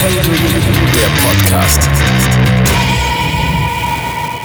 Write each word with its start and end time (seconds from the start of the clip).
Der 0.00 1.10
Podcast. 1.22 1.80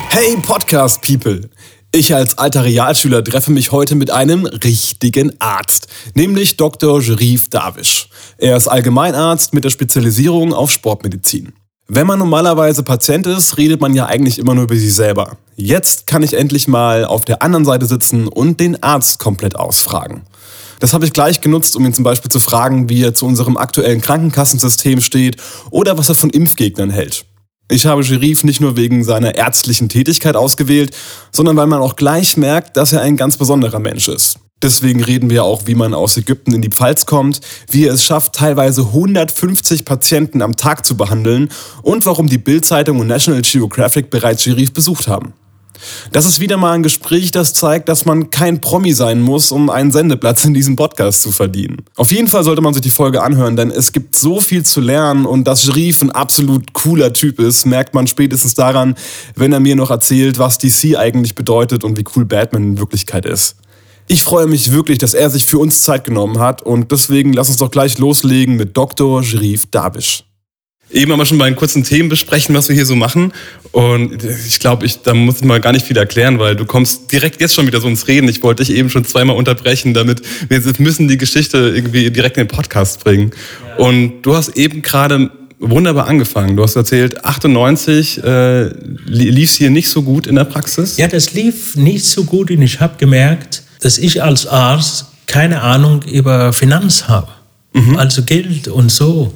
Hey 0.10 0.36
Podcast 0.42 1.02
People! 1.02 1.50
Ich 1.94 2.14
als 2.14 2.38
alter 2.38 2.66
Realschüler 2.66 3.24
treffe 3.24 3.54
mich 3.54 3.72
heute 3.72 3.96
mit 3.96 4.12
einem 4.12 4.46
richtigen 4.46 5.40
Arzt, 5.40 5.88
nämlich 6.14 6.58
Dr. 6.58 7.02
Jerif 7.02 7.50
Davish. 7.50 8.10
Er 8.38 8.58
ist 8.58 8.68
Allgemeinarzt 8.68 9.54
mit 9.54 9.64
der 9.64 9.70
Spezialisierung 9.70 10.54
auf 10.54 10.72
Sportmedizin. 10.72 11.54
Wenn 11.88 12.06
man 12.06 12.20
normalerweise 12.20 12.84
Patient 12.84 13.26
ist, 13.26 13.58
redet 13.58 13.80
man 13.80 13.94
ja 13.94 14.08
eigentlich 14.08 14.40
immer 14.40 14.56
nur 14.56 14.66
über 14.66 14.76
sich 14.76 14.94
selber. 14.94 15.38
Jetzt 15.56 16.06
kann 16.06 16.22
ich 16.22 16.34
endlich 16.34 16.68
mal 16.68 17.06
auf 17.06 17.24
der 17.24 17.42
anderen 17.42 17.64
Seite 17.64 17.86
sitzen 17.86 18.28
und 18.28 18.60
den 18.60 18.84
Arzt 18.84 19.20
komplett 19.20 19.56
ausfragen. 19.56 20.24
Das 20.86 20.94
habe 20.94 21.04
ich 21.04 21.14
gleich 21.14 21.42
genutzt, 21.42 21.76
um 21.76 21.84
ihn 21.84 21.96
zum 21.96 22.04
Beispiel 22.04 22.30
zu 22.30 22.40
fragen, 22.40 22.90
wie 22.90 23.02
er 23.02 23.16
zu 23.16 23.26
unserem 23.26 23.58
aktuellen 23.58 24.02
Krankenkassensystem 24.02 25.02
steht 25.02 25.38
oder 25.72 25.98
was 25.98 26.10
er 26.10 26.14
von 26.14 26.30
Impfgegnern 26.30 26.92
hält. 26.92 27.26
Ich 27.72 27.88
habe 27.88 28.04
Sherif 28.04 28.44
nicht 28.44 28.62
nur 28.62 28.76
wegen 28.76 29.04
seiner 29.04 29.34
ärztlichen 29.34 29.90
Tätigkeit 29.90 30.36
ausgewählt, 30.36 30.96
sondern 31.32 31.58
weil 31.58 31.66
man 31.66 31.82
auch 31.82 31.96
gleich 31.96 32.38
merkt, 32.38 32.78
dass 32.78 32.94
er 32.94 33.02
ein 33.02 33.18
ganz 33.18 33.36
besonderer 33.36 33.80
Mensch 33.80 34.08
ist. 34.08 34.38
Deswegen 34.62 35.04
reden 35.04 35.32
wir 35.32 35.44
auch, 35.44 35.64
wie 35.66 35.74
man 35.74 35.96
aus 35.96 36.18
Ägypten 36.18 36.54
in 36.54 36.62
die 36.62 36.70
Pfalz 36.70 37.08
kommt, 37.08 37.42
wie 37.72 37.88
er 37.88 37.94
es 37.96 38.04
schafft, 38.04 38.34
teilweise 38.34 38.82
150 38.82 39.86
Patienten 39.86 40.44
am 40.44 40.56
Tag 40.56 40.86
zu 40.86 40.96
behandeln 40.96 41.50
und 41.82 42.06
warum 42.06 42.30
die 42.30 42.38
Bild-Zeitung 42.38 43.00
und 43.00 43.08
National 43.08 43.42
Geographic 43.42 44.12
bereits 44.12 44.44
Sherif 44.44 44.72
besucht 44.72 45.08
haben. 45.08 45.34
Das 46.12 46.26
ist 46.26 46.40
wieder 46.40 46.58
mal 46.58 46.74
ein 46.74 46.84
Gespräch, 46.84 47.32
das 47.32 47.54
zeigt, 47.54 47.90
dass 47.90 48.06
man 48.06 48.30
kein 48.30 48.62
Promi 48.62 48.94
sein 48.94 49.22
muss, 49.22 49.52
um 49.52 49.70
einen 49.70 49.92
Sendeplatz 49.92 50.46
in 50.46 50.54
diesem 50.54 50.76
Podcast 50.76 51.22
zu 51.22 51.32
verdienen. 51.32 51.84
Auf 51.96 52.12
jeden 52.12 52.28
Fall 52.28 52.44
sollte 52.44 52.62
man 52.62 52.74
sich 52.74 52.82
die 52.82 52.90
Folge 52.90 53.24
anhören, 53.24 53.56
denn 53.56 53.72
es 53.72 53.92
gibt 53.92 54.16
so 54.16 54.40
viel 54.40 54.64
zu 54.64 54.82
lernen 54.82 55.26
und 55.26 55.46
dass 55.46 55.64
Sharif 55.64 56.02
ein 56.02 56.12
absolut 56.12 56.74
cooler 56.74 57.14
Typ 57.14 57.40
ist, 57.40 57.66
merkt 57.66 57.94
man 57.94 58.08
spätestens 58.08 58.56
daran, 58.56 58.96
wenn 59.36 59.54
er 59.54 59.60
mir 59.60 59.76
noch 59.76 59.92
erzählt, 59.92 60.40
was 60.40 60.58
DC 60.58 60.98
eigentlich 60.98 61.36
bedeutet 61.36 61.84
und 61.84 61.98
wie 61.98 62.04
cool 62.16 62.26
Batman 62.26 62.64
in 62.64 62.80
Wirklichkeit 62.80 63.26
ist. 63.26 63.56
Ich 64.08 64.24
freue 64.24 64.46
mich 64.46 64.72
wirklich, 64.72 65.00
dass 65.00 65.16
er 65.16 65.32
sich 65.32 65.46
für 65.46 65.58
uns 65.58 65.82
Zeit 65.82 66.04
genommen 66.04 66.40
hat 66.40 66.62
und 66.62 66.92
deswegen 66.92 67.34
lass 67.34 67.48
uns 67.48 67.58
doch 67.58 67.72
gleich 67.72 67.98
loslegen 67.98 68.56
mit 68.56 68.78
Dr. 68.78 69.24
Sharif 69.24 69.66
Dabish 69.72 70.25
eben 70.96 71.12
aber 71.12 71.26
schon 71.26 71.38
bei 71.38 71.46
den 71.46 71.56
kurzen 71.56 71.84
Themen 71.84 72.10
besprechen, 72.10 72.56
was 72.56 72.70
wir 72.70 72.76
hier 72.76 72.86
so 72.86 72.96
machen. 72.96 73.34
Und 73.72 74.24
ich 74.24 74.60
glaube, 74.60 74.86
ich, 74.86 75.02
da 75.02 75.14
muss 75.14 75.38
ich 75.38 75.44
mal 75.44 75.60
gar 75.60 75.74
nicht 75.74 75.86
viel 75.86 75.98
erklären, 75.98 76.40
weil 76.40 76.56
du 76.56 76.66
kommst 76.66 77.12
direkt 77.12 77.42
jetzt 77.42 77.54
schon 77.54 77.68
wieder 77.68 77.82
so 77.82 77.88
ins 77.88 78.08
Reden. 78.08 78.30
Ich 78.30 78.42
wollte 78.42 78.64
dich 78.64 78.76
eben 78.76 78.90
schon 78.90 79.06
zweimal 79.06 79.36
unterbrechen, 79.36 79.94
damit 79.94 80.22
wir 80.48 80.62
müssen 80.80 81.08
die 81.08 81.18
Geschichte 81.18 81.74
irgendwie 81.76 82.10
direkt 82.10 82.38
in 82.38 82.48
den 82.48 82.56
Podcast 82.56 83.04
bringen. 83.04 83.32
Ja. 83.78 83.86
Und 83.86 84.22
du 84.22 84.36
hast 84.36 84.56
eben 84.58 84.82
gerade 84.82 85.30
wunderbar 85.60 86.08
angefangen. 86.08 86.56
Du 86.56 86.64
hast 86.64 86.76
erzählt, 86.76 87.26
98 87.26 88.24
äh, 88.24 88.70
lief 89.06 89.50
es 89.50 89.56
hier 89.58 89.70
nicht 89.70 89.90
so 89.90 90.04
gut 90.04 90.28
in 90.28 90.36
der 90.36 90.46
Praxis. 90.46 90.98
Ja, 90.98 91.08
das 91.08 91.34
lief 91.34 91.76
nicht 91.76 92.06
so 92.06 92.24
gut 92.24 92.52
und 92.52 92.62
ich 92.62 92.80
habe 92.80 92.96
gemerkt, 92.98 93.64
dass 93.82 93.98
ich 93.98 94.24
als 94.24 94.48
Arzt 94.48 95.08
keine 95.28 95.62
Ahnung 95.62 96.04
über 96.04 96.54
Finanz 96.54 97.08
habe. 97.08 97.28
Mhm. 97.74 97.98
Also 97.98 98.24
Geld 98.24 98.68
und 98.68 98.92
so. 98.92 99.34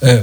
Äh, 0.00 0.22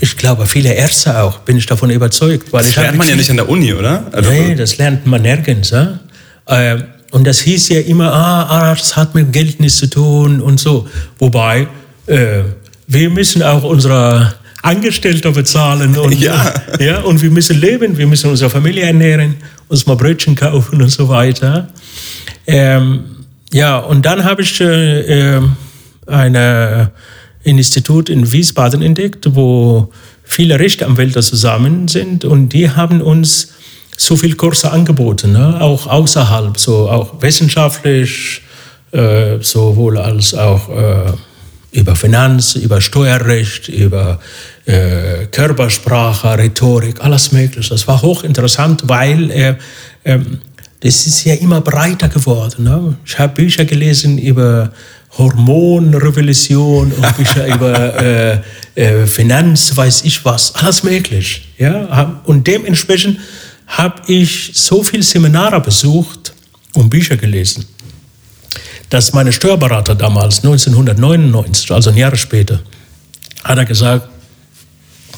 ich 0.00 0.16
glaube, 0.16 0.46
viele 0.46 0.72
Ärzte 0.72 1.22
auch, 1.22 1.38
bin 1.40 1.56
ich 1.56 1.66
davon 1.66 1.90
überzeugt. 1.90 2.52
Weil 2.52 2.62
das 2.62 2.76
lernt 2.76 2.98
man 2.98 3.08
ja 3.08 3.16
nicht 3.16 3.30
an 3.30 3.36
der 3.36 3.48
Uni, 3.48 3.72
oder? 3.72 4.06
Also 4.12 4.30
nee, 4.30 4.54
das 4.54 4.78
lernt 4.78 5.06
man 5.06 5.22
nirgends. 5.22 5.70
Ja? 5.70 6.00
Ähm, 6.48 6.84
und 7.10 7.26
das 7.26 7.40
hieß 7.40 7.68
ja 7.68 7.80
immer, 7.80 8.12
ah, 8.12 8.44
Arzt 8.44 8.96
hat 8.96 9.14
mit 9.14 9.32
Geld 9.32 9.60
nichts 9.60 9.78
zu 9.78 9.88
tun 9.88 10.40
und 10.40 10.58
so. 10.58 10.88
Wobei, 11.18 11.68
äh, 12.06 12.42
wir 12.86 13.10
müssen 13.10 13.42
auch 13.42 13.62
unsere 13.64 14.34
Angestellte 14.62 15.30
bezahlen 15.30 15.96
und, 15.98 16.14
ja. 16.20 16.54
ja, 16.80 17.00
und 17.00 17.20
wir 17.20 17.30
müssen 17.30 17.60
leben, 17.60 17.98
wir 17.98 18.06
müssen 18.06 18.30
unsere 18.30 18.48
Familie 18.48 18.84
ernähren, 18.84 19.36
uns 19.68 19.86
mal 19.86 19.96
Brötchen 19.96 20.34
kaufen 20.34 20.80
und 20.80 20.88
so 20.88 21.08
weiter. 21.08 21.68
Ähm, 22.46 23.04
ja, 23.52 23.78
und 23.78 24.06
dann 24.06 24.24
habe 24.24 24.42
ich 24.42 24.60
äh, 24.60 25.36
äh 25.36 25.42
eine 27.44 27.58
Institut 27.58 28.08
in 28.08 28.30
Wiesbaden 28.32 28.82
entdeckt, 28.82 29.34
wo 29.34 29.90
viele 30.24 30.58
Rechtsanwälte 30.58 31.22
zusammen 31.22 31.88
sind 31.88 32.24
und 32.24 32.50
die 32.50 32.70
haben 32.70 33.00
uns 33.00 33.48
so 33.96 34.16
viele 34.16 34.36
Kurse 34.36 34.70
angeboten, 34.70 35.32
ne? 35.32 35.60
auch 35.60 35.86
außerhalb, 35.86 36.58
so 36.58 36.88
auch 36.88 37.20
wissenschaftlich, 37.20 38.42
äh, 38.92 39.38
sowohl 39.40 39.98
als 39.98 40.34
auch 40.34 40.68
äh, 40.68 41.12
über 41.72 41.96
Finanz, 41.96 42.54
über 42.54 42.80
Steuerrecht, 42.80 43.68
über 43.68 44.20
äh, 44.66 45.26
Körpersprache, 45.30 46.38
Rhetorik, 46.38 47.00
alles 47.00 47.32
Mögliche. 47.32 47.70
Das 47.70 47.88
war 47.88 48.02
hochinteressant, 48.02 48.82
weil 48.86 49.30
äh, 49.30 49.54
ähm, 50.04 50.38
das 50.80 51.06
ist 51.06 51.24
ja 51.24 51.34
immer 51.34 51.60
breiter 51.60 52.08
geworden. 52.08 52.64
Ne? 52.64 52.96
Ich 53.04 53.18
habe 53.18 53.34
Bücher 53.34 53.64
gelesen 53.64 54.18
über 54.18 54.72
Hormonrevolution 55.18 56.92
und 56.92 57.16
Bücher 57.16 57.46
über 57.54 58.02
äh, 58.02 58.40
äh, 58.74 59.06
Finanz, 59.06 59.76
weiß 59.76 60.04
ich 60.04 60.24
was, 60.24 60.54
alles 60.54 60.82
möglich. 60.82 61.48
Ja? 61.58 62.20
Und 62.24 62.46
dementsprechend 62.46 63.18
habe 63.66 64.02
ich 64.06 64.52
so 64.54 64.82
viele 64.82 65.02
Seminare 65.02 65.60
besucht 65.60 66.32
und 66.74 66.90
Bücher 66.90 67.16
gelesen, 67.16 67.66
dass 68.88 69.12
meine 69.12 69.32
Steuerberater 69.32 69.94
damals, 69.94 70.38
1999, 70.38 71.70
also 71.70 71.90
ein 71.90 71.96
Jahr 71.96 72.16
später, 72.16 72.60
hat 73.44 73.58
er 73.58 73.64
gesagt, 73.64 74.08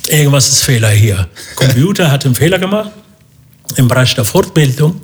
irgendwas 0.09 0.49
ist 0.49 0.65
Fehler 0.65 0.91
hier. 0.91 1.29
Computer 1.57 2.11
hat 2.11 2.25
einen 2.25 2.35
Fehler 2.35 2.59
gemacht 2.59 2.91
im 3.77 3.89
Bereich 3.89 4.15
der 4.15 4.25
Fortbildung 4.25 5.01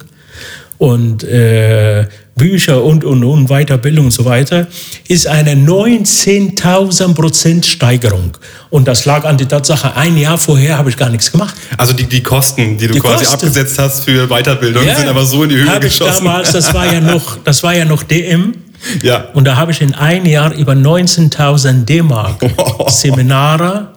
und 0.79 1.25
äh, 1.25 2.07
Bücher 2.41 2.83
und, 2.83 3.05
und, 3.05 3.23
und 3.23 3.49
Weiterbildung 3.49 4.07
und 4.07 4.13
so 4.13 4.25
weiter, 4.25 4.67
ist 5.09 5.27
eine 5.27 5.53
19.000 5.53 7.13
Prozent 7.13 7.67
Steigerung. 7.67 8.33
Und 8.71 8.89
das 8.89 9.05
lag 9.05 9.27
an 9.27 9.37
der 9.37 9.47
Tatsache, 9.47 9.95
ein 9.95 10.17
Jahr 10.17 10.39
vorher 10.39 10.79
habe 10.79 10.89
ich 10.89 10.97
gar 10.97 11.11
nichts 11.11 11.31
gemacht. 11.31 11.55
Also 11.77 11.93
die, 11.93 12.07
die 12.07 12.23
Kosten, 12.23 12.79
die 12.79 12.87
du 12.87 12.95
die 12.95 12.99
quasi 12.99 13.27
Kosten. 13.27 13.47
abgesetzt 13.47 13.79
hast 13.79 14.05
für 14.07 14.27
Weiterbildung, 14.27 14.87
ja, 14.87 14.97
sind 14.97 15.09
aber 15.09 15.27
so 15.27 15.43
in 15.43 15.51
die 15.51 15.57
Höhe 15.57 15.81
geschossen. 15.81 16.13
Ich 16.13 16.19
damals, 16.19 16.53
das 16.53 16.73
war 16.73 16.91
ja 16.91 17.01
noch, 17.13 17.37
das 17.45 17.63
war 17.63 17.75
ja 17.75 17.85
noch 17.85 18.03
DM. 18.05 18.55
Ja. 19.03 19.27
Und 19.35 19.45
da 19.45 19.57
habe 19.57 19.73
ich 19.73 19.83
in 19.83 19.95
ein 19.95 20.25
Jahr 20.25 20.55
über 20.55 20.73
19.000 20.73 21.85
D-Mark 21.85 22.41
Seminare 22.89 23.89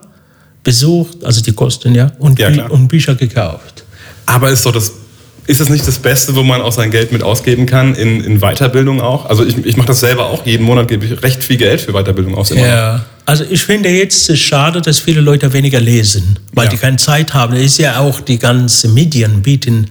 besucht, 0.62 1.24
also 1.24 1.40
die 1.40 1.52
Kosten, 1.52 1.94
ja, 1.94 2.12
und, 2.18 2.38
ja, 2.38 2.66
und 2.66 2.88
Bücher 2.88 3.14
gekauft. 3.14 3.84
Aber 4.26 4.50
ist 4.50 4.66
doch 4.66 4.72
das 4.72 4.92
ist 5.46 5.60
es 5.60 5.68
nicht 5.68 5.86
das 5.86 5.98
Beste, 5.98 6.34
wo 6.34 6.42
man 6.42 6.62
auch 6.62 6.72
sein 6.72 6.90
Geld 6.90 7.12
mit 7.12 7.22
ausgeben 7.22 7.66
kann, 7.66 7.94
in, 7.94 8.22
in 8.24 8.40
Weiterbildung 8.40 9.00
auch? 9.00 9.26
Also 9.26 9.44
ich, 9.44 9.56
ich 9.64 9.76
mache 9.76 9.88
das 9.88 10.00
selber 10.00 10.26
auch, 10.26 10.46
jeden 10.46 10.64
Monat 10.64 10.88
gebe 10.88 11.04
ich 11.04 11.22
recht 11.22 11.44
viel 11.44 11.58
Geld 11.58 11.80
für 11.80 11.92
Weiterbildung 11.92 12.34
aus. 12.34 12.50
Ja, 12.50 13.04
also 13.26 13.44
ich 13.48 13.62
finde 13.62 13.90
jetzt 13.90 14.28
es 14.30 14.40
schade, 14.40 14.80
dass 14.80 14.98
viele 14.98 15.20
Leute 15.20 15.52
weniger 15.52 15.80
lesen, 15.80 16.38
weil 16.52 16.66
ja. 16.66 16.70
die 16.70 16.76
keine 16.76 16.96
Zeit 16.96 17.34
haben. 17.34 17.54
Das 17.54 17.62
ist 17.62 17.78
ja 17.78 17.98
auch 17.98 18.20
die 18.20 18.38
ganzen 18.38 18.94
Medien 18.94 19.42
bieten, 19.42 19.90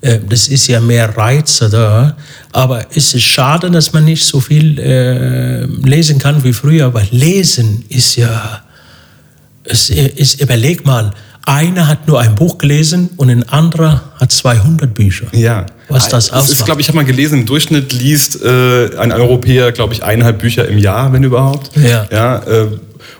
äh, 0.00 0.20
das 0.28 0.48
ist 0.48 0.66
ja 0.66 0.80
mehr 0.80 1.16
Reize 1.16 1.68
da. 1.68 2.16
Aber 2.52 2.86
es 2.94 3.14
ist 3.14 3.24
schade, 3.24 3.70
dass 3.70 3.92
man 3.92 4.04
nicht 4.04 4.24
so 4.24 4.40
viel 4.40 4.78
äh, 4.78 5.64
lesen 5.64 6.18
kann 6.18 6.42
wie 6.44 6.52
früher, 6.52 6.92
weil 6.94 7.08
Lesen 7.10 7.84
ist 7.88 8.16
ja, 8.16 8.62
es 9.64 9.90
ist, 9.90 10.40
überleg 10.40 10.84
mal, 10.84 11.12
einer 11.46 11.88
hat 11.88 12.08
nur 12.08 12.20
ein 12.20 12.34
Buch 12.34 12.58
gelesen 12.58 13.10
und 13.16 13.30
ein 13.30 13.48
anderer 13.48 14.02
hat 14.18 14.32
200 14.32 14.94
Bücher. 14.94 15.26
Ja. 15.32 15.66
Was 15.88 16.08
das 16.08 16.30
ausmacht. 16.30 16.52
ist, 16.52 16.64
glaube 16.64 16.80
ich, 16.80 16.88
habe 16.88 16.96
mal 16.96 17.04
gelesen, 17.04 17.40
im 17.40 17.46
Durchschnitt 17.46 17.92
liest 17.92 18.42
äh, 18.42 18.96
ein 18.96 19.12
Europäer, 19.12 19.72
glaube 19.72 19.92
ich, 19.92 20.02
eineinhalb 20.02 20.38
Bücher 20.38 20.66
im 20.66 20.78
Jahr, 20.78 21.12
wenn 21.12 21.22
überhaupt. 21.22 21.70
Ja. 21.76 22.06
ja 22.10 22.38
äh, 22.38 22.66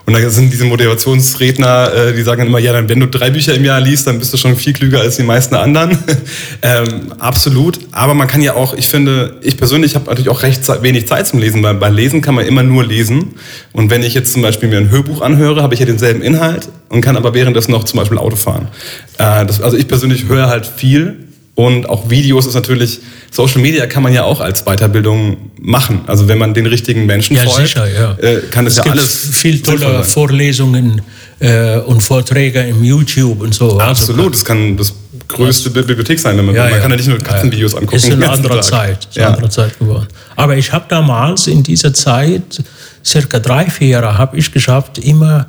und 0.07 0.13
da 0.13 0.29
sind 0.29 0.53
diese 0.53 0.67
Motivationsredner, 0.67 1.93
äh, 1.95 2.15
die 2.15 2.23
sagen 2.23 2.47
immer, 2.47 2.59
ja, 2.59 2.75
dann, 2.75 2.89
wenn 2.91 3.01
du 3.01 3.07
drei 3.07 3.31
Bücher 3.31 3.55
im 3.55 3.65
Jahr 3.65 3.81
liest, 3.81 4.07
dann 4.07 4.19
bist 4.19 4.35
du 4.35 4.37
schon 4.37 4.55
viel 4.55 4.75
klüger 4.75 5.01
als 5.01 5.17
die 5.17 5.23
meisten 5.23 5.55
anderen. 5.55 5.97
ähm, 6.63 7.13
absolut. 7.19 7.81
Aber 7.93 8.13
man 8.13 8.29
kann 8.29 8.43
ja 8.43 8.55
auch, 8.55 8.75
ich 8.75 8.89
finde, 8.89 9.37
ich 9.41 9.57
persönlich 9.57 9.95
habe 9.95 10.07
natürlich 10.07 10.29
auch 10.29 10.43
recht 10.43 10.69
wenig 10.83 11.09
Zeit 11.09 11.27
zum 11.27 11.39
Lesen. 11.39 11.63
Weil 11.63 11.75
bei 11.75 11.89
Lesen 11.89 12.21
kann 12.21 12.35
man 12.35 12.45
immer 12.45 12.63
nur 12.63 12.85
lesen. 12.85 13.37
Und 13.73 13.91
wenn 13.91 14.03
ich 14.03 14.13
jetzt 14.13 14.33
zum 14.35 14.43
Beispiel 14.43 14.69
mir 14.69 14.77
ein 14.77 14.91
Hörbuch 14.91 15.23
anhöre, 15.23 15.63
habe 15.63 15.73
ich 15.73 15.81
ja 15.81 15.87
denselben 15.87 16.21
Inhalt 16.21 16.69
und 16.91 17.01
kann 17.01 17.17
aber 17.17 17.33
währenddessen 17.33 17.73
noch 17.73 17.85
zum 17.85 17.99
Beispiel 17.99 18.19
Auto 18.19 18.37
fahren. 18.37 18.69
Äh, 19.17 19.47
das, 19.47 19.63
also 19.63 19.79
ich 19.79 19.89
persönlich 19.89 20.29
höre 20.29 20.49
halt 20.49 20.67
viel 20.67 21.24
und 21.55 21.89
auch 21.89 22.11
Videos 22.11 22.47
ist 22.47 22.55
natürlich, 22.55 22.99
Social 23.31 23.61
Media 23.61 23.87
kann 23.87 24.03
man 24.03 24.13
ja 24.13 24.25
auch 24.25 24.41
als 24.41 24.65
Weiterbildung 24.65 25.51
machen. 25.61 26.01
Also 26.07 26.27
wenn 26.27 26.39
man 26.39 26.53
den 26.53 26.67
richtigen 26.67 27.07
Menschen 27.07 27.37
ja, 27.37 27.45
folgt, 27.45 27.69
sicher, 27.69 27.87
ja. 27.89 28.13
Äh, 28.15 28.41
kann 28.51 28.67
es, 28.67 28.73
es 28.73 28.79
ja 28.79 28.83
gibt 28.83 28.97
alles. 28.97 29.29
Viel 29.33 29.63
tolle 29.63 30.03
Vorlesungen 30.03 31.01
äh, 31.39 31.79
und 31.79 32.03
Vorträge 32.03 32.61
im 32.61 32.83
YouTube 32.83 33.41
und 33.41 33.55
so. 33.55 33.79
Also 33.79 33.81
Absolut, 33.81 34.19
also, 34.19 34.31
das 34.31 34.45
kann 34.45 34.77
das 34.77 34.95
größte 35.29 35.67
was? 35.67 35.87
Bibliothek 35.87 36.19
sein. 36.19 36.37
Wenn 36.37 36.47
man, 36.47 36.57
ja, 36.57 36.69
man 36.69 36.81
kann 36.81 36.91
ja 36.91 36.97
nicht 36.97 37.09
nur 37.09 37.19
Katzenvideos 37.19 37.75
angucken. 37.75 37.97
Ist 37.97 38.11
eine 38.11 38.29
andere 38.29 38.55
Tag. 38.57 38.65
Zeit, 38.65 39.09
ist 39.09 39.19
eine 39.19 39.29
andere 39.29 39.49
Zeit 39.49 39.79
geworden. 39.79 40.09
Aber 40.35 40.57
ich 40.57 40.73
habe 40.73 40.87
damals 40.89 41.47
in 41.47 41.63
dieser 41.63 41.95
Zeit, 41.95 42.65
circa 43.05 43.39
drei, 43.39 43.67
vier 43.71 43.89
Jahre, 43.89 44.19
habe 44.19 44.37
ich 44.37 44.51
geschafft, 44.51 44.99
immer 44.99 45.47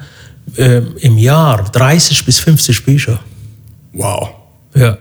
äh, 0.55 0.81
im 0.99 1.17
Jahr 1.17 1.63
30 1.71 2.25
bis 2.25 2.39
50 2.39 2.85
Bücher. 2.85 3.19
Wow. 3.93 4.29
Ja, 4.75 4.97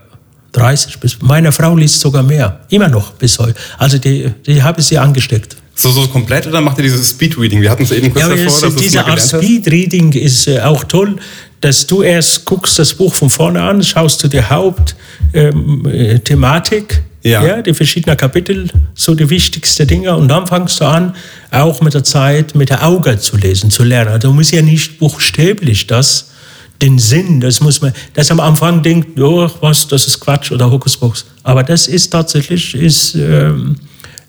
30 0.55 0.99
bis. 0.99 1.17
Meine 1.21 1.51
Frau 1.51 1.75
liest 1.75 1.99
sogar 1.99 2.23
mehr. 2.23 2.61
Immer 2.69 2.87
noch 2.89 3.11
bis 3.13 3.37
heute. 3.39 3.55
Also 3.77 3.97
die, 3.97 4.31
die 4.45 4.61
habe 4.63 4.79
ich 4.81 4.87
sie 4.87 4.97
angesteckt. 4.97 5.55
So, 5.77 5.91
so 5.91 6.07
komplett 6.07 6.47
oder 6.47 6.61
macht 6.61 6.77
ihr 6.77 6.83
dieses 6.83 7.09
Speedreading? 7.09 7.61
Wir 7.61 7.69
hatten 7.69 7.83
es 7.83 7.91
eben 7.91 8.09
kurz 8.13 8.21
Ja, 8.23 8.29
davor, 8.29 8.45
es, 8.47 8.59
dass 8.61 8.75
diese 8.75 9.05
Art. 9.05 9.19
Speedreading 9.21 10.13
ist 10.13 10.47
äh, 10.47 10.61
auch 10.61 10.85
toll, 10.85 11.17
dass 11.59 11.85
du 11.85 12.01
erst 12.01 12.45
guckst 12.45 12.79
das 12.79 12.93
Buch 12.93 13.13
von 13.13 13.29
vorne 13.29 13.61
an, 13.61 13.83
schaust 13.83 14.23
du 14.23 14.27
die 14.29 14.41
Hauptthematik, 14.41 14.95
ähm, 15.33 15.85
äh, 15.85 16.19
Thematik, 16.19 17.01
Ja. 17.23 17.61
die 17.61 17.73
verschiedenen 17.73 18.15
Kapitel, 18.15 18.69
so 18.93 19.15
die 19.15 19.29
wichtigsten 19.29 19.87
Dinge, 19.87 20.15
und 20.15 20.27
dann 20.29 20.47
fangst 20.47 20.79
du 20.79 20.85
an, 20.85 21.15
auch 21.51 21.81
mit 21.81 21.93
der 21.93 22.03
Zeit 22.03 22.55
mit 22.55 22.69
der 22.69 22.85
Auge 22.85 23.17
zu 23.19 23.35
lesen, 23.35 23.69
zu 23.69 23.83
lernen. 23.83 24.19
Du 24.21 24.31
musst 24.31 24.51
ja 24.53 24.61
nicht 24.61 24.99
buchstäblich 24.99 25.87
das, 25.87 26.29
den 26.81 26.99
Sinn, 26.99 27.39
das 27.39 27.61
muss 27.61 27.81
man, 27.81 27.93
dass 28.13 28.31
am 28.31 28.39
Anfang 28.39 28.81
denkt, 28.81 29.19
oh, 29.19 29.49
was, 29.61 29.87
das 29.87 30.07
ist 30.07 30.19
Quatsch 30.19 30.51
oder 30.51 30.69
Hokuspokus. 30.69 31.25
Aber 31.43 31.63
das 31.63 31.87
ist 31.87 32.09
tatsächlich, 32.09 32.75
ist, 32.75 33.15
ähm, 33.15 33.75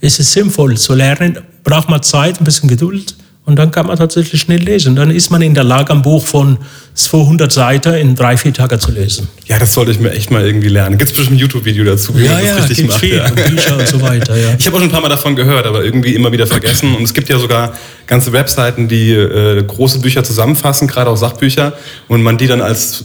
ist 0.01 0.21
es 0.21 0.33
sinnvoll 0.33 0.77
zu 0.77 0.95
lernen, 0.95 1.39
braucht 1.65 1.89
man 1.89 2.03
Zeit, 2.03 2.41
ein 2.41 2.45
bisschen 2.45 2.69
Geduld 2.69 3.15
und 3.47 3.57
dann 3.57 3.71
kann 3.71 3.87
man 3.87 3.97
tatsächlich 3.97 4.41
schnell 4.41 4.61
lesen. 4.61 4.97
Dann 4.97 5.11
ist 5.11 5.31
man 5.31 5.41
in 5.41 5.55
der 5.55 5.65
Lage, 5.65 5.93
ein 5.93 6.03
Buch 6.03 6.27
von 6.27 6.59
200 6.95 7.51
Seiten 7.51 7.95
in 7.95 8.17
drei, 8.17 8.37
vier 8.37 8.53
Tagen 8.53 8.79
zu 8.81 8.91
lesen. 8.91 9.29
Ja, 9.47 9.59
das 9.59 9.73
sollte 9.73 9.93
ich 9.93 10.01
mir 10.01 10.11
echt 10.11 10.31
mal 10.31 10.45
irgendwie 10.45 10.69
lernen. 10.69 10.99
Gibt 10.99 11.13
es 11.13 11.17
bestimmt 11.17 11.39
ein 11.39 11.41
YouTube-Video 11.41 11.85
dazu, 11.85 12.19
wie 12.19 12.27
man 12.29 12.45
das 12.45 12.59
richtig 12.59 12.77
gibt 12.79 12.89
macht? 12.91 13.01
viel, 13.01 13.17
Ja. 13.17 13.29
Bücher 13.31 13.79
und 13.79 13.87
so 13.87 14.03
weiter. 14.03 14.37
Ja. 14.37 14.49
Ich 14.59 14.67
habe 14.67 14.77
auch 14.77 14.81
schon 14.81 14.89
ein 14.89 14.93
paar 14.93 15.01
Mal 15.01 15.09
davon 15.09 15.37
gehört, 15.37 15.65
aber 15.65 15.85
irgendwie 15.85 16.15
immer 16.15 16.33
wieder 16.33 16.47
vergessen. 16.47 16.95
Und 16.97 17.05
es 17.05 17.15
gibt 17.15 17.29
ja 17.29 17.39
sogar 17.39 17.73
ganze 18.07 18.33
Webseiten, 18.33 18.89
die 18.89 19.13
äh, 19.13 19.63
große 19.63 20.01
Bücher 20.01 20.25
zusammenfassen, 20.25 20.89
gerade 20.89 21.09
auch 21.09 21.17
Sachbücher, 21.17 21.75
und 22.09 22.23
man 22.23 22.37
die 22.39 22.49
dann 22.49 22.61
als 22.61 23.05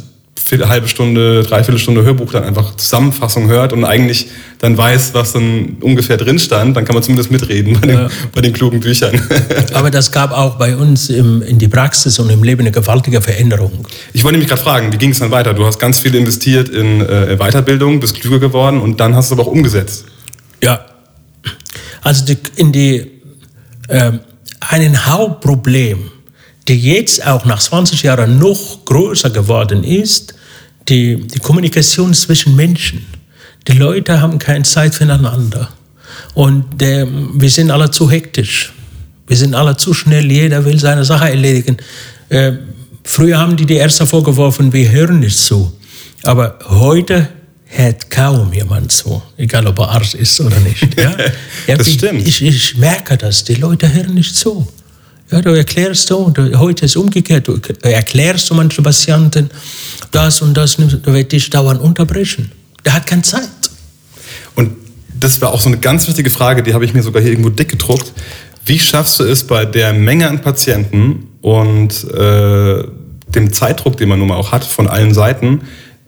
halbe 0.50 0.88
Stunde, 0.88 1.44
dreiviertel 1.44 1.80
Stunde 1.80 2.04
Hörbuch 2.04 2.32
dann 2.34 2.44
einfach 2.44 2.76
Zusammenfassung 2.76 3.48
hört 3.48 3.74
und 3.74 3.86
eigentlich 3.86 4.28
dann 4.60 4.78
weiß, 4.78 5.14
was 5.14 5.34
dann 5.34 5.78
ungefähr 5.82 6.18
drin 6.18 6.40
stand, 6.40 6.78
dann 6.78 6.86
kann 6.86 6.94
man 6.94 7.04
zumindest 7.04 7.32
mitreden 7.32 7.80
bei 7.80 7.88
den, 7.88 7.98
Ja. 7.98 8.10
bei 8.36 8.42
den 8.42 8.54
klugen 8.54 8.80
Büchern. 8.80 9.20
Aber 9.74 9.92
das 9.92 10.12
gab 10.12 10.32
auch 10.32 10.58
bei 10.58 10.76
uns 10.76 11.10
im, 11.10 11.42
in 11.42 11.58
die 11.58 11.68
Praxis 11.68 12.20
und 12.20 12.30
im 12.30 12.44
Leben 12.44 12.62
eine 12.62 12.72
gewaltige 12.72 13.22
Veränderung. 13.22 13.88
Ich 14.14 14.24
wollte 14.24 14.38
mich 14.38 14.48
gerade 14.48 14.62
fragen, 14.62 14.94
wie 14.94 14.98
ging 14.98 15.12
es 15.12 15.20
dann 15.20 15.32
weiter? 15.32 15.54
Du 15.54 15.66
hast 15.66 15.80
ganz 15.80 16.00
viel 16.00 16.14
investiert 16.16 16.70
in 16.70 17.02
äh, 17.02 17.38
Weiterbildung, 17.38 18.00
bist 18.00 18.20
klüger 18.20 18.40
geworden 18.40 18.82
und 18.82 19.00
dann 19.00 19.16
hast 19.16 19.32
du 19.32 19.36
es 19.36 19.40
aber 19.40 19.48
auch 19.48 19.52
umgesetzt. 19.52 20.06
Ja. 20.64 20.86
Also 22.02 22.26
die, 22.26 22.38
in 22.56 22.72
die, 22.72 23.12
ähm, 23.90 24.20
ein 24.60 25.06
Hauptproblem, 25.06 26.12
die 26.68 26.80
jetzt 26.80 27.26
auch 27.26 27.46
nach 27.46 27.60
20 27.60 28.04
Jahren 28.04 28.38
noch 28.38 28.86
größer 28.86 29.30
geworden 29.30 29.84
ist, 29.84 30.36
die, 30.88 31.16
die 31.28 31.40
Kommunikation 31.40 32.14
zwischen 32.14 32.56
Menschen. 32.56 33.06
Die 33.68 33.74
Leute 33.74 34.22
haben 34.22 34.40
keine 34.40 34.64
Zeit 34.64 34.96
füreinander. 34.96 35.70
Und 36.34 36.66
der, 36.80 37.08
wir 37.34 37.50
sind 37.50 37.72
alle 37.72 37.92
zu 37.92 38.10
hektisch. 38.10 38.74
Wir 39.28 39.38
sind 39.38 39.56
alle 39.56 39.78
zu 39.78 39.94
schnell. 39.94 40.30
Jeder 40.32 40.66
will 40.66 40.80
seine 40.80 41.06
Sache 41.06 41.30
erledigen. 41.30 41.78
Äh, 42.30 42.54
früher 43.04 43.38
haben 43.38 43.56
die 43.56 43.66
die 43.66 43.76
erste 43.76 44.06
vorgeworfen, 44.06 44.74
wir 44.74 44.92
hören 44.92 45.20
nicht 45.20 45.38
zu. 45.38 45.72
Aber 46.24 46.60
heute 46.68 47.30
hört 47.66 48.10
kaum 48.10 48.52
jemand 48.54 48.92
zu, 48.92 49.22
egal 49.38 49.66
ob 49.68 49.80
er 49.80 49.90
Arzt 49.90 50.16
ist 50.16 50.40
oder 50.42 50.60
nicht. 50.60 51.00
Ja? 51.00 51.16
Ja, 51.68 51.78
Das 51.78 51.88
ich, 51.88 51.94
stimmt. 51.96 52.28
Ich, 52.28 52.42
ich 52.42 52.78
merke 52.78 53.18
das, 53.18 53.44
die 53.44 53.56
Leute 53.56 53.92
hören 53.94 54.16
nicht 54.16 54.36
zu. 54.36 54.68
Ja, 55.32 55.42
du 55.42 55.52
erklärst 55.52 56.10
du, 56.10 56.30
du, 56.30 56.60
heute 56.60 56.86
ist 56.86 56.98
umgekehrt, 56.98 57.48
du 57.48 57.58
erklärst 57.84 58.50
du 58.50 58.54
manchen 58.54 58.84
Patienten 58.84 59.50
das 60.12 60.42
und 60.42 60.56
das, 60.56 60.76
du 60.76 61.14
wird 61.14 61.32
dich 61.32 61.50
dauernd 61.50 61.80
unterbrechen. 61.80 62.52
Der 62.84 62.94
hat 62.94 63.08
keine 63.08 63.22
Zeit. 63.22 63.48
Und 64.56 64.74
das 65.18 65.42
war 65.42 65.54
auch 65.54 65.62
so 65.62 65.70
eine 65.70 65.78
ganz 65.78 66.06
wichtige 66.10 66.30
Frage, 66.30 66.64
die 66.64 66.74
habe 66.74 66.84
ich 66.84 66.94
mir 66.94 67.02
sogar 67.02 67.22
hier 67.22 67.32
irgendwo 67.32 67.50
dick 67.50 67.70
gedruckt. 67.70 68.12
Wie 68.66 68.78
schaffst 68.78 69.22
du 69.22 69.24
es 69.24 69.46
bei 69.46 69.64
der 69.64 69.94
Menge 69.94 70.28
an 70.28 70.42
Patienten 70.42 71.30
und 71.42 72.04
äh, 72.14 72.84
dem 73.30 73.54
Zeitdruck, 73.54 73.96
den 73.96 74.10
man 74.10 74.20
nun 74.20 74.28
mal 74.28 74.36
auch 74.36 74.52
hat 74.52 74.66
von 74.66 74.88
allen 74.88 75.14
Seiten, 75.14 75.62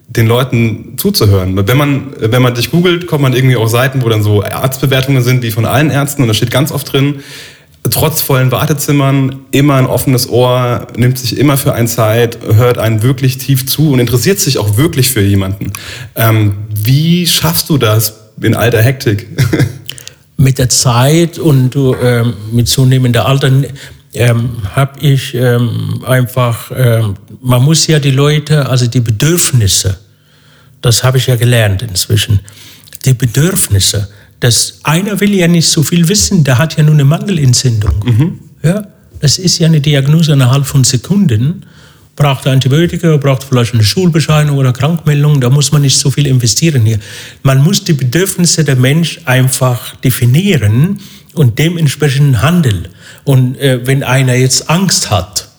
den 0.10 0.28
Leuten 0.28 0.98
zuzuhören? 0.98 1.66
Wenn 1.66 1.78
man, 1.78 2.14
wenn 2.20 2.42
man 2.42 2.56
dich 2.56 2.72
googelt, 2.72 3.08
kommt 3.08 3.22
man 3.22 3.34
irgendwie 3.34 3.56
auf 3.56 3.70
Seiten, 3.70 4.02
wo 4.02 4.10
dann 4.10 4.22
so 4.22 4.44
Arztbewertungen 4.44 5.24
sind, 5.24 5.44
wie 5.44 5.52
von 5.52 5.66
allen 5.66 5.90
Ärzten, 5.90 6.24
und 6.24 6.28
da 6.28 6.34
steht 6.34 6.52
ganz 6.52 6.74
oft 6.74 6.92
drin, 6.92 7.22
trotz 7.90 8.22
vollen 8.22 8.52
Wartezimmern 8.52 9.42
immer 9.52 9.76
ein 9.76 9.86
offenes 9.86 10.30
Ohr, 10.30 10.88
nimmt 10.96 11.18
sich 11.18 11.38
immer 11.38 11.58
für 11.58 11.74
einen 11.74 11.88
Zeit, 11.88 12.40
hört 12.42 12.78
einen 12.78 13.04
wirklich 13.04 13.38
tief 13.38 13.68
zu 13.68 13.92
und 13.92 14.00
interessiert 14.00 14.40
sich 14.40 14.58
auch 14.58 14.78
wirklich 14.78 15.12
für 15.12 15.22
jemanden. 15.22 15.74
Ähm, 16.16 16.56
wie 16.74 17.28
schaffst 17.28 17.70
du 17.70 17.78
das 17.78 18.14
in 18.42 18.56
all 18.56 18.70
der 18.72 18.82
Hektik? 18.82 19.28
mit 20.38 20.58
der 20.58 20.70
Zeit 20.70 21.40
und 21.40 21.76
ähm, 21.76 22.34
mit 22.52 22.68
zunehmender 22.68 23.26
Alter 23.26 23.52
ähm, 24.14 24.58
habe 24.76 25.00
ich 25.00 25.34
ähm, 25.34 26.04
einfach, 26.06 26.72
ähm, 26.76 27.16
man 27.42 27.64
muss 27.64 27.88
ja 27.88 28.00
die 28.00 28.12
Leute, 28.12 28.68
also 28.70 28.88
die 28.88 29.00
Bedürfnisse, 29.00 29.98
das 30.82 31.04
habe 31.04 31.18
ich 31.18 31.28
ja 31.28 31.36
gelernt 31.36 31.82
inzwischen, 31.82 32.40
die 33.06 33.14
Bedürfnisse, 33.14 34.10
dass 34.44 34.80
einer 34.84 35.22
will 35.22 35.34
ja 35.34 35.48
nicht 35.48 35.70
so 35.70 35.84
viel 35.84 36.10
wissen, 36.10 36.44
der 36.44 36.58
hat 36.58 36.76
ja 36.76 36.84
nur 36.84 36.96
eine 36.96 37.06
Mandelentzündung. 37.06 37.94
Ja, 38.62 38.88
das 39.22 39.38
ist 39.38 39.58
ja 39.60 39.68
eine 39.68 39.80
Diagnose 39.80 40.34
innerhalb 40.34 40.66
von 40.66 40.84
Sekunden. 40.84 41.66
Braucht 42.18 42.46
Antibiotika, 42.46 43.16
braucht 43.16 43.44
vielleicht 43.44 43.74
eine 43.74 43.86
Schulbescheinigung 43.86 44.58
oder 44.58 44.74
Krankmeldung, 44.74 45.40
da 45.40 45.50
muss 45.50 45.72
man 45.72 45.82
nicht 45.82 45.98
so 45.98 46.12
viel 46.12 46.28
investieren 46.28 46.86
hier. 46.86 47.00
Man 47.42 47.64
muss 47.64 47.86
die 47.86 47.94
Bedürfnisse 47.94 48.66
der 48.66 48.76
Mensch 48.76 49.22
einfach 49.24 49.96
definieren 49.96 51.00
und 51.34 51.58
dementsprechend 51.58 52.42
handeln. 52.42 52.90
Und 53.24 53.58
äh, 53.60 53.80
wenn 53.88 54.04
einer 54.04 54.36
jetzt 54.36 54.70
Angst 54.70 55.10
hat, 55.10 55.53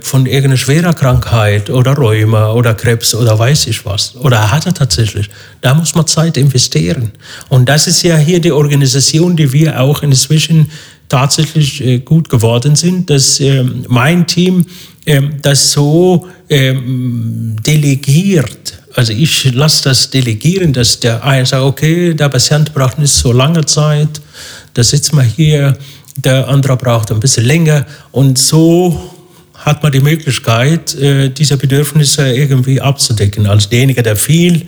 von 0.00 0.26
irgendeiner 0.26 0.56
schwerer 0.56 0.92
Krankheit 0.92 1.70
oder 1.70 1.92
Rheuma 1.92 2.52
oder 2.52 2.74
Krebs 2.74 3.14
oder 3.14 3.38
weiß 3.38 3.68
ich 3.68 3.84
was. 3.86 4.16
Oder 4.16 4.50
hat 4.50 4.66
er 4.66 4.74
tatsächlich. 4.74 5.30
Da 5.60 5.72
muss 5.74 5.94
man 5.94 6.06
Zeit 6.06 6.36
investieren. 6.36 7.12
Und 7.48 7.68
das 7.68 7.86
ist 7.86 8.02
ja 8.02 8.16
hier 8.16 8.40
die 8.40 8.50
Organisation, 8.50 9.36
die 9.36 9.52
wir 9.52 9.80
auch 9.80 10.02
inzwischen 10.02 10.68
tatsächlich 11.08 11.84
äh, 11.84 11.98
gut 11.98 12.28
geworden 12.28 12.74
sind, 12.74 13.10
dass 13.10 13.38
ähm, 13.38 13.84
mein 13.88 14.26
Team 14.26 14.64
ähm, 15.04 15.34
das 15.42 15.72
so 15.72 16.26
ähm, 16.48 17.54
delegiert. 17.66 18.78
Also 18.94 19.12
ich 19.12 19.52
lasse 19.52 19.84
das 19.84 20.10
delegieren, 20.10 20.72
dass 20.72 21.00
der 21.00 21.22
eine 21.22 21.44
sagt, 21.44 21.62
okay, 21.62 22.14
der 22.14 22.30
Patient 22.30 22.72
braucht 22.72 22.98
nicht 22.98 23.12
so 23.12 23.32
lange 23.32 23.64
Zeit, 23.66 24.20
da 24.74 24.82
sitzt 24.82 25.12
man 25.12 25.26
hier, 25.26 25.76
der 26.16 26.48
andere 26.48 26.76
braucht 26.76 27.10
ein 27.10 27.20
bisschen 27.20 27.44
länger 27.44 27.86
und 28.10 28.38
so 28.38 29.11
hat 29.62 29.82
man 29.82 29.92
die 29.92 30.00
Möglichkeit, 30.00 30.94
äh, 30.94 31.30
diese 31.30 31.56
Bedürfnisse 31.56 32.28
irgendwie 32.32 32.80
abzudecken. 32.80 33.46
Also 33.46 33.68
derjenige, 33.68 34.02
der 34.02 34.16
viel 34.16 34.66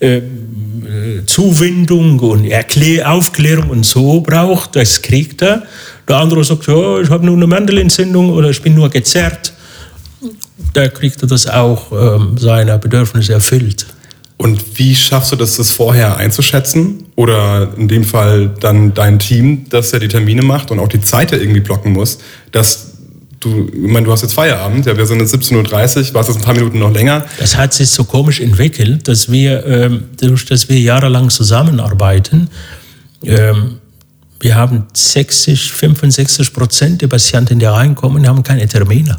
äh, 0.00 0.16
äh, 0.16 0.22
Zuwendung 1.26 2.18
und 2.20 2.46
Erklär 2.46 3.12
Aufklärung 3.12 3.70
und 3.70 3.86
so 3.86 4.20
braucht, 4.20 4.76
das 4.76 5.02
kriegt 5.02 5.42
er. 5.42 5.62
Der 6.08 6.16
andere 6.16 6.42
sagt, 6.42 6.66
ja, 6.66 7.00
ich 7.00 7.10
habe 7.10 7.24
nur 7.24 7.36
eine 7.36 7.46
Mandelentzündung 7.46 8.30
oder 8.30 8.50
ich 8.50 8.62
bin 8.62 8.74
nur 8.74 8.88
gezerrt. 8.88 9.52
Da 10.72 10.88
kriegt 10.88 11.22
er 11.22 11.28
das 11.28 11.46
auch, 11.46 11.92
ähm, 11.92 12.36
seine 12.38 12.78
Bedürfnisse 12.78 13.34
erfüllt. 13.34 13.86
Und 14.36 14.78
wie 14.78 14.96
schaffst 14.96 15.32
du 15.32 15.36
das, 15.36 15.58
das 15.58 15.70
vorher 15.70 16.16
einzuschätzen? 16.16 17.04
Oder 17.14 17.74
in 17.76 17.88
dem 17.88 18.04
Fall 18.04 18.50
dann 18.58 18.94
dein 18.94 19.18
Team, 19.18 19.66
das 19.68 19.92
ja 19.92 19.98
die 19.98 20.08
Termine 20.08 20.42
macht 20.42 20.70
und 20.70 20.78
auch 20.78 20.88
die 20.88 21.02
Zeit 21.02 21.32
irgendwie 21.32 21.60
blocken 21.60 21.92
muss, 21.92 22.18
dass 22.50 22.89
du, 23.40 23.68
ich 23.72 23.90
meine, 23.90 24.06
du 24.06 24.12
hast 24.12 24.22
jetzt 24.22 24.34
Feierabend, 24.34 24.86
ja, 24.86 24.96
wir 24.96 25.06
sind 25.06 25.20
jetzt 25.20 25.34
17.30 25.34 25.56
Uhr, 26.08 26.14
warst 26.14 26.28
jetzt 26.28 26.38
ein 26.38 26.44
paar 26.44 26.54
Minuten 26.54 26.78
noch 26.78 26.92
länger. 26.92 27.24
Das 27.38 27.56
hat 27.56 27.72
sich 27.74 27.88
so 27.90 28.04
komisch 28.04 28.40
entwickelt, 28.40 29.08
dass 29.08 29.30
wir, 29.30 29.66
ähm, 29.66 30.04
durch 30.20 30.44
dass 30.46 30.68
wir 30.68 30.78
jahrelang 30.78 31.30
zusammenarbeiten, 31.30 32.48
ähm, 33.24 33.78
wir 34.42 34.54
haben 34.54 34.86
60, 34.94 35.72
65 35.72 36.52
Prozent 36.52 37.02
der 37.02 37.08
Patienten, 37.08 37.58
die 37.58 37.66
reinkommen, 37.66 38.26
haben 38.26 38.42
keine 38.42 38.66
Termine. 38.66 39.18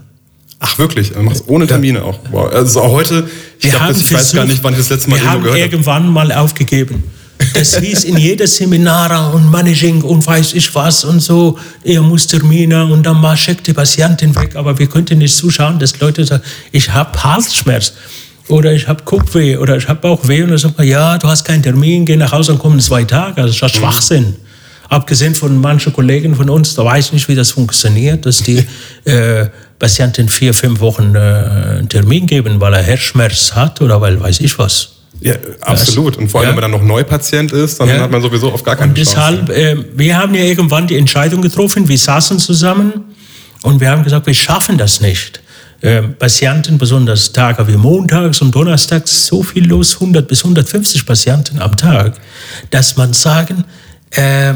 Ach 0.59 0.77
wirklich, 0.77 1.11
du 1.11 1.21
machst 1.21 1.43
ohne 1.47 1.65
Termine 1.67 2.03
auch. 2.03 2.19
Wow. 2.31 2.51
Also 2.53 2.81
auch 2.81 2.91
heute, 2.91 3.27
ich, 3.57 3.65
Wir 3.65 3.71
glaub, 3.71 3.81
haben 3.83 3.93
das, 3.93 3.97
ich 4.01 4.13
weiß 4.13 4.31
gar 4.33 4.41
versucht- 4.43 4.47
nicht, 4.47 4.63
wann 4.63 4.73
ich 4.73 4.79
das 4.79 4.89
letzte 4.89 5.09
Mal 5.09 5.19
Wir 5.19 5.29
haben 5.29 5.43
gehört 5.43 5.59
irgendwann 5.59 6.07
mal 6.09 6.31
aufgegeben. 6.31 7.03
Das 7.53 7.77
hieß 7.77 8.05
in 8.05 8.17
jeder 8.17 8.48
Seminare 8.48 9.31
und 9.33 9.50
Managing 9.50 10.01
und 10.01 10.25
weiß 10.25 10.53
ich 10.53 10.74
was 10.75 11.03
und 11.03 11.19
so, 11.19 11.57
ihr 11.83 12.01
muss 12.01 12.27
Termine 12.27 12.86
und 12.86 13.03
dann 13.03 13.19
mal 13.19 13.38
schickt 13.38 13.67
die 13.67 13.74
Patientin 13.74 14.36
weg, 14.36 14.55
aber 14.55 14.77
wir 14.77 14.88
könnten 14.88 15.19
nicht 15.19 15.36
zuschauen, 15.36 15.79
dass 15.79 16.00
Leute 16.00 16.25
sagen, 16.25 16.43
ich 16.71 16.89
habe 16.91 17.24
Halsschmerz 17.24 17.93
oder 18.48 18.74
ich 18.74 18.88
habe 18.88 19.03
Kopfweh 19.03 19.57
oder 19.57 19.77
ich 19.77 19.88
habe 19.88 20.00
Bauchweh 20.00 20.43
und 20.43 20.50
dann 20.50 20.57
sagt 20.57 20.77
man, 20.77 20.88
ja, 20.88 21.17
du 21.17 21.27
hast 21.27 21.45
keinen 21.45 21.63
Termin, 21.63 22.05
geh 22.05 22.15
nach 22.15 22.31
Hause 22.31 22.53
und 22.53 22.60
komm 22.60 22.74
in 22.74 22.79
zwei 22.79 23.03
Tage. 23.03 23.41
Das 23.41 23.51
ist 23.51 23.75
Schwachsinn. 23.75 24.36
Abgesehen 24.89 25.36
von 25.36 25.60
manchen 25.60 25.93
Kollegen 25.93 26.36
von 26.36 26.50
uns, 26.50 26.75
da 26.75 26.83
weiß 26.83 27.07
ich 27.07 27.13
nicht, 27.13 27.27
wie 27.29 27.36
das 27.36 27.51
funktioniert, 27.51 28.25
dass 28.25 28.43
die 28.43 28.65
äh, 29.05 29.48
Patienten 29.79 30.27
vier, 30.27 30.53
fünf 30.53 30.81
Wochen 30.81 31.15
äh, 31.15 31.19
einen 31.19 31.88
Termin 31.88 32.25
geben, 32.25 32.60
weil 32.60 32.74
er 32.74 32.83
Herzschmerz 32.83 33.53
hat 33.53 33.81
oder 33.81 34.01
weil 34.01 34.19
weiß 34.19 34.41
ich 34.41 34.60
was. 34.60 35.00
Ja, 35.21 35.35
absolut. 35.61 36.17
Und 36.17 36.29
vor 36.29 36.41
allem, 36.41 36.49
ja. 36.49 36.55
wenn 36.55 36.61
man 36.63 36.71
dann 36.71 36.81
noch 36.81 36.87
Neupatient 36.87 37.51
ist, 37.51 37.79
dann 37.79 37.87
ja. 37.87 37.99
hat 37.99 38.11
man 38.11 38.21
sowieso 38.23 38.51
auf 38.51 38.63
gar 38.63 38.75
keinen 38.75 38.95
Fall. 38.95 39.03
deshalb, 39.03 39.49
äh, 39.49 39.77
wir 39.95 40.17
haben 40.17 40.33
ja 40.33 40.43
irgendwann 40.43 40.87
die 40.87 40.97
Entscheidung 40.97 41.43
getroffen, 41.43 41.87
wir 41.87 41.97
saßen 41.97 42.39
zusammen 42.39 43.05
und 43.61 43.79
wir 43.79 43.91
haben 43.91 44.03
gesagt, 44.03 44.25
wir 44.25 44.33
schaffen 44.33 44.79
das 44.79 44.99
nicht. 44.99 45.39
Äh, 45.81 46.01
Patienten, 46.01 46.79
besonders 46.79 47.31
Tage 47.31 47.67
wie 47.67 47.77
montags 47.77 48.41
und 48.41 48.53
donnerstags, 48.53 49.27
so 49.27 49.43
viel 49.43 49.67
los, 49.67 49.93
100 49.95 50.27
bis 50.27 50.39
150 50.43 51.05
Patienten 51.05 51.59
am 51.59 51.77
Tag, 51.77 52.13
dass 52.71 52.97
man 52.97 53.13
sagen, 53.13 53.63
äh, 54.11 54.55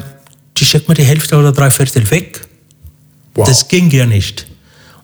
die 0.57 0.65
schickt 0.65 0.87
man 0.87 0.95
die 0.95 1.03
Hälfte 1.03 1.37
oder 1.37 1.51
drei 1.51 1.69
Viertel 1.69 2.09
weg. 2.09 2.41
Wow. 3.35 3.47
Das 3.47 3.67
ging 3.67 3.91
ja 3.91 4.07
nicht. 4.07 4.47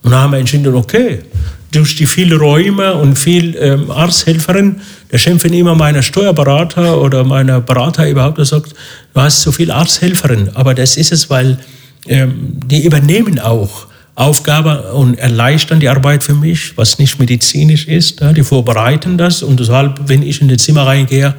Und 0.02 0.12
dann 0.12 0.22
haben 0.22 0.32
wir 0.32 0.40
entschieden, 0.40 0.74
okay, 0.74 1.20
durch 1.72 1.96
die 1.96 2.06
vielen 2.06 2.38
Räume 2.38 2.96
und 2.96 3.18
viel 3.18 3.56
ähm, 3.56 3.92
Arzthelferin, 3.92 4.82
da 5.10 5.18
schimpfen 5.18 5.54
immer 5.54 5.76
meine 5.76 6.04
Steuerberater 6.04 7.02
oder 7.02 7.24
meine 7.24 7.62
Berater 7.62 8.10
überhaupt, 8.10 8.38
der 8.38 8.46
sagt, 8.46 8.74
du 9.14 9.22
hast 9.22 9.42
so 9.42 9.52
viel 9.52 9.72
Arzthelferin. 9.72 10.50
Aber 10.54 10.74
das 10.74 10.98
ist 10.98 11.12
es, 11.12 11.30
weil 11.30 11.60
ähm, 12.08 12.60
die 12.66 12.84
übernehmen 12.86 13.40
auch 13.40 13.88
Aufgabe 14.16 14.92
und 14.94 15.18
erleichtern 15.18 15.80
die 15.80 15.88
Arbeit 15.88 16.24
für 16.24 16.34
mich, 16.34 16.78
was 16.78 17.00
nicht 17.00 17.18
medizinisch 17.20 17.88
ist. 17.88 18.20
Ja, 18.20 18.34
die 18.34 18.44
vorbereiten 18.44 19.18
das 19.18 19.42
und 19.42 19.60
deshalb, 19.60 20.08
wenn 20.08 20.22
ich 20.22 20.42
in 20.42 20.50
das 20.50 20.64
Zimmer 20.64 20.86
reingehe, 20.86 21.34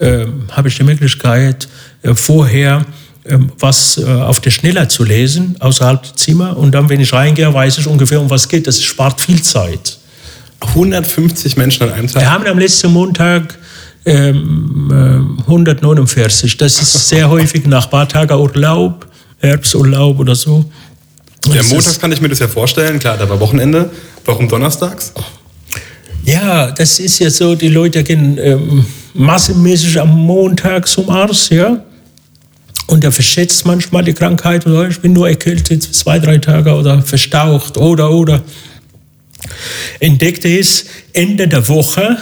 äh, 0.00 0.26
habe 0.50 0.68
ich 0.68 0.76
die 0.76 0.84
Möglichkeit, 0.84 1.68
äh, 2.02 2.14
vorher 2.14 2.84
was 3.58 3.98
äh, 3.98 4.04
auf 4.04 4.40
der 4.40 4.50
Schneller 4.50 4.88
zu 4.88 5.04
lesen, 5.04 5.56
außerhalb 5.60 6.02
des 6.02 6.14
Zimmers. 6.16 6.56
Und 6.56 6.72
dann, 6.72 6.88
wenn 6.88 7.00
ich 7.00 7.12
reingehe, 7.12 7.52
weiß 7.52 7.78
ich 7.78 7.86
ungefähr, 7.86 8.20
um 8.20 8.30
was 8.30 8.42
es 8.42 8.48
geht. 8.48 8.66
Das 8.66 8.82
spart 8.82 9.20
viel 9.20 9.42
Zeit. 9.42 9.98
150 10.60 11.56
Menschen 11.56 11.84
an 11.84 11.92
einem 11.92 12.08
Tag? 12.08 12.22
Wir 12.22 12.30
haben 12.30 12.46
am 12.46 12.58
letzten 12.58 12.92
Montag 12.92 13.58
ähm, 14.04 15.38
149. 15.46 16.56
Das 16.56 16.80
ist 16.80 17.08
sehr 17.08 17.28
häufig 17.30 17.66
nach 17.66 17.84
ein 17.84 17.90
paar 17.90 18.08
Tagen 18.08 18.34
Urlaub, 18.34 19.06
Herbsturlaub 19.38 20.18
oder 20.18 20.34
so. 20.34 20.64
Ja, 21.46 21.62
montags 21.62 22.00
kann 22.00 22.12
ich 22.12 22.20
mir 22.20 22.28
das 22.28 22.40
ja 22.40 22.48
vorstellen. 22.48 22.98
Klar, 22.98 23.16
da 23.16 23.28
war 23.28 23.38
Wochenende. 23.40 23.90
Warum 24.24 24.48
donnerstags? 24.48 25.12
Ja, 26.24 26.70
das 26.72 26.98
ist 26.98 27.20
ja 27.20 27.30
so, 27.30 27.54
die 27.54 27.68
Leute 27.68 28.02
gehen 28.02 28.36
ähm, 28.38 28.84
massenmäßig 29.14 29.98
am 30.00 30.10
Montag 30.10 30.86
zum 30.86 31.08
Arzt, 31.08 31.50
ja. 31.50 31.82
Und 32.88 33.04
er 33.04 33.12
verschätzt 33.12 33.66
manchmal 33.66 34.02
die 34.02 34.14
Krankheit 34.14 34.66
oder 34.66 34.88
ich 34.88 34.98
bin 35.00 35.12
nur 35.12 35.28
erkältet 35.28 35.82
zwei, 35.82 36.18
drei 36.18 36.38
Tage 36.38 36.74
oder 36.74 37.02
verstaucht 37.02 37.76
oder 37.76 38.10
oder. 38.10 38.42
Entdeckte 40.00 40.48
es 40.48 40.86
Ende 41.12 41.46
der 41.46 41.68
Woche, 41.68 42.16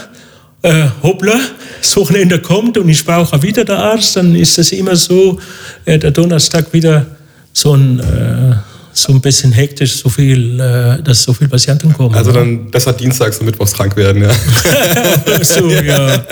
äh, 0.62 0.88
hoppla, 1.04 1.38
das 1.80 2.42
kommt 2.42 2.76
und 2.78 2.88
ich 2.88 3.04
brauche 3.04 3.40
wieder 3.42 3.64
den 3.64 3.76
Arzt, 3.76 4.16
dann 4.16 4.34
ist 4.34 4.58
es 4.58 4.72
immer 4.72 4.96
so, 4.96 5.38
äh, 5.84 6.00
der 6.00 6.10
Donnerstag 6.10 6.72
wieder 6.72 7.06
so 7.52 7.74
ein 7.74 8.00
äh, 8.00 8.56
so 8.98 9.12
ein 9.12 9.20
bisschen 9.20 9.52
hektisch, 9.52 9.96
so 9.96 10.08
viel, 10.08 10.58
äh, 10.58 11.02
dass 11.02 11.22
so 11.22 11.34
viele 11.34 11.50
Patienten 11.50 11.92
kommen. 11.92 12.14
Also 12.14 12.32
dann 12.32 12.70
besser 12.70 12.92
dienstags 12.92 13.38
und 13.38 13.46
mittwochs 13.46 13.72
krank 13.72 13.96
werden, 13.96 14.22
ja. 14.22 14.30
so, 15.42 15.68
ja. 15.70 16.24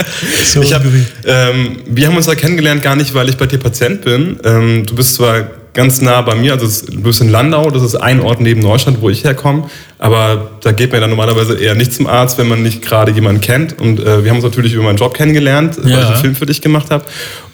So 0.44 0.62
ich 0.62 0.72
hab, 0.72 0.82
ähm, 1.24 1.76
wir 1.86 2.06
haben 2.06 2.16
uns 2.16 2.26
da 2.26 2.34
kennengelernt 2.34 2.82
gar 2.82 2.96
nicht, 2.96 3.12
weil 3.14 3.28
ich 3.28 3.36
bei 3.36 3.46
dir 3.46 3.58
Patient 3.58 4.02
bin. 4.02 4.38
Ähm, 4.44 4.86
du 4.86 4.94
bist 4.94 5.14
zwar 5.14 5.46
ganz 5.74 6.00
nah 6.00 6.22
bei 6.22 6.34
mir. 6.34 6.52
Also 6.52 6.86
du 6.86 7.02
bist 7.02 7.20
in 7.20 7.28
Landau, 7.28 7.70
das 7.70 7.82
ist 7.82 7.96
ein 7.96 8.20
Ort 8.20 8.40
neben 8.40 8.60
Neustadt, 8.60 9.00
wo 9.00 9.10
ich 9.10 9.24
herkomme. 9.24 9.64
Aber 9.98 10.50
da 10.60 10.72
geht 10.72 10.92
man 10.92 11.00
dann 11.00 11.10
normalerweise 11.10 11.54
eher 11.54 11.74
nicht 11.74 11.92
zum 11.92 12.06
Arzt, 12.06 12.38
wenn 12.38 12.48
man 12.48 12.62
nicht 12.62 12.82
gerade 12.82 13.12
jemanden 13.12 13.40
kennt. 13.40 13.80
Und 13.80 14.00
äh, 14.00 14.22
wir 14.22 14.30
haben 14.30 14.36
uns 14.36 14.44
natürlich 14.44 14.72
über 14.72 14.84
meinen 14.84 14.98
Job 14.98 15.14
kennengelernt, 15.14 15.76
ja. 15.76 15.82
weil 15.84 16.02
ich 16.02 16.08
einen 16.08 16.16
Film 16.16 16.34
für 16.34 16.46
dich 16.46 16.60
gemacht 16.60 16.90
habe. 16.90 17.04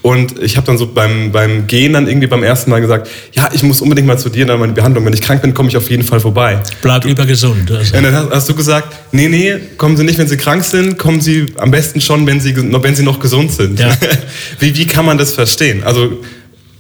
Und 0.03 0.43
ich 0.43 0.57
habe 0.57 0.67
dann 0.67 0.79
so 0.79 0.87
beim, 0.87 1.31
beim 1.31 1.67
Gehen 1.67 1.93
dann 1.93 2.09
irgendwie 2.09 2.27
beim 2.27 2.43
ersten 2.43 2.71
Mal 2.71 2.81
gesagt, 2.81 3.09
ja, 3.33 3.51
ich 3.53 3.63
muss 3.63 3.81
unbedingt 3.81 4.07
mal 4.07 4.19
zu 4.19 4.31
dir 4.31 4.49
in 4.49 4.59
meine 4.59 4.73
Behandlung. 4.73 5.05
Wenn 5.05 5.13
ich 5.13 5.21
krank 5.21 5.43
bin, 5.43 5.55
komme 5.55 5.69
ich 5.69 5.77
auf 5.77 5.91
jeden 5.91 6.03
Fall 6.03 6.21
vorbei. 6.21 6.61
Bleib 6.83 7.05
lieber 7.05 7.27
gesund. 7.27 7.71
Also. 7.71 7.97
Und 7.97 8.03
dann 8.03 8.15
hast, 8.15 8.31
hast, 8.31 8.49
du 8.49 8.55
gesagt, 8.55 8.97
nee, 9.13 9.29
nee, 9.29 9.55
kommen 9.77 9.97
Sie 9.97 10.05
nicht, 10.05 10.19
wenn 10.19 10.29
Sie 10.29 10.37
krank 10.37 10.65
sind, 10.65 10.99
kommen 10.99 11.21
Sie 11.21 11.47
am 11.57 11.71
besten 11.71 12.01
schon, 12.01 12.27
wenn 12.27 12.41
Sie, 12.41 12.57
wenn 12.57 12.95
Sie 12.95 13.03
noch 13.03 13.21
gesund 13.21 13.53
sind. 13.53 13.79
Ja. 13.79 13.97
wie, 14.59 14.75
wie 14.77 14.87
kann 14.87 15.05
man 15.05 15.19
das 15.19 15.35
verstehen? 15.35 15.83
Also 15.85 16.21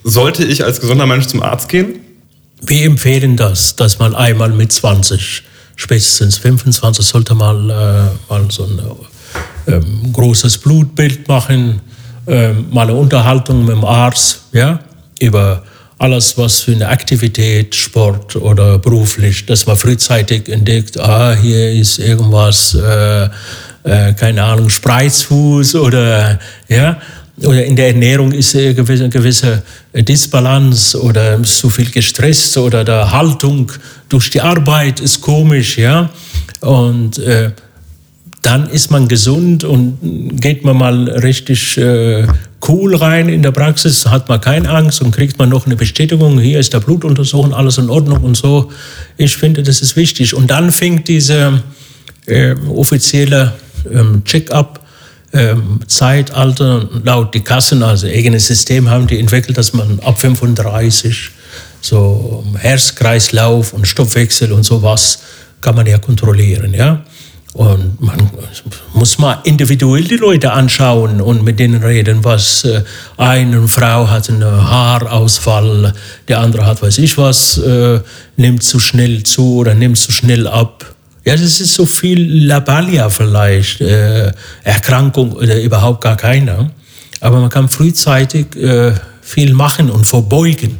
sollte 0.05 0.45
ich 0.45 0.65
als 0.65 0.81
gesunder 0.81 1.07
Mensch 1.07 1.27
zum 1.27 1.43
Arzt 1.43 1.69
gehen? 1.69 2.01
Wir 2.63 2.85
empfehlen 2.87 3.37
das, 3.37 3.77
dass 3.77 3.99
man 3.99 4.15
einmal 4.15 4.51
mit 4.51 4.73
20, 4.73 5.43
spätestens 5.77 6.39
25, 6.39 7.05
sollte 7.05 7.35
mal, 7.35 7.71
äh, 7.71 8.33
mal 8.33 8.51
so 8.51 8.65
ein 8.65 8.81
ähm, 9.67 10.13
großes 10.13 10.59
Blutbild 10.59 11.27
machen, 11.29 11.81
äh, 12.27 12.53
mal 12.53 12.83
eine 12.83 12.95
Unterhaltung 12.95 13.65
mit 13.65 13.77
dem 13.77 13.85
Arzt, 13.85 14.43
ja, 14.53 14.81
über 15.21 15.63
alles, 15.99 16.37
was 16.39 16.63
für 16.63 16.73
eine 16.73 16.89
Aktivität, 16.89 17.75
Sport 17.75 18.37
oder 18.37 18.79
beruflich, 18.79 19.45
dass 19.45 19.67
man 19.67 19.77
frühzeitig 19.77 20.49
entdeckt, 20.49 20.99
ah, 20.99 21.35
hier 21.35 21.73
ist 21.73 21.99
irgendwas, 21.99 22.75
äh, 22.75 23.29
äh, 23.85 24.13
keine 24.15 24.43
Ahnung, 24.43 24.71
Spreizfuß 24.71 25.75
oder, 25.77 26.39
ja, 26.69 27.01
oder 27.45 27.65
in 27.65 27.77
der 27.77 27.89
Ernährung 27.89 28.33
ist 28.33 28.55
eine 28.55 28.75
gewisse, 28.75 29.09
gewisse 29.09 29.63
Disbalance 29.95 31.01
oder 31.01 31.43
zu 31.43 31.71
viel 31.71 31.91
gestresst 31.91 32.57
oder 32.59 32.85
der 32.85 33.11
Haltung 33.13 33.73
durch 34.09 34.31
die 34.31 34.41
Arbeit 34.41 35.01
ist 35.01 35.21
komisch, 35.21 35.79
ja. 35.79 36.11
Und 36.61 37.19
äh, 37.19 37.53
dann 38.43 38.69
ist 38.69 38.91
man 38.91 39.09
gesund 39.09 39.65
und 39.65 39.99
geht 40.41 40.65
man 40.65 40.77
mal 40.77 41.09
richtig 41.09 41.77
äh, 41.79 42.27
cool 42.67 42.95
rein 42.97 43.29
in 43.29 43.43
der 43.43 43.53
Praxis, 43.53 44.07
hat 44.07 44.29
man 44.29 44.41
keine 44.41 44.69
Angst 44.69 45.01
und 45.03 45.11
kriegt 45.11 45.39
man 45.39 45.49
noch 45.49 45.67
eine 45.67 45.77
Bestätigung, 45.77 46.39
hier 46.39 46.59
ist 46.59 46.73
der 46.73 46.81
Blutuntersuchung, 46.81 47.53
alles 47.53 47.79
in 47.79 47.91
Ordnung 47.91 48.23
und 48.23 48.37
so. 48.37 48.71
Ich 49.17 49.37
finde, 49.37 49.63
das 49.63 49.83
ist 49.83 49.97
wichtig. 49.97 50.35
Und 50.35 50.51
dann 50.51 50.73
fängt 50.73 51.09
diese 51.09 51.63
äh, 52.27 52.55
offizielle 52.69 53.55
ähm, 53.91 54.23
Check-up 54.25 54.81
ähm, 55.33 55.81
Zeitalter 55.87 56.89
laut 57.05 57.35
die 57.35 57.41
Kassen, 57.41 57.83
also 57.83 58.07
eigenes 58.07 58.47
System 58.47 58.91
haben 58.91 59.07
die 59.07 59.19
entwickelt, 59.19 59.57
dass 59.57 59.73
man 59.73 60.01
ab 60.01 60.21
35 60.21 61.31
so 61.81 62.45
Herzkreislauf 62.59 63.73
und 63.73 63.87
Stoffwechsel 63.87 64.53
und 64.53 64.65
sowas 64.65 65.21
kann 65.61 65.77
man 65.77 65.87
ja 65.87 65.99
kontrollieren, 65.99 66.75
ja. 66.75 67.05
Und 67.53 68.01
man 68.01 68.31
muss 68.95 69.19
mal 69.19 69.41
individuell 69.43 70.05
die 70.05 70.17
Leute 70.17 70.53
anschauen 70.53 71.21
und 71.21 71.43
mit 71.43 71.59
denen 71.59 71.83
reden, 71.83 72.23
was 72.23 72.63
äh, 72.63 72.85
eine 73.17 73.67
Frau 73.67 74.09
hat 74.09 74.31
einen 74.31 74.45
Haarausfall, 74.45 75.93
der 76.29 76.39
andere 76.39 76.65
hat 76.65 76.81
weiß 76.81 76.99
ich 76.99 77.19
was, 77.19 77.59
äh, 77.59 78.01
nimmt 78.37 78.63
zu 78.63 78.79
schnell 78.79 79.25
zu 79.25 79.57
oder 79.57 79.75
nimmt 79.75 79.99
zu 79.99 80.13
schnell 80.13 80.47
ab. 80.47 80.95
Ja, 81.25 81.35
das 81.35 81.61
ist 81.61 81.75
so 81.75 81.85
viel 81.85 82.47
Labalia 82.47 83.11
vielleicht, 83.11 83.81
äh, 83.81 84.33
Erkrankung 84.65 85.33
oder 85.33 85.61
überhaupt 85.61 86.03
gar 86.03 86.17
keine. 86.17 86.71
Aber 87.21 87.41
man 87.41 87.51
kann 87.51 87.69
frühzeitig 87.69 88.57
äh, 88.57 88.95
viel 89.21 89.53
machen 89.53 89.91
und 89.91 90.07
vorbeugen. 90.07 90.79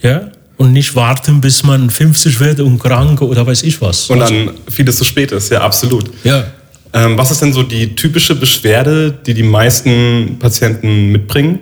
Ja? 0.00 0.30
Und 0.56 0.72
nicht 0.72 0.94
warten, 0.94 1.40
bis 1.40 1.64
man 1.64 1.90
50 1.90 2.38
wird 2.40 2.60
und 2.60 2.78
krank 2.78 3.20
oder 3.20 3.46
weiß 3.46 3.64
ich 3.64 3.80
was. 3.80 4.08
Und 4.10 4.20
dann 4.20 4.50
vieles 4.68 4.96
zu 4.96 5.04
spät 5.04 5.32
ist, 5.32 5.50
ja, 5.50 5.60
absolut. 5.60 6.10
Ja. 6.24 6.44
Ähm, 6.92 7.18
was 7.18 7.30
ist 7.30 7.42
denn 7.42 7.52
so 7.52 7.62
die 7.62 7.94
typische 7.94 8.34
Beschwerde, 8.34 9.12
die 9.26 9.34
die 9.34 9.42
meisten 9.42 10.36
Patienten 10.38 11.10
mitbringen? 11.12 11.58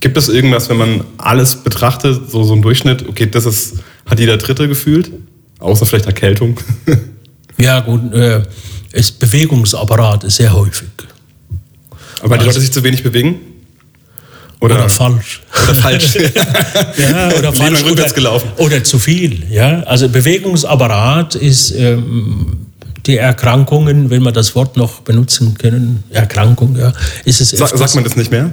Gibt 0.00 0.16
es 0.16 0.28
irgendwas, 0.28 0.68
wenn 0.68 0.76
man 0.76 1.04
alles 1.16 1.56
betrachtet, 1.56 2.30
so, 2.30 2.42
so 2.44 2.54
ein 2.54 2.62
Durchschnitt, 2.62 3.08
okay, 3.08 3.26
das 3.30 3.46
ist, 3.46 3.74
hat 4.04 4.18
jeder 4.18 4.36
Dritte 4.36 4.68
gefühlt? 4.68 5.10
Außer 5.58 5.86
vielleicht 5.86 6.06
Erkältung. 6.06 6.58
ja, 7.58 7.80
gut, 7.80 8.12
äh, 8.12 8.42
ist 8.92 9.18
Bewegungsapparat 9.18 10.24
ist 10.24 10.36
sehr 10.36 10.52
häufig. 10.52 10.88
Aber 12.20 12.30
weil 12.30 12.38
die 12.38 12.44
Leute 12.46 12.60
sich 12.60 12.72
zu 12.72 12.82
wenig 12.82 13.02
bewegen? 13.02 13.36
Oder, 14.60 14.76
oder 14.76 14.88
falsch. 14.88 15.42
Oder 15.64 15.74
falsch. 15.74 16.14
ja, 16.96 17.28
oder 17.38 17.52
falsch. 17.52 17.84
Oder, 17.84 18.08
gelaufen. 18.08 18.48
oder 18.56 18.82
zu 18.82 18.98
viel. 18.98 19.42
Ja? 19.50 19.80
Also 19.82 20.08
Bewegungsapparat 20.08 21.34
ist 21.34 21.72
ähm, 21.72 22.66
die 23.04 23.18
Erkrankungen, 23.18 24.08
wenn 24.10 24.22
wir 24.22 24.32
das 24.32 24.54
Wort 24.54 24.76
noch 24.76 25.00
benutzen 25.00 25.58
können, 25.58 26.04
Erkrankung, 26.10 26.76
ja, 26.76 26.92
ist 27.24 27.40
es. 27.40 27.50
Sa 27.50 27.66
sagt 27.66 27.94
man 27.94 28.04
das 28.04 28.16
nicht 28.16 28.30
mehr? 28.30 28.52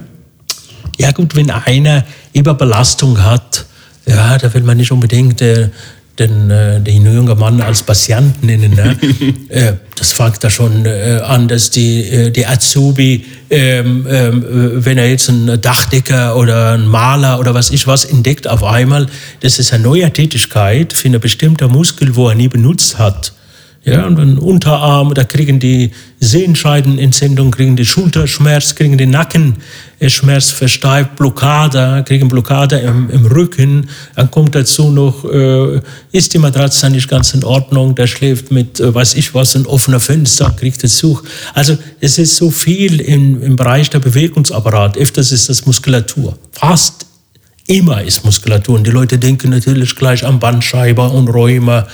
Ja 0.98 1.12
gut, 1.12 1.34
wenn 1.34 1.50
einer 1.50 2.04
Überbelastung 2.34 3.22
hat, 3.22 3.64
ja, 4.06 4.36
da 4.36 4.52
will 4.52 4.62
man 4.62 4.76
nicht 4.76 4.92
unbedingt 4.92 5.40
äh, 5.40 5.70
den, 6.18 6.50
äh, 6.50 6.80
den 6.80 7.04
jungen 7.06 7.38
Mann 7.38 7.60
als 7.60 7.82
Patient 7.82 8.42
nennen. 8.44 8.74
Ne? 8.74 8.96
äh, 9.48 9.72
das 9.96 10.12
fängt 10.12 10.42
da 10.44 10.50
schon 10.50 10.84
äh, 10.84 11.20
an, 11.24 11.48
dass 11.48 11.70
die, 11.70 12.02
äh, 12.02 12.30
die 12.30 12.46
Azubi, 12.46 13.24
ähm, 13.50 14.06
ähm, 14.08 14.44
wenn 14.84 14.98
er 14.98 15.08
jetzt 15.08 15.28
einen 15.28 15.60
Dachdecker 15.60 16.36
oder 16.36 16.72
einen 16.72 16.86
Maler 16.86 17.38
oder 17.38 17.54
was 17.54 17.70
ich 17.70 17.86
was 17.86 18.04
entdeckt, 18.04 18.46
auf 18.46 18.62
einmal, 18.62 19.06
das 19.40 19.58
ist 19.58 19.72
eine 19.72 19.82
neue 19.84 20.12
Tätigkeit 20.12 20.92
für 20.92 21.08
eine 21.08 21.18
bestimmte 21.18 21.68
Muskel, 21.68 22.14
wo 22.14 22.28
er 22.28 22.34
nie 22.34 22.48
benutzt 22.48 22.98
hat. 22.98 23.32
Ja, 23.84 24.06
und 24.06 24.16
den 24.16 24.38
Unterarm, 24.38 25.12
da 25.12 25.24
kriegen 25.24 25.58
die 25.58 25.90
Sehenscheidenentzündung, 26.20 27.50
kriegen 27.50 27.74
die 27.74 27.84
Schulterschmerz, 27.84 28.76
kriegen 28.76 28.96
die 28.96 29.06
Nackenschmerz 29.06 30.50
versteift, 30.50 31.16
Blockade, 31.16 32.04
kriegen 32.06 32.28
Blockade 32.28 32.78
im, 32.78 33.10
im 33.10 33.26
Rücken. 33.26 33.88
Dann 34.14 34.30
kommt 34.30 34.54
dazu 34.54 34.92
noch, 34.92 35.24
äh, 35.24 35.80
ist 36.12 36.32
die 36.32 36.38
Matratze 36.38 36.90
nicht 36.90 37.08
ganz 37.08 37.34
in 37.34 37.42
Ordnung, 37.42 37.96
der 37.96 38.06
schläft 38.06 38.52
mit, 38.52 38.78
äh, 38.78 38.94
weiß 38.94 39.16
ich 39.16 39.34
was, 39.34 39.56
ein 39.56 39.66
offener 39.66 39.98
Fenster, 39.98 40.54
kriegt 40.56 40.80
Besuch. 40.80 41.24
Also 41.52 41.76
es 42.00 42.18
ist 42.18 42.36
so 42.36 42.52
viel 42.52 43.00
im, 43.00 43.42
im 43.42 43.56
Bereich 43.56 43.90
der 43.90 43.98
Bewegungsapparat. 43.98 44.96
Öfters 44.96 45.32
ist 45.32 45.48
das 45.48 45.66
Muskulatur. 45.66 46.38
Fast 46.52 47.06
immer 47.66 48.02
ist 48.04 48.24
Muskulatur. 48.24 48.76
Und 48.76 48.86
die 48.86 48.92
Leute 48.92 49.18
denken 49.18 49.50
natürlich 49.50 49.96
gleich 49.96 50.24
an 50.24 50.38
Bandscheibe 50.38 51.02
und 51.02 51.26
Rheuma 51.28 51.88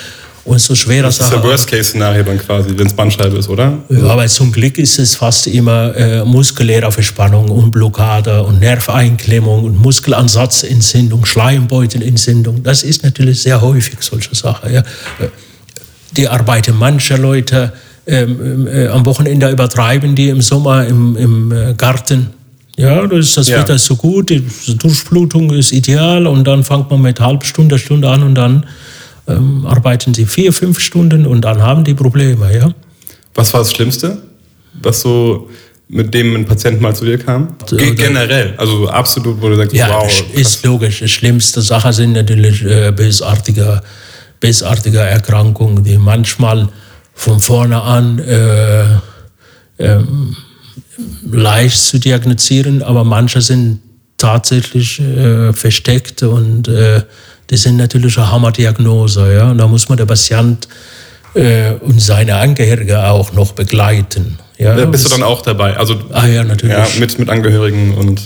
und 0.48 0.60
so 0.60 0.74
schwerer 0.74 1.10
Sache. 1.12 1.30
Das 1.30 1.38
ist 1.38 1.44
der 1.44 1.50
Worst-Case-Szenario 1.50 2.22
dann 2.22 2.38
quasi, 2.38 2.70
wenn 2.76 2.86
es 2.86 2.92
Bandscheibe 2.92 3.36
ist, 3.36 3.48
oder? 3.48 3.78
Ja, 3.88 4.04
aber 4.04 4.26
zum 4.26 4.50
Glück 4.50 4.78
ist 4.78 4.98
es 4.98 5.14
fast 5.14 5.46
immer 5.46 5.94
äh, 5.94 6.24
muskuläre 6.24 6.90
Verspannung 6.90 7.50
und 7.50 7.70
Blockade 7.70 8.42
und 8.42 8.60
Nerveinklemmung 8.60 9.64
und 9.64 9.80
Muskelansatzentzündung, 9.80 11.26
Schleimbeutelentzündung. 11.26 12.62
Das 12.62 12.82
ist 12.82 13.04
natürlich 13.04 13.42
sehr 13.42 13.60
häufig 13.60 13.96
solche 14.00 14.34
Sachen. 14.34 14.72
Ja. 14.72 14.82
Die 16.16 16.26
arbeiten 16.26 16.76
manche 16.76 17.16
Leute 17.16 17.72
ähm, 18.06 18.66
äh, 18.66 18.88
am 18.88 19.04
Wochenende 19.04 19.50
übertreiben, 19.50 20.14
die 20.14 20.30
im 20.30 20.40
Sommer 20.40 20.86
im, 20.86 21.16
im 21.16 21.52
äh, 21.52 21.74
Garten 21.74 22.30
ja, 22.78 23.04
das, 23.08 23.34
das 23.34 23.48
ja. 23.48 23.58
Wetter 23.58 23.74
ist 23.74 23.86
so 23.86 23.96
gut, 23.96 24.30
die 24.30 24.40
Durchblutung 24.78 25.52
ist 25.52 25.72
ideal 25.72 26.28
und 26.28 26.44
dann 26.44 26.62
fängt 26.62 26.88
man 26.88 27.02
mit 27.02 27.18
halb 27.18 27.44
Stunde, 27.44 27.76
Stunde 27.76 28.08
an 28.08 28.22
und 28.22 28.36
dann 28.36 28.64
ähm, 29.28 29.66
arbeiten 29.66 30.14
sie 30.14 30.26
vier, 30.26 30.52
fünf 30.52 30.80
Stunden 30.80 31.26
und 31.26 31.42
dann 31.42 31.62
haben 31.62 31.84
die 31.84 31.94
Probleme, 31.94 32.54
ja. 32.56 32.72
Was 33.34 33.52
war 33.52 33.60
das 33.60 33.72
Schlimmste, 33.72 34.18
was 34.82 35.00
so 35.00 35.48
mit 35.88 36.12
dem 36.12 36.34
ein 36.34 36.44
Patient 36.44 36.80
mal 36.80 36.94
zu 36.94 37.04
dir 37.04 37.18
kam? 37.18 37.56
G 37.70 37.94
generell, 37.94 38.54
also 38.56 38.88
absolut, 38.88 39.40
wo 39.40 39.48
du 39.48 39.56
sagst, 39.56 39.74
ja, 39.74 39.88
wow. 39.88 40.24
Ja, 40.34 40.40
ist 40.40 40.64
logisch. 40.64 40.98
Die 41.00 41.08
schlimmste 41.08 41.62
Sache 41.62 41.92
sind 41.92 42.12
natürlich 42.12 42.64
äh, 42.64 42.92
bösartige, 42.92 43.80
bösartige 44.40 44.98
Erkrankungen, 44.98 45.84
die 45.84 45.98
manchmal 45.98 46.68
von 47.14 47.40
vorne 47.40 47.80
an 47.82 48.18
äh, 48.18 48.82
äh, 49.78 50.02
leicht 51.30 51.78
zu 51.80 51.98
diagnostizieren, 51.98 52.82
aber 52.82 53.04
manche 53.04 53.40
sind 53.40 53.80
tatsächlich 54.16 55.00
äh, 55.00 55.52
versteckt 55.52 56.22
und 56.22 56.68
äh, 56.68 57.02
das 57.48 57.62
sind 57.62 57.76
natürlich 57.76 58.16
eine 58.16 58.30
Hammerdiagnose. 58.30 59.34
Ja? 59.34 59.50
Und 59.50 59.58
da 59.58 59.66
muss 59.66 59.88
man 59.88 59.98
der 59.98 60.06
Patient 60.06 60.68
äh, 61.34 61.72
und 61.80 62.00
seine 62.00 62.36
Angehörige 62.36 63.04
auch 63.04 63.32
noch 63.32 63.52
begleiten. 63.52 64.38
Ja? 64.58 64.74
Da 64.74 64.84
bist 64.84 65.04
du 65.04 65.08
dann 65.08 65.22
auch 65.22 65.42
dabei? 65.42 65.76
Also, 65.76 66.00
ah 66.12 66.26
ja, 66.26 66.44
natürlich. 66.44 66.76
Ja, 66.76 66.86
mit, 66.98 67.18
mit 67.18 67.28
Angehörigen 67.28 67.94
und... 67.94 68.22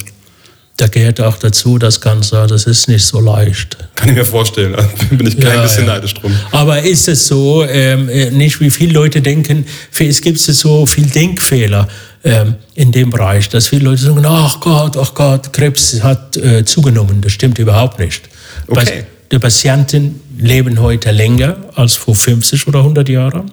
Da 0.79 0.87
gehört 0.89 1.21
auch 1.21 1.37
dazu 1.37 1.79
das 1.79 2.01
Ganze, 2.01 2.47
das 2.47 2.65
ist 2.65 2.89
nicht 2.89 3.05
so 3.05 3.21
leicht. 3.21 3.77
Kann 3.95 4.09
ich 4.09 4.15
mir 4.15 4.25
vorstellen, 4.25 4.73
da 4.73 4.83
bin 5.15 5.27
ich 5.27 5.39
kein 5.39 5.57
ja, 5.57 5.63
bisschen 5.63 5.87
ja. 5.87 5.93
neidisch 5.93 6.15
drum. 6.15 6.35
Aber 6.51 6.81
ist 6.81 7.09
es 7.09 7.29
so, 7.29 7.63
ähm, 7.65 8.09
äh, 8.09 8.31
nicht 8.31 8.59
wie 8.59 8.71
viele 8.71 8.95
Leute 8.95 9.21
denken, 9.21 9.67
es 9.99 10.21
gibt 10.23 10.39
so 10.39 10.87
viele 10.87 11.09
Denkfehler 11.09 11.87
ähm, 12.25 12.55
in 12.75 12.91
dem 12.91 13.11
Bereich, 13.11 13.51
dass 13.51 13.69
viele 13.69 13.85
Leute 13.85 14.03
sagen, 14.03 14.25
ach 14.25 14.61
Gott, 14.61 14.97
ach 14.97 15.13
Gott, 15.15 15.53
Krebs 15.53 16.03
hat 16.03 16.39
äh, 16.39 16.65
zugenommen. 16.65 17.21
Das 17.21 17.33
stimmt 17.33 17.59
überhaupt 17.59 17.99
nicht. 17.99 18.31
Okay. 18.67 19.05
Die 19.33 19.39
Patienten 19.39 20.21
leben 20.39 20.79
heute 20.79 21.11
länger 21.11 21.57
als 21.75 21.95
vor 21.95 22.15
50 22.15 22.69
oder 22.69 22.81
100 22.81 23.09
Jahren. 23.09 23.51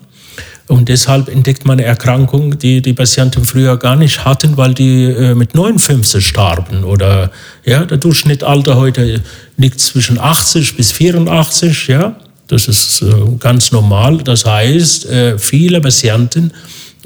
Und 0.68 0.90
deshalb 0.90 1.30
entdeckt 1.30 1.66
man 1.66 1.80
Erkrankungen, 1.80 2.60
die 2.60 2.82
die 2.82 2.94
Patienten 2.94 3.46
früher 3.46 3.78
gar 3.78 3.96
nicht 3.96 4.26
hatten, 4.26 4.58
weil 4.58 4.74
die 4.74 5.06
äh, 5.06 5.34
mit 5.36 5.56
59 5.56 6.28
starben. 6.28 6.84
Oder 6.84 7.32
ja, 7.64 7.86
der 7.86 7.98
Durchschnittsalter 7.98 8.76
heute 8.76 9.24
liegt 9.56 9.80
zwischen 9.80 10.20
80 10.20 10.76
bis 10.76 10.92
84. 10.92 11.88
Ja, 11.88 12.18
das 12.48 12.68
ist 12.68 13.02
äh, 13.02 13.14
ganz 13.40 13.72
normal. 13.72 14.18
Das 14.18 14.46
heißt, 14.46 15.10
äh, 15.10 15.40
viele 15.40 15.80
Patienten 15.80 16.52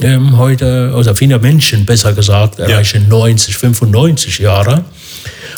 ähm, 0.02 0.36
heute, 0.40 0.94
oder 0.98 1.16
viele 1.16 1.38
Menschen 1.38 1.86
besser 1.86 2.14
gesagt, 2.14 2.58
erreichen 2.58 3.04
ja. 3.04 3.10
90, 3.10 3.56
95 3.56 4.40
Jahre. 4.40 4.84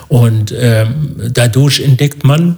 Und 0.09 0.53
ähm, 0.55 1.15
dadurch 1.31 1.79
entdeckt 1.79 2.23
man 2.25 2.57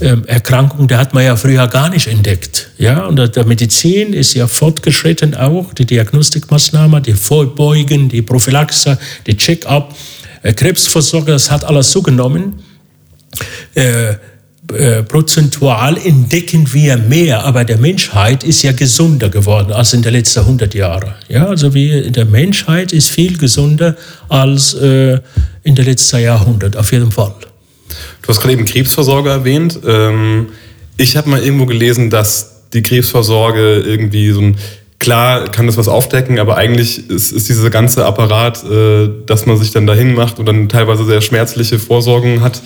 ähm, 0.00 0.24
Erkrankungen, 0.26 0.88
die 0.88 0.96
hat 0.96 1.14
man 1.14 1.24
ja 1.24 1.36
früher 1.36 1.66
gar 1.68 1.90
nicht 1.90 2.06
entdeckt. 2.06 2.70
Ja, 2.78 3.04
und 3.06 3.36
der 3.36 3.44
Medizin 3.44 4.12
ist 4.12 4.34
ja 4.34 4.46
fortgeschritten 4.46 5.34
auch, 5.34 5.74
die 5.74 5.84
Diagnostikmaßnahmen, 5.84 7.02
die 7.02 7.12
Vorbeugen, 7.12 8.08
die 8.08 8.22
Prophylaxe, 8.22 8.98
die 9.26 9.36
Check-up, 9.36 9.94
äh, 10.42 10.52
Krebsversorgung, 10.52 11.28
das 11.28 11.50
hat 11.50 11.64
alles 11.64 11.90
zugenommen. 11.90 12.62
Äh, 13.74 14.14
äh, 14.72 15.02
prozentual 15.02 15.96
entdecken 15.96 16.72
wir 16.72 16.96
mehr, 16.96 17.44
aber 17.44 17.64
der 17.64 17.78
Menschheit 17.78 18.44
ist 18.44 18.62
ja 18.62 18.72
gesunder 18.72 19.28
geworden 19.28 19.72
als 19.72 19.94
in 19.94 20.02
den 20.02 20.12
letzten 20.12 20.40
100 20.40 20.74
Jahren. 20.74 21.14
Ja, 21.28 21.46
also 21.46 21.74
wir, 21.74 22.10
der 22.10 22.24
Menschheit 22.24 22.92
ist 22.92 23.10
viel 23.10 23.36
gesunder 23.36 23.96
als 24.28 24.74
äh, 24.74 25.18
in 25.64 25.74
den 25.74 25.84
letzten 25.84 26.20
Jahrhundert, 26.20 26.76
auf 26.76 26.92
jeden 26.92 27.10
Fall. 27.10 27.34
Du 28.22 28.28
hast 28.28 28.40
gerade 28.40 28.52
eben 28.54 28.64
Krebsversorger 28.64 29.30
erwähnt. 29.30 29.78
Ähm, 29.86 30.48
ich 30.96 31.16
habe 31.16 31.30
mal 31.30 31.42
irgendwo 31.42 31.66
gelesen, 31.66 32.10
dass 32.10 32.66
die 32.72 32.82
Krebsvorsorge 32.82 33.80
irgendwie 33.80 34.30
so 34.30 34.40
ein 34.40 34.56
Klar 35.00 35.48
kann 35.48 35.66
das 35.66 35.78
was 35.78 35.88
aufdecken, 35.88 36.38
aber 36.38 36.58
eigentlich 36.58 37.08
ist, 37.08 37.32
ist 37.32 37.48
dieser 37.48 37.70
ganze 37.70 38.04
Apparat, 38.04 38.62
äh, 38.64 39.08
dass 39.24 39.46
man 39.46 39.56
sich 39.56 39.70
dann 39.70 39.86
dahin 39.86 40.12
macht 40.12 40.38
und 40.38 40.44
dann 40.44 40.68
teilweise 40.68 41.06
sehr 41.06 41.22
schmerzliche 41.22 41.78
Vorsorgen 41.78 42.42
hat, 42.42 42.60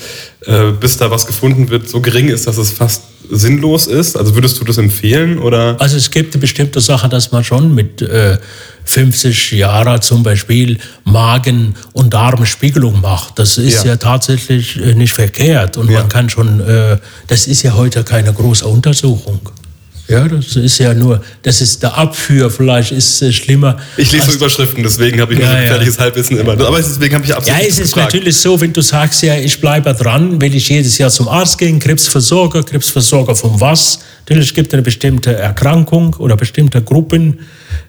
äh, 0.44 0.72
bis 0.72 0.96
da 0.96 1.12
was 1.12 1.26
gefunden 1.26 1.70
wird, 1.70 1.88
so 1.88 2.00
gering 2.00 2.26
ist, 2.26 2.48
dass 2.48 2.58
es 2.58 2.72
fast 2.72 3.04
sinnlos 3.30 3.86
ist. 3.86 4.16
Also 4.16 4.34
würdest 4.34 4.60
du 4.60 4.64
das 4.64 4.78
empfehlen 4.78 5.38
oder? 5.38 5.76
Also 5.78 5.96
es 5.96 6.10
gibt 6.10 6.34
eine 6.34 6.40
bestimmte 6.40 6.80
Sache, 6.80 7.08
dass 7.08 7.30
man 7.30 7.44
schon 7.44 7.72
mit 7.72 8.02
äh, 8.02 8.38
50 8.84 9.52
Jahren 9.52 10.00
zum 10.02 10.22
Beispiel 10.22 10.78
Magen- 11.04 11.74
und 11.92 12.14
Darmspiegelung 12.14 13.00
macht. 13.00 13.38
Das 13.38 13.58
ist 13.58 13.84
ja, 13.84 13.92
ja 13.92 13.96
tatsächlich 13.96 14.80
äh, 14.80 14.94
nicht 14.94 15.12
verkehrt 15.12 15.76
und 15.76 15.90
ja. 15.90 16.00
man 16.00 16.08
kann 16.08 16.28
schon, 16.28 16.60
äh, 16.60 16.98
das 17.26 17.46
ist 17.46 17.62
ja 17.62 17.74
heute 17.74 18.04
keine 18.04 18.32
große 18.32 18.66
Untersuchung. 18.66 19.40
Ja, 20.06 20.28
das 20.28 20.54
ist 20.56 20.78
ja 20.78 20.92
nur, 20.92 21.22
das 21.42 21.62
ist 21.62 21.82
der 21.82 21.96
Abführ, 21.96 22.50
vielleicht 22.50 22.92
ist 22.92 23.22
es 23.22 23.34
schlimmer. 23.36 23.78
Ich 23.96 24.12
lese 24.12 24.32
so 24.32 24.36
Überschriften, 24.36 24.82
deswegen 24.82 25.18
habe 25.18 25.32
ich 25.32 25.40
ja, 25.40 25.50
so 25.50 25.56
gefährliches 25.56 25.96
ja. 25.96 26.02
Halbwissen 26.02 26.38
immer. 26.38 26.52
Aber 26.52 26.76
deswegen 26.76 27.14
habe 27.14 27.24
ich 27.24 27.34
absolut 27.34 27.58
Ja, 27.58 27.66
es 27.66 27.78
ist 27.78 27.94
gefragt. 27.94 28.12
natürlich 28.12 28.36
so, 28.36 28.60
wenn 28.60 28.72
du 28.74 28.82
sagst, 28.82 29.22
ja, 29.22 29.34
ich 29.36 29.58
bleibe 29.58 29.94
dran, 29.94 30.38
will 30.42 30.54
ich 30.54 30.68
jedes 30.68 30.98
Jahr 30.98 31.08
zum 31.08 31.26
Arzt 31.28 31.56
gehen, 31.56 31.78
Krebsversorger, 31.78 32.62
Krebsversorger 32.64 33.34
von 33.34 33.58
was? 33.58 34.00
Natürlich 34.26 34.52
gibt 34.52 34.68
es 34.68 34.74
eine 34.74 34.82
bestimmte 34.82 35.36
Erkrankung 35.36 36.14
oder 36.18 36.36
bestimmte 36.36 36.82
Gruppen 36.82 37.38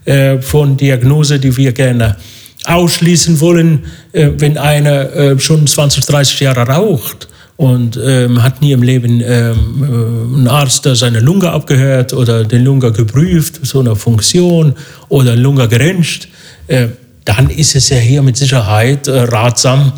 äh, 0.06 0.40
von 0.40 0.78
Diagnose, 0.78 1.40
die 1.40 1.56
wir 1.58 1.72
gerne 1.74 2.18
ausschließen 2.66 3.40
wollen, 3.40 3.86
äh, 4.12 4.30
wenn 4.38 4.58
einer 4.58 5.14
äh, 5.14 5.40
schon 5.40 5.68
20, 5.68 6.06
30 6.06 6.40
Jahre 6.40 6.62
raucht 6.62 7.28
und 7.58 7.98
ähm, 8.04 8.44
hat 8.44 8.62
nie 8.62 8.74
im 8.74 8.84
Leben 8.84 9.22
ähm, 9.22 10.38
äh, 10.38 10.42
ein 10.42 10.48
Arzt 10.48 10.88
seine 10.94 11.20
Lunge 11.20 11.52
abgehört 11.52 12.14
oder 12.14 12.44
den 12.44 12.64
Lunge 12.64 12.92
geprüft, 12.92 13.60
so 13.64 13.80
eine 13.80 13.96
Funktion 13.96 14.74
oder 15.10 15.36
Lunge 15.36 15.68
geröntgt, 15.68 16.28
äh, 16.68 16.88
dann 17.24 17.50
ist 17.50 17.76
es 17.76 17.90
ja 17.90 17.98
hier 17.98 18.22
mit 18.22 18.38
Sicherheit 18.38 19.08
äh, 19.08 19.22
ratsam, 19.22 19.94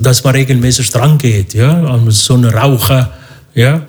dass 0.00 0.24
man 0.24 0.34
regelmäßig 0.34 0.90
dran 0.90 1.18
geht, 1.18 1.52
ja, 1.54 1.84
also 1.84 2.10
so 2.10 2.34
ein 2.34 2.44
Raucher, 2.46 3.12
ja, 3.54 3.82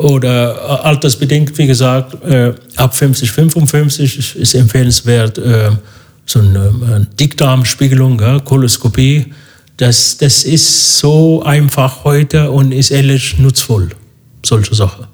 oder 0.00 0.54
äh, 0.54 0.86
altersbedingt, 0.86 1.56
wie 1.58 1.66
gesagt, 1.66 2.22
äh, 2.24 2.54
ab 2.76 2.96
50, 2.96 3.30
55 3.30 4.36
ist 4.36 4.54
empfehlenswert 4.54 5.38
äh, 5.38 5.70
so 6.24 6.38
eine, 6.38 6.72
eine 6.86 7.06
Dickdarmspiegelung, 7.18 8.20
ja, 8.20 8.40
Koloskopie, 8.40 9.26
das, 9.76 10.16
das 10.16 10.44
ist 10.44 10.98
so 10.98 11.42
einfach 11.42 12.04
heute 12.04 12.50
und 12.50 12.72
ist 12.72 12.90
ehrlich 12.90 13.38
nutzvoll, 13.38 13.90
solche 14.44 14.74
Sachen. 14.74 15.06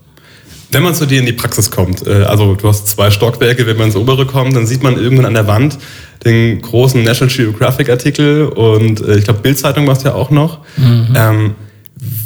Wenn 0.73 0.83
man 0.83 0.95
zu 0.95 1.07
dir 1.07 1.21
in 1.21 1.27
die 1.27 1.33
Praxis 1.33 1.71
kommt, 1.71 2.07
also 2.07 2.57
du 2.57 2.69
hast 2.69 2.89
zwei 2.89 3.11
Stockwerke, 3.11 3.67
wenn 3.67 3.77
man 3.77 3.87
ins 3.87 3.97
obere 3.97 4.27
kommt, 4.27 4.57
dann 4.57 4.67
sieht 4.67 4.83
man 4.83 4.99
irgendwann 4.99 5.27
an 5.27 5.35
der 5.35 5.47
Wand 5.47 5.79
den 6.25 6.61
großen 6.61 7.05
National 7.05 7.33
Geographic 7.33 7.89
Artikel 7.89 8.49
und 8.49 9.01
ich 9.01 9.25
glaube 9.25 9.41
Bildzeitung 9.43 9.87
war 9.87 9.97
es 9.97 10.03
ja 10.03 10.15
auch 10.15 10.31
noch. 10.31 10.59
Mhm. 10.77 11.15
Ähm, 11.15 11.55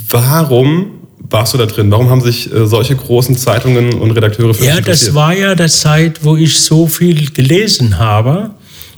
warum 0.08 0.99
warst 1.30 1.54
du 1.54 1.58
da 1.58 1.66
drin? 1.66 1.90
Warum 1.90 2.10
haben 2.10 2.20
sich 2.20 2.52
äh, 2.52 2.66
solche 2.66 2.96
großen 2.96 3.36
Zeitungen 3.36 3.94
und 3.94 4.10
Redakteure 4.10 4.52
für 4.54 4.64
Ja, 4.64 4.80
das 4.80 5.14
war 5.14 5.32
ja 5.32 5.54
die 5.54 5.68
Zeit, 5.68 6.24
wo 6.24 6.36
ich 6.36 6.58
so 6.58 6.86
viel 6.86 7.30
gelesen 7.30 7.98
habe 7.98 8.50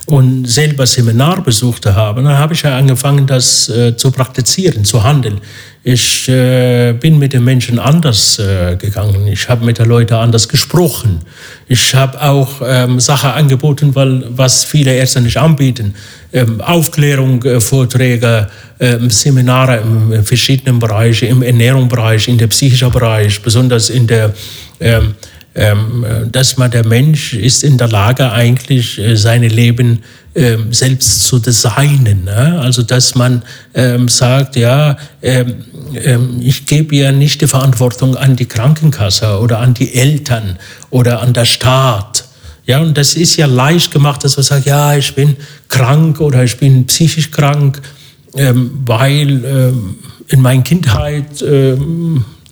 und 0.07 0.49
selber 0.49 0.87
Seminar 0.87 1.43
besucht 1.43 1.87
habe, 1.87 2.23
dann 2.23 2.39
habe 2.39 2.55
ich 2.55 2.63
ja 2.63 2.77
angefangen, 2.77 3.27
das 3.27 3.69
äh, 3.69 3.97
zu 3.97 4.11
praktizieren, 4.11 4.85
zu 4.85 5.03
handeln. 5.05 5.41
Ich 5.85 6.29
äh, 6.29 6.93
bin 6.93 7.19
mit 7.19 7.33
den 7.33 7.43
Menschen 7.43 7.81
anders 7.81 8.39
äh, 8.39 8.77
gegangen. 8.77 9.27
Ich 9.27 9.49
habe 9.49 9.65
mit 9.65 9.81
den 9.81 9.87
Leuten 9.87 10.15
anders 10.15 10.49
gesprochen. 10.49 11.19
Ich 11.67 11.93
habe 11.97 12.23
auch 12.23 12.63
ähm, 12.65 13.01
Sachen 13.01 13.31
angeboten, 13.31 13.93
weil, 13.93 14.25
was 14.29 14.63
viele 14.65 14.95
Ärzte 14.95 15.21
nicht 15.21 15.37
anbieten. 15.37 15.95
Ähm, 16.33 16.61
Aufklärung, 16.61 17.43
äh, 17.45 17.61
Vorträge, 17.61 18.49
ähm, 18.79 19.11
Seminare 19.11 19.83
in 19.83 20.25
verschiedenen 20.25 20.79
Bereichen, 20.79 21.29
im 21.29 21.43
Ernährungsbereich, 21.43 22.29
in 22.29 22.39
der 22.39 22.47
psychischen 22.47 22.93
Bereich, 22.93 23.43
besonders 23.43 23.91
in 23.91 24.07
der 24.07 24.33
ähm, 24.79 25.15
ähm, 25.55 26.07
dass 26.33 26.57
man 26.57 26.71
der 26.71 26.87
Mensch 26.87 27.35
ist 27.35 27.63
in 27.63 27.77
der 27.77 27.89
Lage 27.89 28.33
eigentlich 28.33 28.99
äh, 28.99 29.17
seine 29.17 29.49
Leben 29.49 30.03
ähm, 30.35 30.73
selbst 30.73 31.25
zu 31.25 31.39
designen. 31.39 32.25
Ne? 32.25 32.61
Also 32.61 32.83
dass 32.83 33.15
man 33.15 33.43
ähm, 33.75 34.09
sagt, 34.09 34.57
ja, 34.57 34.97
ähm, 35.21 35.65
ähm, 35.95 36.41
ich 36.41 36.67
gebe 36.67 36.97
ja 36.97 37.13
nicht 37.13 37.41
die 37.41 37.47
Verantwortung 37.47 38.17
an 38.17 38.37
die 38.37 38.47
Krankenkasse 38.47 39.39
oder 39.41 39.59
an 39.59 39.75
die 39.75 39.95
Eltern 39.95 40.59
oder 40.91 41.21
an 41.21 41.33
der 41.33 41.45
Staat. 41.45 42.25
Ja, 42.65 42.81
und 42.81 42.97
das 42.97 43.15
ist 43.15 43.37
ja 43.37 43.47
leicht 43.47 43.93
gemacht, 43.93 44.25
dass 44.25 44.37
man 44.37 44.45
sagt, 44.45 44.67
ja, 44.67 44.95
ich 44.97 45.15
bin 45.15 45.37
krank 45.69 46.21
oder 46.21 46.45
ich 46.45 46.57
bin 46.57 46.87
psychisch 46.87 47.31
krank, 47.31 47.83
ähm, 48.37 48.71
weil 48.87 49.75
in 50.29 50.41
meiner 50.41 50.63
Kindheit 50.63 51.45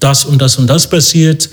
das 0.00 0.24
und 0.24 0.42
das 0.42 0.56
und 0.56 0.66
das 0.66 0.88
passiert. 0.88 1.48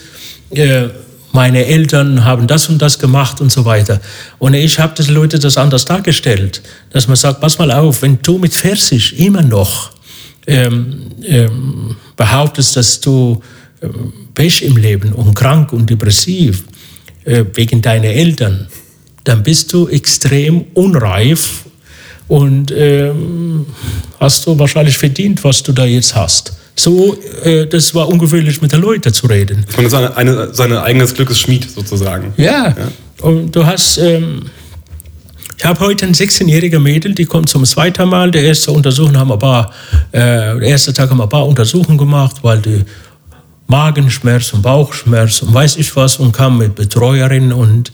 Äh, 0.50 0.88
meine 1.32 1.66
Eltern 1.66 2.24
haben 2.24 2.48
das 2.48 2.70
und 2.70 2.82
das 2.82 3.00
gemacht 3.00 3.42
und 3.42 3.52
so 3.52 3.66
weiter. 3.66 4.00
Und 4.40 4.54
ich 4.54 4.80
habe 4.80 4.96
den 4.96 5.14
Leuten 5.14 5.40
das 5.40 5.58
anders 5.58 5.86
dargestellt, 5.86 6.62
dass 6.92 7.08
man 7.08 7.16
sagt, 7.16 7.42
pass 7.42 7.58
mal 7.58 7.72
auf, 7.72 8.02
wenn 8.02 8.20
du 8.22 8.38
mit 8.38 8.56
40 8.56 9.20
immer 9.20 9.42
noch 9.42 9.92
ähm, 10.48 11.12
ähm, 11.24 11.96
behauptest, 12.16 12.76
dass 12.78 13.02
du 13.02 13.42
äh, 13.82 13.88
Pech 14.34 14.62
im 14.62 14.78
Leben 14.78 15.14
und 15.14 15.34
krank 15.34 15.74
und 15.74 15.90
depressiv 15.90 16.64
äh, 17.26 17.44
wegen 17.54 17.82
deiner 17.82 18.08
Eltern, 18.08 18.68
dann 19.24 19.44
bist 19.44 19.74
du 19.74 19.88
extrem 19.90 20.66
unreif 20.74 21.66
und 22.28 22.72
ähm, 22.72 23.66
hast 24.20 24.46
du 24.46 24.58
wahrscheinlich 24.58 24.98
verdient, 24.98 25.44
was 25.44 25.64
du 25.64 25.74
da 25.74 25.86
jetzt 25.86 26.16
hast. 26.16 26.54
So, 26.80 27.18
äh, 27.44 27.66
das 27.66 27.94
war 27.96 28.08
ungewöhnlich, 28.08 28.62
mit 28.62 28.72
den 28.72 28.82
Leuten 28.82 29.12
zu 29.12 29.26
reden. 29.28 29.66
Und 29.78 29.90
seine, 29.90 30.16
eine, 30.16 30.54
seine 30.54 30.84
eigenes 30.84 31.14
Glückes 31.14 31.40
Schmied 31.40 31.70
sozusagen. 31.70 32.34
Ja. 32.38 32.70
ja. 32.70 32.76
Und 33.22 33.56
du 33.56 33.66
hast, 33.66 33.98
ähm, 33.98 34.44
ich 35.58 35.66
habe 35.66 35.80
heute 35.80 36.06
ein 36.06 36.14
16-jähriger 36.14 36.80
Mädel, 36.80 37.16
die 37.16 37.26
kommt 37.26 37.50
zum 37.50 37.66
zweiten 37.66 38.08
Mal. 38.08 38.30
Der 38.30 38.44
erste 38.44 38.72
Untersuchung 38.72 39.18
haben 39.18 39.30
wir 39.30 39.38
paar, 39.38 39.74
äh, 40.12 40.20
der 40.20 40.62
erste 40.62 40.94
Tag 40.94 41.10
haben 41.10 41.18
wir 41.18 41.24
ein 41.24 41.30
paar 41.30 41.48
Untersuchungen 41.48 41.98
gemacht, 41.98 42.38
weil 42.44 42.60
die 42.60 42.86
Magenschmerz 43.66 44.54
und 44.54 44.62
Bauchschmerz 44.62 45.42
und 45.42 45.54
weiß 45.54 45.78
ich 45.78 45.96
was 45.96 46.18
und 46.18 46.32
kam 46.32 46.60
mit 46.60 46.76
Betreuerin 46.76 47.52
und 47.52 47.92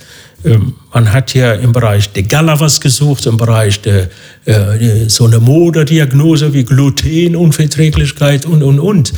man 0.94 1.14
hat 1.14 1.34
ja 1.34 1.54
im 1.54 1.72
Bereich 1.72 2.12
der 2.12 2.24
Gala 2.24 2.60
was 2.60 2.82
gesucht, 2.82 3.26
im 3.26 3.38
Bereich 3.38 3.82
der 3.82 4.10
äh, 4.46 5.08
so 5.08 5.26
eine 5.26 5.40
Moderdiagnose 5.40 6.54
wie 6.54 6.64
Glutenunverträglichkeit 6.64 8.46
und 8.46 8.64
und 8.64 8.80
und. 8.80 9.14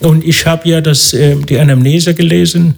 Und 0.00 0.24
ich 0.24 0.46
habe 0.46 0.68
ja 0.68 0.80
das, 0.80 1.14
äh, 1.14 1.36
die 1.36 1.58
Anamnese 1.58 2.14
gelesen, 2.14 2.74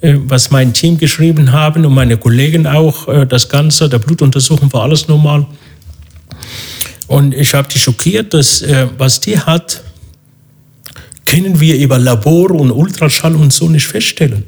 äh, 0.00 0.14
was 0.16 0.50
mein 0.50 0.72
Team 0.72 0.98
geschrieben 0.98 1.52
haben 1.52 1.84
und 1.84 1.94
meine 1.94 2.16
Kollegen 2.16 2.66
auch. 2.66 3.08
Äh, 3.08 3.26
das 3.26 3.48
Ganze, 3.48 3.88
der 3.88 3.98
Blutuntersuchung 3.98 4.72
war 4.72 4.82
alles 4.82 5.08
normal. 5.08 5.46
Und 7.06 7.34
ich 7.34 7.52
habe 7.54 7.68
die 7.68 7.78
schockiert, 7.78 8.32
dass 8.32 8.62
äh, 8.62 8.86
was 8.96 9.20
die 9.20 9.38
hat, 9.38 9.82
können 11.26 11.60
wir 11.60 11.76
über 11.76 11.98
Labor 11.98 12.50
und 12.52 12.70
Ultraschall 12.70 13.36
und 13.36 13.52
so 13.52 13.68
nicht 13.68 13.86
feststellen. 13.86 14.44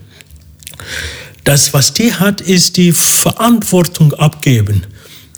Das, 1.44 1.74
was 1.74 1.92
die 1.92 2.12
hat, 2.12 2.40
ist 2.40 2.78
die 2.78 2.92
Verantwortung 2.92 4.14
abgeben. 4.14 4.82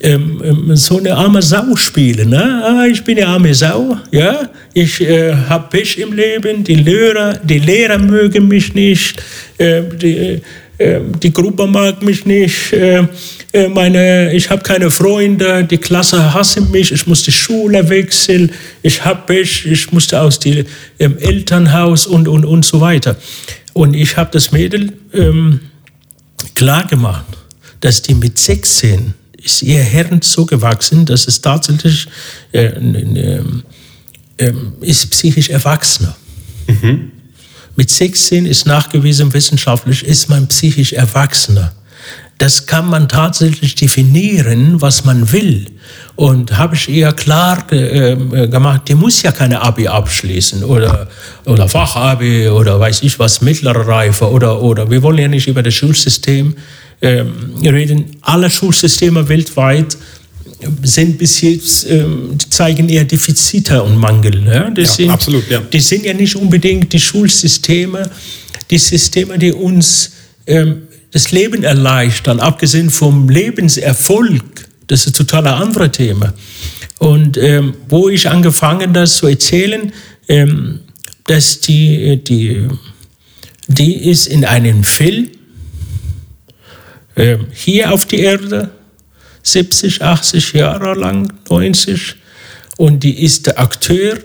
Ähm, 0.01 0.43
ähm, 0.45 0.77
so 0.77 0.99
eine 0.99 1.17
arme 1.17 1.43
Sau 1.43 1.75
spielen. 1.75 2.29
Ne? 2.29 2.63
Ah, 2.65 2.87
ich 2.87 3.03
bin 3.03 3.17
eine 3.17 3.27
arme 3.27 3.55
Sau, 3.55 3.97
ja. 4.13 4.49
Ich 4.73 5.01
äh, 5.01 5.35
habe 5.35 5.69
Pech 5.71 5.99
im 5.99 6.13
Leben. 6.13 6.63
Die 6.63 6.75
Lehrer, 6.75 7.39
die 7.43 7.59
Lehrer 7.59 7.99
mögen 7.99 8.47
mich 8.47 8.75
nicht. 8.75 9.23
Äh, 9.57 9.83
die, 10.01 10.43
äh, 10.79 11.01
die 11.23 11.33
Gruppe 11.33 11.67
mag 11.67 12.03
mich 12.03 12.27
nicht. 12.27 12.73
Äh, 12.73 13.05
meine, 13.73 14.35
ich 14.35 14.51
habe 14.51 14.63
keine 14.63 14.91
Freunde. 14.91 15.65
Die 15.65 15.79
Klasse 15.79 16.35
hasst 16.35 16.61
mich. 16.71 16.93
Ich 16.93 17.07
musste 17.07 17.33
Schule 17.33 17.89
wechseln. 17.89 18.53
Ich 18.83 19.03
habe 19.03 19.23
Pech. 19.27 19.65
Ich 19.65 19.91
musste 19.93 20.21
aus 20.21 20.39
dem 20.39 20.67
ähm, 20.99 21.17
Elternhaus 21.19 22.07
und 22.07 22.29
und 22.29 22.45
und 22.45 22.67
so 22.67 22.83
weiter. 22.83 23.17
Und 23.73 23.95
ich 23.95 24.17
habe 24.19 24.31
das 24.31 24.53
Mädel 24.53 24.93
ähm, 25.15 25.61
klar 26.55 26.87
gemacht, 26.87 27.27
dass 27.81 28.03
die 28.03 28.15
mit 28.15 28.39
16 28.39 29.15
ist 29.47 29.63
ihr 29.63 29.83
Hirn 29.83 30.21
so 30.23 30.45
gewachsen, 30.45 31.07
dass 31.07 31.29
es 31.29 31.41
tatsächlich 31.41 32.09
äh, 32.53 32.67
äh, 32.67 33.43
äh, 34.39 34.53
ist 34.81 35.11
psychisch 35.11 35.51
erwachsener. 35.51 36.17
Mhm. 36.67 37.13
Mit 37.77 37.91
16 37.91 38.47
ist 38.47 38.67
nachgewiesen 38.67 39.33
wissenschaftlich, 39.33 40.05
ist 40.05 40.29
man 40.29 40.49
psychisch 40.49 40.95
erwachsener. 40.95 41.73
Das 42.39 42.67
kann 42.67 42.89
man 42.91 43.09
tatsächlich 43.09 43.75
definieren, 43.77 44.81
was 44.83 45.05
man 45.05 45.33
will. 45.33 45.67
Und 46.17 46.57
habe 46.57 46.75
ich 46.75 46.89
ihr 46.89 47.13
klar 47.13 47.71
äh, 47.73 48.17
gemacht, 48.49 48.83
die 48.89 48.95
muss 48.95 49.23
ja 49.23 49.33
keine 49.33 49.61
Abi 49.63 49.89
abschließen 49.89 50.65
oder, 50.65 51.09
oder 51.45 51.69
Fachabi 51.69 52.49
oder 52.49 52.79
weiß 52.79 53.03
ich 53.03 53.19
was, 53.19 53.41
mittlere 53.41 53.87
Reife 53.87 54.31
oder, 54.31 54.63
oder 54.63 54.91
wir 54.91 55.03
wollen 55.03 55.19
ja 55.19 55.29
nicht 55.29 55.47
über 55.47 55.63
das 55.63 55.75
Schulsystem 55.75 56.55
ähm, 57.03 57.55
reden. 57.63 58.17
Alle 58.23 58.51
Schulsysteme 58.51 59.29
weltweit 59.29 59.97
sind 60.83 61.19
bis 61.19 61.41
jetzt, 61.41 61.89
ähm, 61.91 62.37
zeigen 62.51 62.89
eher 62.89 63.05
Defizite 63.05 63.83
und 63.83 63.97
Mangel. 63.97 64.47
Ja? 64.47 64.73
ja 64.75 64.87
sind, 64.87 65.11
absolut, 65.11 65.49
ja. 65.51 65.61
Die 65.61 65.81
sind 65.81 66.05
ja 66.05 66.15
nicht 66.15 66.35
unbedingt 66.37 66.93
die 66.93 67.01
Schulsysteme, 67.01 68.11
die 68.71 68.79
Systeme, 68.79 69.39
die 69.39 69.53
uns 69.53 70.13
ähm, 70.47 70.83
das 71.17 71.33
Leben 71.33 71.65
erleichtern, 71.65 72.41
abgesehen 72.41 72.91
vom 72.91 73.31
Lebenserfolg. 73.31 74.69
Das 74.87 75.07
ist 75.07 75.19
ein 75.19 75.27
total 75.27 75.47
anderes 75.47 75.93
Thema. 75.93 76.35
Und 76.99 77.39
ähm, 77.39 77.73
wo 77.89 78.11
ich 78.11 78.29
angefangen 78.29 78.93
das 78.93 79.17
zu 79.17 79.27
erzählen, 79.27 79.95
ähm, 80.29 80.81
dass 81.25 81.61
die, 81.61 82.23
die, 82.23 82.69
die 83.67 84.11
ist 84.11 84.27
in 84.27 84.45
einem 84.45 84.85
Film 84.85 85.31
äh, 87.15 87.39
hier 87.51 87.95
auf 87.95 88.05
die 88.05 88.19
Erde, 88.19 88.69
70, 89.43 90.03
80 90.03 90.53
Jahre 90.53 90.93
lang, 90.93 91.33
90, 91.49 92.17
und 92.77 93.03
die 93.03 93.25
ist 93.25 93.47
der 93.47 93.59
Akteur, 93.59 94.19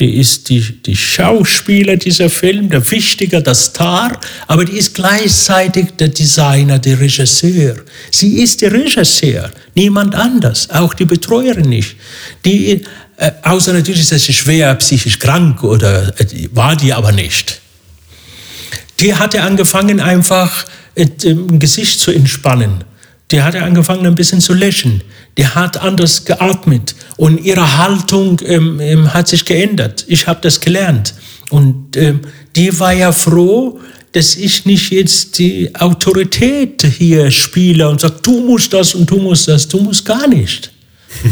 die 0.00 0.16
ist 0.18 0.48
die, 0.48 0.60
die 0.82 0.96
Schauspieler 0.96 1.96
dieser 1.96 2.30
Film, 2.30 2.70
der 2.70 2.88
Wichtiger, 2.90 3.40
der 3.40 3.56
Star, 3.56 4.18
aber 4.46 4.64
die 4.64 4.78
ist 4.78 4.94
gleichzeitig 4.94 5.96
der 5.98 6.08
Designer, 6.08 6.78
der 6.78 7.00
Regisseur. 7.00 7.76
Sie 8.12 8.40
ist 8.40 8.60
der 8.60 8.72
Regisseur, 8.72 9.50
niemand 9.74 10.14
anders, 10.14 10.70
auch 10.70 10.94
die 10.94 11.04
Betreuerin 11.04 11.68
nicht. 11.68 11.96
Die, 12.44 12.84
äh, 13.16 13.32
außer 13.42 13.72
natürlich 13.72 14.10
ist 14.10 14.24
sie 14.24 14.32
schwer 14.32 14.72
psychisch 14.76 15.18
krank 15.18 15.64
oder 15.64 16.08
äh, 16.20 16.48
war 16.52 16.76
die 16.76 16.92
aber 16.92 17.10
nicht. 17.10 17.60
Die 19.00 19.14
hatte 19.14 19.42
angefangen 19.42 20.00
einfach 20.00 20.64
im 20.94 21.58
Gesicht 21.60 22.00
zu 22.00 22.10
entspannen. 22.10 22.84
Die 23.30 23.42
hat 23.42 23.54
angefangen 23.56 24.06
ein 24.06 24.14
bisschen 24.14 24.40
zu 24.40 24.54
lächeln. 24.54 25.02
Die 25.36 25.46
hat 25.46 25.76
anders 25.76 26.24
geatmet 26.24 26.94
und 27.16 27.44
ihre 27.44 27.78
Haltung 27.78 28.40
ähm, 28.44 28.80
ähm, 28.80 29.12
hat 29.12 29.28
sich 29.28 29.44
geändert. 29.44 30.04
Ich 30.08 30.26
habe 30.26 30.40
das 30.42 30.60
gelernt. 30.60 31.14
Und 31.50 31.96
ähm, 31.96 32.20
die 32.56 32.78
war 32.80 32.92
ja 32.92 33.12
froh, 33.12 33.78
dass 34.12 34.36
ich 34.36 34.64
nicht 34.64 34.90
jetzt 34.90 35.38
die 35.38 35.74
Autorität 35.74 36.82
hier 36.82 37.30
spiele 37.30 37.88
und 37.88 38.00
sage, 38.00 38.14
du 38.22 38.40
musst 38.40 38.72
das 38.72 38.94
und 38.94 39.10
du 39.10 39.18
musst 39.18 39.48
das. 39.48 39.68
Du 39.68 39.78
musst 39.80 40.04
gar 40.04 40.26
nicht. 40.26 40.72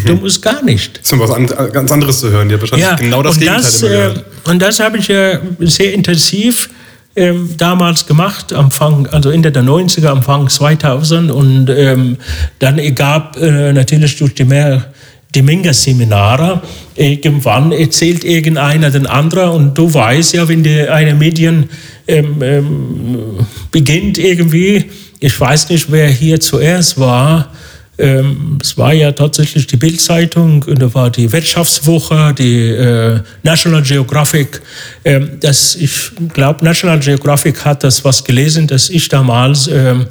Du 0.04 0.14
musst 0.20 0.42
gar 0.42 0.62
nicht. 0.62 1.00
Das 1.00 1.12
ist 1.12 1.18
was 1.18 1.30
an, 1.30 1.46
ganz 1.46 1.90
anderes 1.90 2.20
zu 2.20 2.30
hören. 2.30 2.48
Die 2.48 2.54
hat 2.54 2.60
wahrscheinlich 2.60 2.86
ja, 2.86 2.96
genau 2.96 3.22
das 3.22 3.38
Gegenteil 3.38 3.62
das, 3.62 3.82
äh, 3.82 4.14
Und 4.44 4.60
das 4.60 4.80
habe 4.80 4.98
ich 4.98 5.08
ja 5.08 5.40
sehr 5.60 5.94
intensiv 5.94 6.68
ähm, 7.16 7.50
damals 7.56 8.06
gemacht, 8.06 8.52
Anfang, 8.52 9.06
also 9.08 9.30
Ende 9.30 9.50
der 9.50 9.62
90er, 9.62 10.08
Anfang 10.08 10.48
2000. 10.48 11.30
Und 11.30 11.68
ähm, 11.70 12.18
dann 12.58 12.94
gab 12.94 13.36
äh, 13.38 13.72
natürlich 13.72 14.16
durch 14.16 14.34
die 14.34 14.44
mehr 14.44 14.92
die 15.34 15.42
Menger-Seminare. 15.42 16.62
Irgendwann 16.94 17.72
erzählt 17.72 18.24
irgendeiner 18.24 18.90
den 18.90 19.06
anderen 19.06 19.50
und 19.50 19.78
du 19.78 19.92
weißt 19.92 20.34
ja, 20.34 20.48
wenn 20.48 20.62
die, 20.62 20.88
eine 20.88 21.14
Medien 21.14 21.68
ähm, 22.08 22.42
ähm, 22.42 23.46
beginnt 23.70 24.18
irgendwie, 24.18 24.84
ich 25.20 25.38
weiß 25.38 25.68
nicht, 25.68 25.90
wer 25.90 26.08
hier 26.08 26.40
zuerst 26.40 26.98
war, 26.98 27.52
ähm, 27.98 28.58
es 28.60 28.76
war 28.76 28.92
ja 28.92 29.12
tatsächlich 29.12 29.66
die 29.66 29.76
Bildzeitung 29.76 30.62
und 30.64 30.82
da 30.82 30.92
war 30.92 31.10
die 31.10 31.32
Wirtschaftswoche, 31.32 32.34
die 32.36 32.68
äh, 32.68 33.20
National 33.42 33.82
Geographic. 33.82 34.60
Ähm, 35.04 35.38
das, 35.40 35.76
ich 35.76 36.10
glaube, 36.34 36.64
National 36.64 37.00
Geographic 37.00 37.64
hat 37.64 37.84
das 37.84 38.04
was 38.04 38.22
gelesen, 38.22 38.66
dass 38.66 38.90
ich 38.90 39.08
damals 39.08 39.66
ähm, 39.68 40.06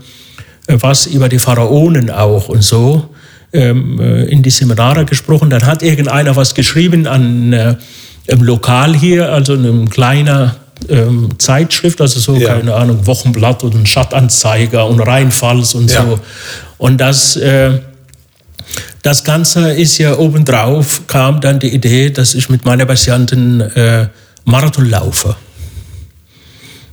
was 0.67 1.05
über 1.05 1.29
die 1.29 1.37
Pharaonen 1.37 2.09
auch 2.09 2.49
und 2.49 2.63
so 2.63 3.09
ähm, 3.53 3.99
äh, 3.99 4.23
in 4.25 4.41
die 4.41 4.49
Seminare 4.49 5.05
gesprochen. 5.05 5.51
Dann 5.51 5.65
hat 5.65 5.83
irgendeiner 5.83 6.35
was 6.35 6.55
geschrieben 6.55 7.05
an 7.05 7.53
äh, 7.53 7.75
im 8.27 8.41
Lokal 8.41 8.95
hier, 8.95 9.31
also 9.31 9.53
einem 9.53 9.89
kleiner 9.89 10.55
ähm, 10.89 11.29
Zeitschrift, 11.37 12.01
also 12.01 12.19
so, 12.19 12.35
ja. 12.35 12.55
keine 12.55 12.73
Ahnung, 12.73 13.05
Wochenblatt 13.05 13.63
oder 13.63 13.77
ein 13.77 13.85
Stadtanzeiger 13.85 14.87
und 14.87 14.99
Rheinfalls 14.99 15.75
und 15.75 15.91
ja. 15.91 16.05
so. 16.05 16.19
Und 16.77 16.99
das, 16.99 17.35
äh, 17.35 17.79
das 19.01 19.23
Ganze 19.23 19.71
ist 19.71 19.97
ja 19.97 20.17
obendrauf, 20.17 21.07
kam 21.07 21.41
dann 21.41 21.59
die 21.59 21.73
Idee, 21.73 22.09
dass 22.09 22.33
ich 22.33 22.49
mit 22.49 22.65
meiner 22.65 22.85
Patientin 22.85 23.61
äh, 23.61 24.07
Marathon 24.45 24.89
laufe. 24.89 25.35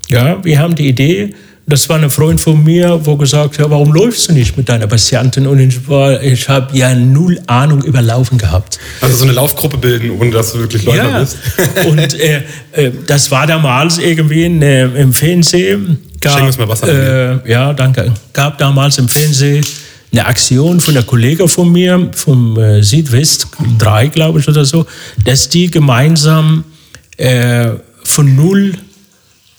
Ja, 0.08 0.44
wir 0.44 0.58
haben 0.58 0.74
die 0.74 0.88
Idee, 0.88 1.34
das 1.66 1.88
war 1.88 1.98
ein 1.98 2.10
Freund 2.10 2.40
von 2.40 2.62
mir, 2.62 3.00
wo 3.04 3.16
gesagt 3.16 3.58
hat, 3.58 3.70
warum 3.70 3.92
läufst 3.92 4.28
du 4.28 4.32
nicht 4.32 4.56
mit 4.56 4.68
deiner 4.68 4.86
Patientin? 4.86 5.46
Und 5.46 5.60
ich, 5.60 5.78
ich 6.22 6.48
habe 6.48 6.76
ja 6.76 6.94
null 6.94 7.40
Ahnung 7.46 7.82
über 7.84 8.02
Laufen 8.02 8.36
gehabt. 8.36 8.78
Also 9.00 9.16
so 9.16 9.24
eine 9.24 9.32
Laufgruppe 9.32 9.78
bilden, 9.78 10.10
ohne 10.10 10.30
dass 10.30 10.52
du 10.52 10.58
wirklich 10.58 10.84
Läufer 10.84 11.08
ja. 11.08 11.20
bist. 11.20 11.38
und 11.86 12.20
äh, 12.20 12.42
äh, 12.72 12.90
das 13.06 13.30
war 13.30 13.46
damals 13.46 13.98
irgendwie 13.98 14.44
in, 14.44 14.60
äh, 14.60 14.86
im 14.86 15.12
Fernsehen. 15.12 15.98
Gab, 16.20 16.34
Schenk 16.34 16.46
uns 16.46 16.58
mal 16.58 16.68
Wasser. 16.68 17.42
Äh, 17.44 17.50
ja, 17.50 17.72
danke. 17.72 18.12
Gab 18.32 18.58
damals 18.58 18.98
im 18.98 19.08
Fernsehen 19.08 19.64
eine 20.12 20.26
Aktion 20.26 20.80
von 20.80 20.96
einer 20.96 21.06
Kollegin 21.06 21.48
von 21.48 21.70
mir, 21.70 22.10
vom 22.14 22.58
äh, 22.58 22.82
Südwest 22.82 23.48
3, 23.78 24.08
glaube 24.08 24.40
ich, 24.40 24.48
oder 24.48 24.64
so, 24.64 24.84
dass 25.24 25.48
die 25.48 25.70
gemeinsam 25.70 26.64
äh, 27.16 27.70
von 28.04 28.36
null 28.36 28.74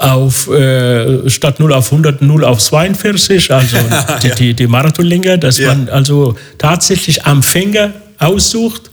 auf, 0.03 0.49
äh, 0.49 1.29
statt 1.29 1.59
0 1.59 1.73
auf 1.73 1.91
100, 1.91 2.21
0 2.21 2.43
auf 2.45 2.61
42, 2.61 3.51
also 3.51 3.77
die, 4.21 4.27
ja. 4.27 4.35
die, 4.35 4.53
die 4.53 4.67
Marathonlinger, 4.67 5.37
dass 5.37 5.57
ja. 5.57 5.69
man 5.69 5.89
also 5.89 6.35
tatsächlich 6.57 7.25
am 7.25 7.41
Fänger 7.41 7.91
aussucht 8.19 8.91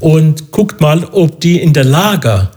und 0.00 0.50
guckt 0.50 0.80
mal, 0.80 1.04
ob 1.04 1.40
die 1.40 1.60
in 1.60 1.72
der 1.72 1.84
Lage 1.84 2.48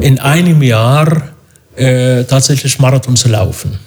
in 0.00 0.18
einem 0.20 0.62
Jahr 0.62 1.30
äh, 1.74 2.24
tatsächlich 2.24 2.78
Marathon 2.78 3.16
zu 3.16 3.28
laufen. 3.28 3.78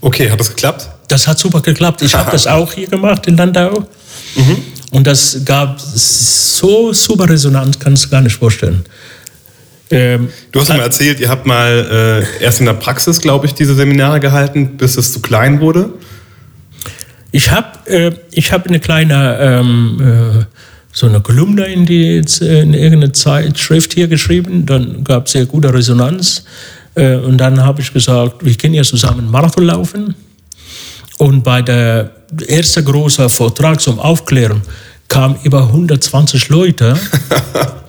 Okay, 0.00 0.30
hat 0.30 0.40
das 0.40 0.48
geklappt? 0.48 0.88
Das 1.08 1.26
hat 1.26 1.38
super 1.38 1.60
geklappt. 1.60 2.02
Ich 2.02 2.14
habe 2.14 2.30
das 2.32 2.46
auch 2.46 2.72
hier 2.72 2.88
gemacht 2.88 3.26
in 3.26 3.36
Landau. 3.36 3.86
Mhm. 4.34 4.56
Und 4.90 5.06
das 5.06 5.38
gab 5.44 5.80
so 5.80 6.92
super 6.92 7.28
Resonanz, 7.28 7.78
kannst 7.78 8.04
du 8.04 8.08
gar 8.10 8.20
nicht 8.20 8.36
vorstellen. 8.36 8.84
Ähm, 9.90 10.28
du 10.50 10.60
hast 10.60 10.70
mir 10.70 10.80
erzählt, 10.80 11.20
ihr 11.20 11.28
habt 11.28 11.46
mal 11.46 12.24
äh, 12.40 12.42
erst 12.42 12.60
in 12.60 12.66
der 12.66 12.74
Praxis, 12.74 13.20
glaube 13.20 13.46
ich, 13.46 13.54
diese 13.54 13.74
Seminare 13.74 14.20
gehalten, 14.20 14.76
bis 14.76 14.96
es 14.96 15.12
zu 15.12 15.20
klein 15.20 15.60
wurde. 15.60 15.90
Ich 17.32 17.50
habe 17.50 17.90
äh, 17.90 18.12
hab 18.40 18.66
eine 18.66 18.80
kleine, 18.80 19.38
ähm, 19.40 20.00
äh, 20.40 20.44
so 20.92 21.06
eine 21.06 21.20
Kolumne 21.20 21.66
in, 21.66 21.84
die, 21.84 22.18
in 22.18 22.72
irgendeine 22.72 23.12
Zeitschrift 23.12 23.92
hier 23.92 24.08
geschrieben. 24.08 24.64
Dann 24.64 25.04
gab 25.04 25.26
es 25.26 25.32
sehr 25.32 25.44
gute 25.44 25.72
Resonanz. 25.74 26.44
Äh, 26.94 27.16
und 27.16 27.38
dann 27.38 27.60
habe 27.62 27.80
ich 27.80 27.92
gesagt, 27.92 28.44
wir 28.44 28.54
können 28.54 28.74
ja 28.74 28.84
zusammen 28.84 29.30
Marathon 29.30 29.64
laufen. 29.64 30.14
Und 31.18 31.42
bei 31.42 31.62
der 31.62 32.10
ersten 32.48 32.84
großen 32.84 33.28
Vortrag 33.28 33.80
zum 33.80 33.98
Aufklären 33.98 34.62
kamen 35.08 35.36
über 35.42 35.62
120 35.62 36.48
Leute. 36.48 36.96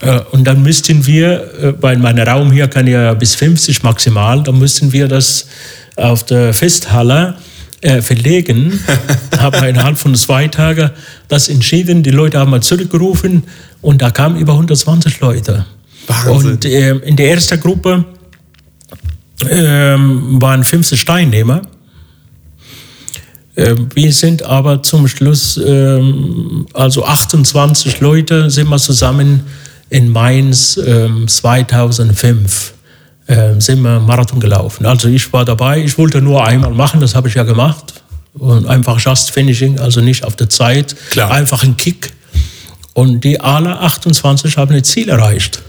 Äh, 0.00 0.20
und 0.32 0.44
dann 0.44 0.62
müssten 0.62 1.06
wir, 1.06 1.76
weil 1.80 1.98
mein 1.98 2.18
Raum 2.18 2.52
hier 2.52 2.68
kann 2.68 2.86
ja 2.86 3.14
bis 3.14 3.34
50 3.34 3.82
maximal, 3.82 4.42
dann 4.42 4.58
müssten 4.58 4.92
wir 4.92 5.08
das 5.08 5.46
auf 5.96 6.24
der 6.24 6.54
Festhalle 6.54 7.36
äh, 7.82 8.00
verlegen. 8.00 8.78
haben 9.38 9.64
innerhalb 9.64 9.98
von 9.98 10.14
zwei 10.14 10.48
Tagen 10.48 10.90
das 11.28 11.48
entschieden. 11.48 12.02
Die 12.02 12.10
Leute 12.10 12.38
haben 12.38 12.50
mal 12.50 12.62
zurückgerufen 12.62 13.44
und 13.80 14.00
da 14.00 14.10
kamen 14.10 14.36
über 14.38 14.52
120 14.52 15.20
Leute. 15.20 15.66
Wahnsinn. 16.06 16.52
Und 16.52 16.64
äh, 16.64 16.96
in 16.98 17.16
der 17.16 17.30
ersten 17.30 17.60
Gruppe 17.60 18.04
äh, 19.40 19.96
waren 19.96 20.64
50 20.64 21.04
Teilnehmer. 21.04 21.62
Ähm, 23.56 23.88
wir 23.94 24.12
sind 24.12 24.42
aber 24.42 24.82
zum 24.82 25.08
Schluss, 25.08 25.60
ähm, 25.64 26.66
also 26.72 27.04
28 27.04 28.00
Leute 28.00 28.50
sind 28.50 28.68
wir 28.68 28.78
zusammen 28.78 29.42
in 29.92 30.08
Mainz 30.08 30.80
ähm, 30.84 31.28
2005 31.28 32.72
äh, 33.26 33.60
sind 33.60 33.82
wir 33.82 34.00
Marathon 34.00 34.40
gelaufen. 34.40 34.86
Also 34.86 35.08
ich 35.08 35.30
war 35.34 35.44
dabei, 35.44 35.84
ich 35.84 35.98
wollte 35.98 36.22
nur 36.22 36.42
einmal 36.44 36.70
machen, 36.70 36.98
das 36.98 37.14
habe 37.14 37.28
ich 37.28 37.34
ja 37.34 37.42
gemacht. 37.42 38.02
Und 38.32 38.66
einfach 38.66 38.98
Just 38.98 39.30
Finishing, 39.32 39.78
also 39.78 40.00
nicht 40.00 40.24
auf 40.24 40.34
der 40.34 40.48
Zeit, 40.48 40.96
Klar. 41.10 41.30
einfach 41.30 41.62
ein 41.62 41.76
Kick. 41.76 42.10
Und 42.94 43.22
die 43.22 43.38
alle 43.38 43.78
28 43.80 44.56
haben 44.56 44.74
ein 44.74 44.82
Ziel 44.82 45.10
erreicht. 45.10 45.60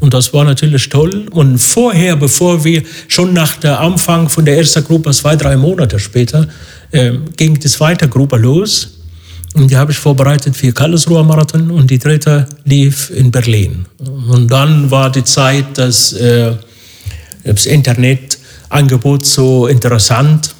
Und 0.00 0.12
das 0.12 0.34
war 0.34 0.44
natürlich 0.44 0.88
toll. 0.88 1.26
Und 1.30 1.58
vorher, 1.58 2.16
bevor 2.16 2.64
wir 2.64 2.82
schon 3.06 3.32
nach 3.32 3.58
der 3.58 3.78
Anfang 3.78 4.28
von 4.28 4.44
der 4.44 4.58
ersten 4.58 4.82
Gruppe, 4.82 5.12
zwei, 5.12 5.36
drei 5.36 5.56
Monate 5.56 6.00
später, 6.00 6.48
äh, 6.90 7.12
ging 7.36 7.54
die 7.54 7.68
zweite 7.68 8.08
Gruppe 8.08 8.38
los. 8.38 8.97
Und 9.58 9.72
die 9.72 9.76
habe 9.76 9.90
ich 9.90 9.98
vorbereitet 9.98 10.56
für 10.56 10.72
Karlsruher 10.72 11.24
Marathon 11.24 11.72
und 11.72 11.90
die 11.90 11.98
dritte 11.98 12.46
lief 12.64 13.10
in 13.10 13.32
Berlin. 13.32 13.86
Und 14.28 14.48
dann 14.52 14.88
war 14.90 15.10
die 15.10 15.24
Zeit, 15.24 15.76
dass 15.76 16.12
äh, 16.12 16.52
das 17.42 17.66
Internetangebot 17.66 19.26
so 19.26 19.66
interessant. 19.66 20.54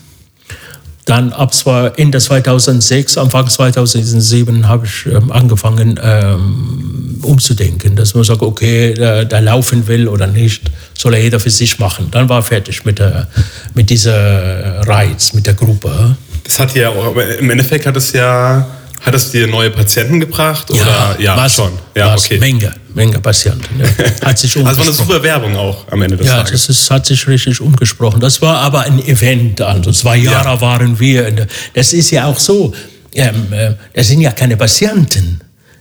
Dann 1.04 1.32
ab 1.32 1.52
Ende 1.96 2.18
2006, 2.18 3.18
Anfang 3.18 3.48
2007 3.48 4.68
habe 4.68 4.87
ich 4.87 5.06
ähm, 5.06 5.30
angefangen 5.30 5.98
ähm, 6.02 7.20
umzudenken, 7.22 7.94
dass 7.94 8.14
man 8.14 8.24
sagt, 8.24 8.42
okay, 8.42 8.94
der, 8.94 9.24
der, 9.24 9.40
laufen 9.40 9.87
will 9.87 10.08
oder 10.08 10.26
nicht, 10.26 10.70
soll 10.98 11.14
er 11.14 11.22
jeder 11.22 11.38
für 11.38 11.50
sich 11.50 11.78
machen. 11.78 12.08
Dann 12.11 12.28
war 12.28 12.42
fertig 12.42 12.84
mit, 12.84 12.98
der, 12.98 13.28
mit 13.74 13.90
dieser 13.90 14.87
Reiz, 14.87 15.32
mit 15.32 15.46
der 15.46 15.54
Gruppe. 15.54 16.16
Das 16.44 16.58
hat 16.58 16.74
ja, 16.74 16.90
im 17.38 17.48
Endeffekt 17.48 17.87
hat 17.87 17.96
es 17.96 18.12
ja 18.12 18.66
hat 19.00 19.14
es 19.14 19.30
dir 19.30 19.46
neue 19.46 19.70
Patienten 19.70 20.20
gebracht? 20.20 20.68
Ja, 20.72 20.82
oder? 20.82 21.20
ja 21.20 21.37
was, 21.37 21.54
schon. 21.54 21.72
Ja, 21.94 22.14
was, 22.14 22.24
okay. 22.24 22.38
Menge, 22.38 22.72
Menge 22.94 23.18
Patienten. 23.20 23.80
Ja. 23.80 24.26
Hat 24.26 24.38
sich 24.38 24.56
also 24.64 24.78
war 24.78 24.87
eine 24.87 24.92
super 24.92 25.22
Werbung 25.22 25.56
auch 25.56 25.87
am 25.90 26.02
Ende 26.02 26.16
des 26.16 26.26
ja, 26.26 26.38
Tages. 26.38 26.50
Ja, 26.50 26.56
das 26.56 26.68
ist, 26.68 26.90
hat 26.90 27.06
sich 27.06 27.26
richtig 27.26 27.61
umgesprochen. 27.61 28.20
Das 28.20 28.42
war 28.42 28.58
aber 28.58 28.82
ein 28.82 28.98
Event. 29.06 29.61
Also 29.61 29.92
zwei 29.92 30.16
Jahre 30.16 30.48
ja. 30.48 30.61
waren 30.61 30.98
wir. 30.98 31.46
Das 31.74 31.92
ist 31.92 32.11
ja 32.11 32.26
auch 32.26 32.38
so. 32.38 32.72
Ähm, 33.14 33.52
äh, 33.52 33.74
das 33.94 34.08
sind 34.08 34.20
ja 34.20 34.32
keine 34.32 34.56
Patienten. 34.56 35.40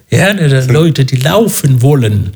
Ja, 0.09 0.31
Leute, 0.31 1.03
die 1.03 1.17
laufen 1.17 1.81
wollen 1.81 2.31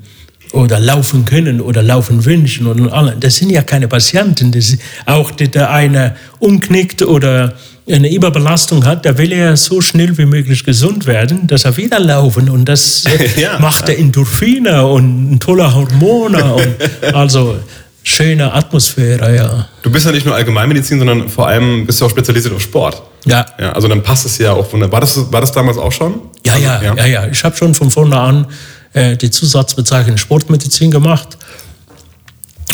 oder 0.52 0.80
laufen 0.80 1.26
können 1.26 1.62
oder 1.62 1.82
laufen 1.82 2.26
wünschen 2.26 2.68
und 2.68 2.92
alle. 2.92 3.16
Das 3.18 3.38
sind 3.38 3.50
ja 3.50 3.62
keine 3.62 3.88
Patienten. 3.88 4.52
Das 4.52 4.78
auch 5.06 5.32
der 5.32 5.72
eine 5.72 6.16
umknickt 6.40 7.02
oder 7.02 7.54
eine 7.90 8.14
Überbelastung 8.14 8.86
hat, 8.86 9.06
der 9.06 9.18
will 9.18 9.32
ja 9.34 9.56
so 9.56 9.82
schnell 9.82 10.18
wie 10.18 10.26
möglich 10.26 10.64
gesund 10.64 11.08
werden, 11.08 11.48
dass 11.48 11.66
er 11.66 11.78
wieder 11.78 12.00
laufen 12.00 12.50
und 12.50 12.66
das 12.66 13.06
ja, 13.36 13.60
macht 13.60 13.88
der 13.88 13.98
Endorphine 13.98 14.86
und 14.86 15.40
tolle 15.40 15.74
Hormone 15.74 16.54
und 16.54 17.16
also 17.16 17.58
schöne 18.04 18.54
Atmosphäre, 18.54 19.36
ja. 19.36 19.68
Du 19.82 19.92
bist 19.92 20.06
ja 20.06 20.12
nicht 20.12 20.26
nur 20.26 20.36
Allgemeinmedizin, 20.36 21.00
sondern 21.00 21.30
vor 21.30 21.48
allem 21.48 21.86
bist 21.86 22.02
du 22.02 22.06
auch 22.06 22.10
spezialisiert 22.10 22.54
auf 22.54 22.62
Sport. 22.62 23.02
Ja. 23.26 23.46
ja 23.60 23.72
also 23.74 23.88
dann 23.88 24.02
passt 24.04 24.26
es 24.26 24.38
ja 24.38 24.54
auch 24.54 24.72
wunderbar. 24.72 24.94
War 24.94 25.02
das, 25.02 25.32
war 25.32 25.42
das 25.42 25.52
damals 25.52 25.78
auch 25.78 25.92
schon? 25.92 26.22
Ja, 26.46 26.54
also, 26.54 26.66
ja, 26.66 26.84
ja, 26.84 26.96
ja, 26.96 27.06
ja. 27.06 27.28
Ich 27.28 27.44
habe 27.44 27.56
schon 27.56 27.76
von 27.76 27.92
vorne 27.92 28.18
an 28.18 28.48
äh, 28.94 29.16
die 29.18 29.30
Zusatzbezeichnung 29.30 30.18
Sportmedizin 30.18 30.92
gemacht. 30.92 31.38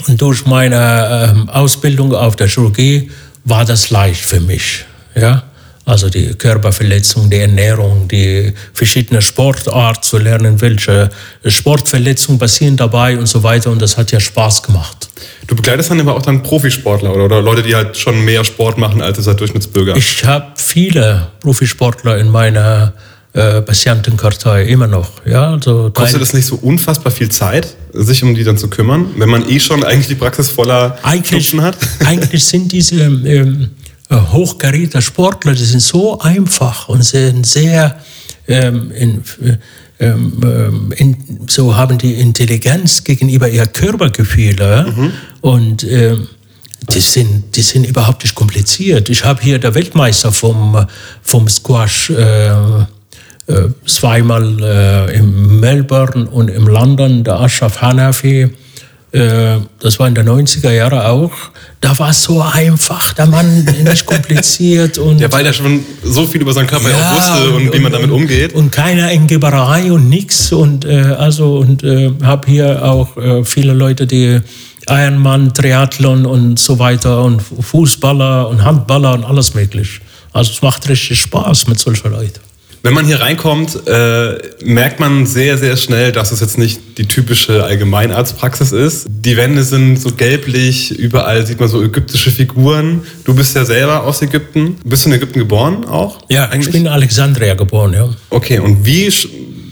Und 0.07 0.21
durch 0.21 0.45
meine 0.45 1.45
äh, 1.47 1.51
Ausbildung 1.51 2.13
auf 2.13 2.35
der 2.35 2.47
Chirurgie 2.47 3.11
war 3.43 3.65
das 3.65 3.89
leicht 3.89 4.25
für 4.25 4.39
mich. 4.39 4.85
Ja? 5.19 5.43
Also 5.87 6.09
die 6.09 6.33
Körperverletzung, 6.33 7.29
die 7.29 7.37
Ernährung, 7.37 8.09
die 8.09 8.53
verschiedenen 8.73 9.21
Sportarten 9.21 10.03
zu 10.03 10.17
lernen, 10.17 10.59
welche 10.59 11.09
Sportverletzungen 11.45 12.37
passieren 12.37 12.75
dabei 12.75 13.17
und 13.17 13.27
so 13.27 13.41
weiter. 13.41 13.71
Und 13.71 13.81
das 13.81 13.97
hat 13.97 14.11
ja 14.11 14.19
Spaß 14.19 14.63
gemacht. 14.63 15.07
Du 15.47 15.55
begleitest 15.55 15.89
dann 15.89 16.01
aber 16.01 16.17
auch 16.17 16.21
dann 16.21 16.43
Profisportler 16.43 17.13
oder, 17.15 17.23
oder 17.23 17.41
Leute, 17.41 17.63
die 17.63 17.73
halt 17.73 17.95
schon 17.95 18.25
mehr 18.25 18.43
Sport 18.43 18.77
machen 18.77 19.01
als 19.01 19.23
der 19.23 19.33
Durchschnittsbürger? 19.33 19.95
Ich 19.95 20.25
habe 20.25 20.47
viele 20.57 21.29
Profisportler 21.39 22.17
in 22.17 22.29
meiner 22.29 22.91
äh, 23.31 23.61
Patientenkartei 23.61 24.63
immer 24.65 24.87
noch. 24.87 25.25
Ja, 25.25 25.53
also 25.53 25.89
Kostet 25.93 26.21
das 26.21 26.33
nicht 26.33 26.47
so 26.47 26.55
unfassbar 26.55 27.13
viel 27.13 27.29
Zeit, 27.29 27.75
sich 27.93 28.23
um 28.23 28.35
die 28.35 28.43
dann 28.43 28.57
zu 28.57 28.67
kümmern, 28.67 29.11
wenn 29.17 29.29
man 29.29 29.49
eh 29.49 29.59
schon 29.61 29.85
eigentlich 29.85 30.07
die 30.07 30.15
Praxis 30.15 30.49
voller 30.49 30.97
eigentlich, 31.03 31.47
Stunden 31.47 31.65
hat? 31.65 31.77
eigentlich 32.05 32.43
sind 32.43 32.71
diese 32.73 33.03
ähm, 33.03 33.25
äh, 33.25 33.67
hochkaräter 34.09 35.01
Sportler, 35.01 35.53
die 35.53 35.65
sind 35.65 35.81
so 35.81 36.19
einfach 36.19 36.89
und 36.89 37.03
sind 37.03 37.45
sehr 37.45 37.99
ähm, 38.47 38.91
in, 38.91 39.23
ähm, 39.99 40.33
ähm, 40.43 40.93
in, 40.95 41.17
so 41.47 41.75
haben 41.75 41.97
die 41.97 42.13
Intelligenz 42.13 43.03
gegenüber 43.03 43.49
ihr 43.49 43.65
Körpergefühle 43.65 44.93
mhm. 44.95 45.11
und 45.41 45.83
ähm, 45.83 46.27
die 46.93 47.01
sind, 47.01 47.55
die 47.55 47.61
sind 47.61 47.85
überhaupt 47.85 48.23
nicht 48.23 48.35
kompliziert. 48.35 49.09
Ich 49.09 49.25
habe 49.25 49.41
hier 49.41 49.59
der 49.59 49.75
Weltmeister 49.75 50.31
vom, 50.31 50.85
vom 51.21 51.47
Squash 51.49 52.11
äh, 52.11 52.49
äh, 52.49 53.69
zweimal 53.85 54.61
äh, 54.61 55.17
in 55.17 55.59
Melbourne 55.59 56.29
und 56.29 56.49
in 56.49 56.65
London, 56.65 57.23
der 57.23 57.39
Ashraf 57.39 57.81
Hanafi. 57.81 58.49
Äh, 59.11 59.59
das 59.79 59.99
war 59.99 60.07
in 60.07 60.15
den 60.15 60.27
90er 60.27 60.71
Jahren 60.71 60.99
auch. 60.99 61.31
Da 61.79 61.97
war 61.97 62.09
es 62.09 62.23
so 62.23 62.41
einfach, 62.41 63.13
der 63.13 63.27
Mann 63.27 63.63
nicht 63.63 64.05
kompliziert. 64.05 64.97
Und 64.97 65.19
ja, 65.19 65.31
weil 65.31 65.45
er 65.45 65.53
schon 65.53 65.85
so 66.03 66.25
viel 66.25 66.41
über 66.41 66.51
seinen 66.51 66.67
Körper 66.67 66.89
ja, 66.89 66.97
auch 66.97 67.15
wusste 67.15 67.49
und, 67.51 67.67
und, 67.67 67.73
wie 67.73 67.79
man 67.79 67.91
damit 67.91 68.11
umgeht. 68.11 68.53
Und 68.53 68.71
keine 68.71 69.05
Eingeberei 69.05 69.91
und 69.91 70.09
nichts. 70.09 70.51
Und 70.51 70.85
äh, 70.85 71.15
also 71.17 71.59
und 71.59 71.83
äh, 71.83 72.11
habe 72.23 72.49
hier 72.49 72.83
auch 72.83 73.15
äh, 73.17 73.43
viele 73.43 73.73
Leute, 73.73 74.07
die 74.07 74.41
Ironman, 74.89 75.53
Triathlon 75.53 76.25
und 76.25 76.59
so 76.59 76.79
weiter 76.79 77.23
und 77.23 77.41
Fußballer 77.41 78.49
und 78.49 78.63
Handballer 78.63 79.13
und 79.13 79.23
alles 79.23 79.53
möglich. 79.53 80.01
Also 80.33 80.51
es 80.51 80.61
macht 80.61 80.87
richtig 80.89 81.19
Spaß 81.21 81.67
mit 81.67 81.79
solchen 81.79 82.11
Leuten. 82.11 82.46
Wenn 82.87 82.93
man 82.93 83.05
hier 83.05 83.19
reinkommt, 83.19 83.85
äh, 83.85 84.37
merkt 84.63 85.01
man 85.01 85.25
sehr, 85.25 85.57
sehr 85.57 85.75
schnell, 85.75 86.13
dass 86.13 86.31
es 86.31 86.39
jetzt 86.39 86.57
nicht 86.57 86.97
die 86.97 87.05
typische 87.05 87.65
Allgemeinarztpraxis 87.65 88.71
ist. 88.71 89.07
Die 89.09 89.35
Wände 89.35 89.65
sind 89.65 89.97
so 89.97 90.13
gelblich, 90.13 90.97
überall 90.97 91.45
sieht 91.45 91.59
man 91.59 91.67
so 91.67 91.83
ägyptische 91.83 92.31
Figuren. 92.31 93.01
Du 93.25 93.35
bist 93.35 93.57
ja 93.57 93.65
selber 93.65 94.05
aus 94.05 94.21
Ägypten. 94.21 94.77
Bist 94.85 95.03
du 95.03 95.09
in 95.09 95.15
Ägypten 95.15 95.39
geboren 95.39 95.83
auch? 95.83 96.19
Ja, 96.29 96.45
eigentlich? 96.45 96.67
ich 96.67 96.71
bin 96.71 96.83
in 96.83 96.87
Alexandria 96.87 97.55
geboren, 97.55 97.91
ja. 97.91 98.07
Okay, 98.29 98.59
und 98.59 98.85
wie 98.85 99.11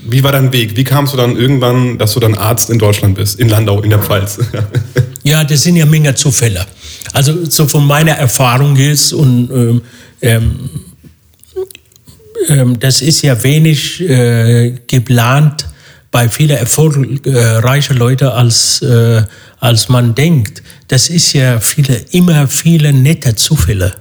wie 0.09 0.21
war 0.21 0.33
dein 0.33 0.51
Weg? 0.51 0.75
Wie 0.75 0.83
kamst 0.83 1.13
du 1.13 1.17
dann 1.17 1.37
irgendwann, 1.37 1.97
dass 1.97 2.15
du 2.15 2.19
dann 2.19 2.35
Arzt 2.35 2.69
in 2.69 2.79
Deutschland 2.79 3.15
bist, 3.15 3.39
in 3.39 3.47
Landau, 3.47 3.81
in 3.81 3.91
der 3.91 3.99
Pfalz? 3.99 4.39
ja, 5.23 5.45
das 5.45 5.63
sind 5.63 5.77
ja 5.77 5.85
Menge 5.85 6.13
Zufälle. 6.15 6.65
Also 7.13 7.49
so 7.49 7.65
von 7.65 7.87
meiner 7.87 8.11
Erfahrung 8.11 8.75
ist 8.75 9.13
und 9.13 9.49
ähm, 9.51 9.81
ähm, 10.21 10.41
ähm, 10.41 10.69
das 12.79 13.01
ist 13.01 13.21
ja 13.21 13.41
wenig 13.43 14.01
äh, 14.01 14.79
geplant 14.87 15.67
bei 16.11 16.29
vielen 16.29 16.57
erfolgreichen 16.57 17.97
Leuten, 17.97 18.27
als, 18.27 18.81
äh, 18.81 19.23
als 19.59 19.89
man 19.89 20.15
denkt. 20.15 20.63
Das 20.87 21.09
ist 21.09 21.33
ja 21.33 21.59
viele, 21.59 21.97
immer 22.11 22.47
viele 22.47 22.93
nette 22.93 23.35
Zufälle. 23.35 23.93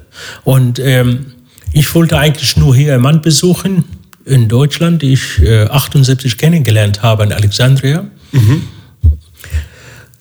Und 0.44 0.78
ähm, 0.78 1.26
ich 1.72 1.92
wollte 1.94 2.18
eigentlich 2.18 2.56
nur 2.56 2.76
hier 2.76 2.94
einen 2.94 3.02
Mann 3.02 3.20
besuchen, 3.20 3.84
in 4.24 4.48
Deutschland, 4.48 5.02
die 5.02 5.14
ich 5.14 5.40
äh, 5.42 5.64
78 5.64 6.38
kennengelernt 6.38 7.02
habe 7.02 7.24
in 7.24 7.32
Alexandria. 7.32 8.06
Mhm. 8.32 8.62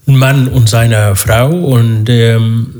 Ein 0.08 0.18
Mann 0.18 0.48
und 0.48 0.68
seine 0.68 1.16
Frau. 1.16 1.52
Und 1.52 2.10
ähm, 2.10 2.74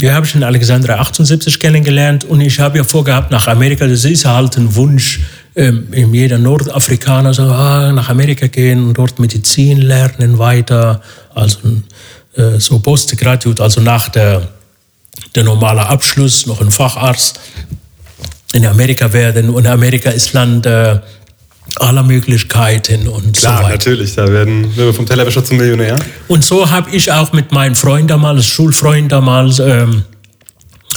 die 0.00 0.10
habe 0.10 0.24
ich 0.24 0.34
in 0.34 0.42
Alexandria 0.42 0.98
78 0.98 1.60
kennengelernt. 1.60 2.24
Und 2.24 2.40
ich 2.40 2.58
habe 2.58 2.78
ja 2.78 2.84
vorgehabt, 2.84 3.30
nach 3.30 3.46
Amerika, 3.46 3.86
das 3.86 4.04
ist 4.04 4.24
halt 4.24 4.56
ein 4.56 4.74
Wunsch, 4.74 5.20
ähm, 5.56 5.88
jeder 5.92 6.38
Nordafrikaner 6.38 7.34
so 7.34 7.42
ah, 7.42 7.92
nach 7.92 8.08
Amerika 8.08 8.46
gehen 8.46 8.86
und 8.86 8.94
dort 8.94 9.18
Medizin 9.18 9.80
lernen 9.80 10.38
weiter. 10.38 11.02
Also 11.34 11.58
äh, 12.36 12.58
so 12.58 12.78
Postgraduate, 12.78 13.62
also 13.62 13.80
nach 13.80 14.08
der, 14.08 14.48
der 15.34 15.44
normale 15.44 15.86
Abschluss, 15.86 16.46
noch 16.46 16.60
ein 16.60 16.70
Facharzt 16.70 17.40
in 18.52 18.66
Amerika 18.66 19.12
werden. 19.12 19.50
Und 19.50 19.66
Amerika 19.66 20.10
ist 20.10 20.32
Land 20.32 20.66
äh, 20.66 20.98
aller 21.76 22.02
Möglichkeiten 22.02 23.08
und 23.08 23.36
Klar, 23.36 23.58
so 23.58 23.62
weiter. 23.64 23.74
natürlich, 23.74 24.14
da 24.14 24.26
werden 24.30 24.76
wir 24.76 24.92
vom 24.92 25.06
Tellerwäscher 25.06 25.44
zum 25.44 25.58
Millionär. 25.58 25.96
Und 26.28 26.44
so 26.44 26.70
habe 26.70 26.90
ich 26.90 27.12
auch 27.12 27.32
mit 27.32 27.52
meinem 27.52 27.76
Freund 27.76 28.10
damals, 28.10 28.46
Schulfreund 28.46 29.12
damals, 29.12 29.58
ähm, 29.60 30.04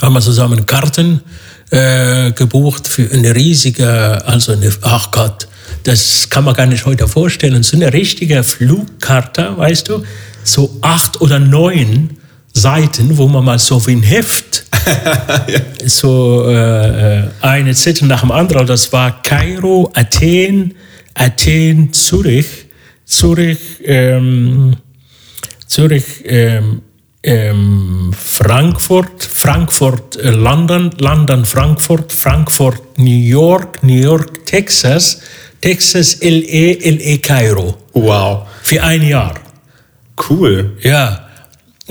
haben 0.02 0.14
wir 0.14 0.22
zusammen 0.22 0.66
Karten 0.66 1.22
äh, 1.70 2.32
gebucht 2.32 2.88
für 2.88 3.10
eine 3.12 3.36
riesige, 3.36 4.26
also 4.26 4.54
eine, 4.54 4.72
ach 4.82 5.12
Gott, 5.12 5.48
das 5.84 6.30
kann 6.30 6.44
man 6.44 6.56
gar 6.56 6.66
nicht 6.66 6.86
heute 6.86 7.08
vorstellen, 7.08 7.64
so 7.64 7.78
eine 7.78 7.94
richtige 7.94 8.44
Flugkarte, 8.44 9.58
weißt 9.58 9.90
du, 9.90 10.04
so 10.44 10.78
acht 10.82 11.22
oder 11.22 11.40
neun 11.40 12.18
Seiten, 12.54 13.18
wo 13.18 13.28
man 13.28 13.44
mal 13.44 13.60
so 13.60 13.86
wie 13.88 13.94
ein 13.94 14.04
Heft, 14.04 14.66
ja. 15.48 15.60
so 15.86 16.46
äh, 16.48 17.20
äh, 17.20 17.30
eine 17.42 17.74
Zettel 17.74 18.08
nach 18.08 18.22
dem 18.22 18.32
anderen, 18.32 18.68
das 18.68 18.94
war 18.94 19.24
Kairo, 19.24 19.92
Athen, 19.96 20.76
Athen, 21.16 21.92
Zürich, 21.92 22.68
Zürich, 23.06 23.60
ähm, 23.84 24.78
Zürich, 25.68 26.24
ähm, 26.26 26.82
ähm, 27.24 28.12
Frankfurt, 28.14 29.24
Frankfurt, 29.24 30.18
äh, 30.18 30.30
London, 30.30 30.92
London, 31.00 31.46
Frankfurt, 31.46 32.12
Frankfurt, 32.14 33.00
New 33.00 33.10
York, 33.10 33.82
New 33.82 34.00
York, 34.00 34.46
Texas, 34.46 35.22
Texas, 35.62 36.20
LE, 36.22 36.74
LE, 36.74 37.18
Kairo. 37.20 37.78
Wow. 37.94 38.48
Für 38.62 38.84
ein 38.84 39.02
Jahr. 39.02 39.34
Cool. 40.30 40.78
Ja. 40.82 41.23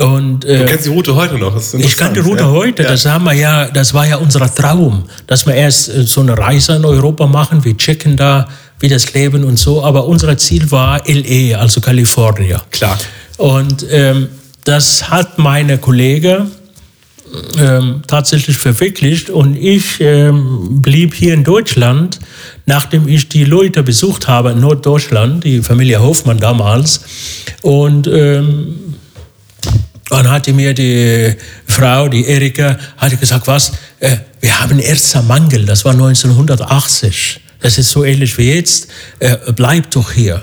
Und, 0.02 0.44
äh, 0.44 0.58
du 0.58 0.66
kennst 0.66 0.86
die 0.86 0.90
Route 0.90 1.14
heute 1.14 1.38
noch? 1.38 1.56
ich 1.78 1.96
kann 1.96 2.12
die 2.12 2.20
Route 2.20 2.42
ja. 2.42 2.50
heute. 2.50 2.82
Das 2.82 3.06
haben 3.06 3.24
wir 3.24 3.34
ja, 3.34 3.66
das 3.66 3.94
war 3.94 4.06
ja 4.06 4.16
unser 4.16 4.52
Traum, 4.52 5.04
dass 5.26 5.46
wir 5.46 5.54
erst 5.54 5.88
äh, 5.88 6.02
so 6.02 6.20
eine 6.20 6.36
Reise 6.36 6.74
in 6.74 6.84
Europa 6.84 7.26
machen. 7.26 7.64
Wir 7.64 7.76
checken 7.76 8.16
da, 8.16 8.48
wie 8.80 8.88
das 8.88 9.14
Leben 9.14 9.44
und 9.44 9.58
so. 9.58 9.82
Aber 9.84 10.06
unser 10.06 10.36
Ziel 10.36 10.70
war 10.70 11.02
LE, 11.06 11.56
also 11.58 11.80
Kalifornien. 11.80 12.60
Klar. 12.70 12.98
Und 13.36 13.86
ähm, 13.90 14.28
das 14.64 15.08
hat 15.08 15.38
meine 15.38 15.78
Kollege 15.78 16.46
ähm, 17.58 18.02
tatsächlich 18.06 18.58
verwirklicht 18.58 19.30
und 19.30 19.56
ich 19.56 20.00
ähm, 20.00 20.82
blieb 20.82 21.14
hier 21.14 21.34
in 21.34 21.44
Deutschland, 21.44 22.20
nachdem 22.66 23.08
ich 23.08 23.28
die 23.28 23.44
Leute 23.44 23.82
besucht 23.82 24.28
habe 24.28 24.50
in 24.50 24.60
Norddeutschland, 24.60 25.44
die 25.44 25.62
Familie 25.62 26.02
Hofmann 26.02 26.38
damals. 26.38 27.04
Und 27.62 28.06
ähm, 28.06 28.92
dann 30.12 30.30
hatte 30.30 30.52
mir 30.52 30.74
die 30.74 31.34
Frau, 31.66 32.06
die 32.06 32.26
Erika, 32.26 32.78
hatte 32.98 33.16
gesagt, 33.16 33.46
was, 33.46 33.72
äh, 33.98 34.18
wir 34.40 34.60
haben 34.60 34.80
Mangel, 35.26 35.64
das 35.64 35.84
war 35.84 35.92
1980. 35.92 37.40
Das 37.60 37.78
ist 37.78 37.90
so 37.90 38.04
ähnlich 38.04 38.36
wie 38.36 38.52
jetzt, 38.52 38.88
äh, 39.20 39.36
bleib 39.54 39.90
doch 39.90 40.12
hier. 40.12 40.42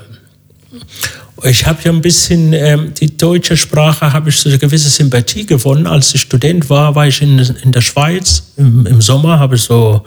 Ich 1.43 1.65
habe 1.65 1.79
ja 1.84 1.91
ein 1.91 2.01
bisschen 2.01 2.51
ähm, 2.51 2.93
die 2.99 3.15
deutsche 3.15 3.55
Sprache, 3.55 4.12
habe 4.12 4.29
ich 4.29 4.38
so 4.38 4.49
eine 4.49 4.58
gewisse 4.58 4.89
Sympathie 4.89 5.45
gewonnen. 5.45 5.86
Als 5.88 6.13
ich 6.13 6.21
Student 6.21 6.69
war, 6.69 6.95
war 6.95 7.08
ich 7.08 7.21
in, 7.21 7.38
in 7.38 7.71
der 7.71 7.82
Schweiz. 7.82 8.51
Im, 8.58 8.86
Im, 8.86 9.01
Sommer 9.01 9.39
habe 9.39 9.55
ich 9.55 9.62
so 9.62 10.03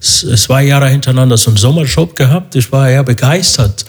zwei 0.00 0.64
Jahre 0.64 0.88
hintereinander 0.88 1.36
so 1.36 1.50
einen 1.50 1.58
Sommerjob 1.58 2.16
gehabt. 2.16 2.56
Ich 2.56 2.72
war 2.72 2.90
ja 2.90 3.02
begeistert. 3.02 3.84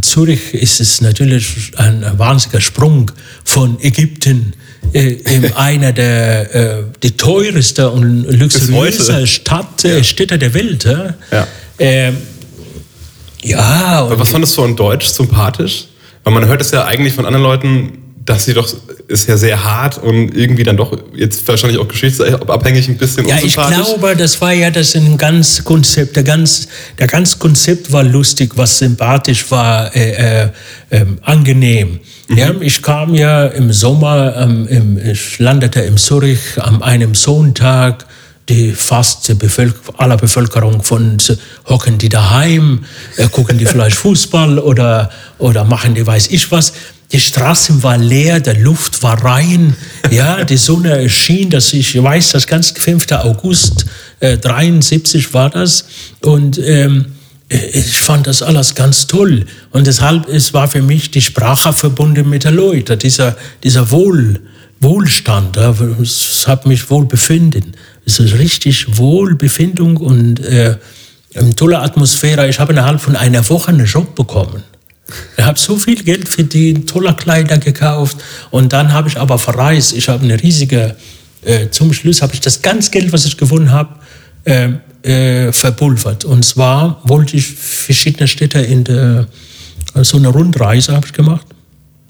Zürich 0.00 0.52
ist 0.52 0.80
es 0.80 1.00
natürlich 1.00 1.72
ein 1.76 2.04
wahnsinniger 2.18 2.60
Sprung 2.60 3.10
von 3.44 3.80
Ägypten 3.80 4.52
äh, 4.92 5.08
in 5.34 5.52
einer 5.56 5.92
der 5.92 6.54
äh, 6.54 6.82
die 7.02 7.12
teuerste 7.16 7.90
und 7.90 8.24
luxuriöse 8.24 9.26
Stadt, 9.26 9.84
äh, 9.84 9.98
ja. 9.98 10.04
Städte 10.04 10.38
der 10.38 10.54
Welt. 10.54 10.84
Ja. 10.84 11.46
Ähm, 11.78 12.16
ja 13.42 14.06
was 14.10 14.28
fandest 14.30 14.56
du 14.56 14.64
an 14.64 14.76
Deutsch 14.76 15.06
sympathisch? 15.06 15.86
Weil 16.24 16.32
man 16.32 16.46
hört 16.46 16.60
es 16.60 16.70
ja 16.70 16.84
eigentlich 16.84 17.14
von 17.14 17.26
anderen 17.26 17.42
Leuten, 17.42 18.03
dass 18.26 18.46
sie 18.46 18.54
doch 18.54 18.66
ist 19.06 19.28
ja 19.28 19.36
sehr 19.36 19.62
hart 19.64 19.98
und 19.98 20.34
irgendwie 20.34 20.62
dann 20.62 20.78
doch 20.78 20.96
jetzt 21.14 21.46
wahrscheinlich 21.46 21.78
auch 21.78 21.88
geschichtsabhängig 21.88 22.88
ein 22.88 22.96
bisschen 22.96 23.28
Ja, 23.28 23.36
ich 23.42 23.54
glaube, 23.54 24.16
das 24.16 24.40
war 24.40 24.52
ja 24.52 24.70
das 24.70 24.94
ein 24.94 25.18
ganz 25.18 25.62
Konzept, 25.62 26.16
der 26.16 26.22
ganz, 26.22 26.68
der 26.98 27.06
ganz 27.06 27.38
Konzept 27.38 27.92
war 27.92 28.02
lustig, 28.02 28.52
was 28.56 28.78
sympathisch 28.78 29.50
war, 29.50 29.94
äh, 29.94 30.44
äh, 30.44 30.48
äh, 30.90 31.04
angenehm. 31.20 32.00
Mhm. 32.28 32.38
Ja, 32.38 32.50
ich 32.60 32.82
kam 32.82 33.14
ja 33.14 33.46
im 33.46 33.72
Sommer, 33.72 34.36
ähm, 34.36 34.66
im, 34.68 34.98
ich 34.98 35.38
landete 35.38 35.80
in 35.80 35.98
Zürich 35.98 36.40
an 36.58 36.82
einem 36.82 37.14
Sonntag, 37.14 38.06
die 38.48 38.72
fast 38.72 39.28
die 39.28 39.34
Bevölker 39.34 39.98
aller 39.98 40.16
Bevölkerung 40.16 40.82
von 40.82 41.16
hocken 41.66 41.98
die 41.98 42.08
daheim, 42.08 42.84
äh, 43.16 43.28
gucken 43.28 43.58
die 43.58 43.66
vielleicht 43.66 43.96
Fußball 44.04 44.58
oder, 44.58 45.10
oder 45.38 45.64
machen 45.64 45.94
die 45.94 46.06
weiß 46.06 46.28
ich 46.28 46.50
was. 46.50 46.74
Die 47.12 47.20
Straße 47.20 47.82
war 47.82 47.96
leer, 47.96 48.40
der 48.40 48.58
Luft 48.58 49.02
war 49.02 49.22
rein, 49.22 49.76
ja, 50.10 50.44
die 50.44 50.56
Sonne 50.56 51.08
schien, 51.08 51.50
dass 51.50 51.72
ich 51.72 52.02
weiß, 52.02 52.30
das 52.30 52.46
ganz 52.46 52.70
5. 52.70 53.12
August 53.12 53.86
äh, 54.20 54.36
73 54.36 55.32
war 55.32 55.50
das 55.50 55.84
und 56.22 56.58
ähm, 56.58 57.06
ich 57.48 57.98
fand 58.00 58.26
das 58.26 58.42
alles 58.42 58.74
ganz 58.74 59.06
toll. 59.06 59.46
Und 59.70 59.86
deshalb 59.86 60.28
es 60.28 60.54
war 60.54 60.66
für 60.66 60.82
mich 60.82 61.10
die 61.10 61.20
Sprache 61.20 61.72
verbunden 61.72 62.28
mit 62.28 62.44
der 62.44 62.52
Leute, 62.52 62.96
dieser, 62.96 63.36
dieser 63.62 63.90
Wohl, 63.90 64.40
Wohlstand. 64.80 65.56
Es 65.56 66.46
hat 66.46 66.66
mich 66.66 66.90
wohlbefinden. 66.90 67.76
Es 68.06 68.18
ist 68.18 68.34
richtig 68.38 68.96
Wohlbefindung 68.96 69.98
und 69.98 70.40
äh, 70.40 70.76
eine 71.34 71.54
tolle 71.54 71.80
Atmosphäre. 71.80 72.48
Ich 72.48 72.58
habe 72.58 72.72
innerhalb 72.72 73.00
von 73.00 73.16
einer 73.16 73.48
Woche 73.48 73.70
einen 73.70 73.86
Job 73.86 74.14
bekommen. 74.14 74.62
Ich 75.36 75.44
habe 75.44 75.58
so 75.58 75.76
viel 75.76 76.02
Geld 76.02 76.28
verdient, 76.28 76.88
tolle 76.88 77.14
Kleider 77.14 77.58
gekauft 77.58 78.16
und 78.50 78.72
dann 78.72 78.92
habe 78.92 79.08
ich 79.08 79.18
aber 79.18 79.38
verreist. 79.38 79.92
Ich 79.94 80.08
habe 80.08 80.24
eine 80.24 80.42
riesige, 80.42 80.96
äh, 81.42 81.68
zum 81.70 81.92
Schluss 81.92 82.22
habe 82.22 82.32
ich 82.34 82.40
das 82.40 82.62
ganze 82.62 82.90
Geld, 82.90 83.12
was 83.12 83.26
ich 83.26 83.36
gewonnen 83.36 83.70
habe, 83.70 83.96
äh, 84.44 84.70
äh, 85.02 85.52
verpulvert. 85.52 86.24
Und 86.24 86.44
zwar 86.44 87.00
wollte 87.04 87.36
ich 87.36 87.46
verschiedene 87.46 88.26
Städte 88.26 88.60
in 88.60 88.84
der, 88.84 89.26
so 90.02 90.16
eine 90.16 90.28
Rundreise 90.28 90.94
habe 90.94 91.06
ich 91.06 91.12
gemacht. 91.12 91.46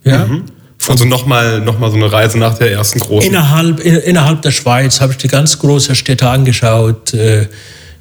Ja. 0.04 0.26
Mhm. 0.26 0.44
Also 0.86 1.04
nochmal 1.04 1.60
noch 1.60 1.78
mal 1.78 1.90
so 1.90 1.96
eine 1.96 2.12
Reise 2.12 2.38
nach 2.38 2.58
der 2.58 2.72
ersten 2.72 3.00
großen. 3.00 3.30
Innerhalb, 3.30 3.80
in, 3.80 3.96
innerhalb 3.96 4.42
der 4.42 4.50
Schweiz 4.50 5.00
habe 5.00 5.12
ich 5.12 5.18
die 5.18 5.28
ganz 5.28 5.58
großen 5.58 5.94
Städte 5.94 6.28
angeschaut. 6.28 7.14
Äh, 7.14 7.46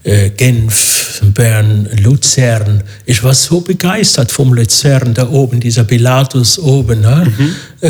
äh, 0.04 0.30
Genf, 0.32 1.22
Bern, 1.34 1.90
Luzern. 2.02 2.84
Ich 3.06 3.24
war 3.24 3.34
so 3.34 3.62
begeistert 3.62 4.32
vom 4.32 4.54
Luzern 4.54 5.14
da 5.14 5.30
oben, 5.30 5.60
dieser 5.60 5.84
Pilatus 5.84 6.60
oben, 6.60 7.02
ne? 7.02 7.34
mhm. 7.38 7.56
äh, 7.82 7.88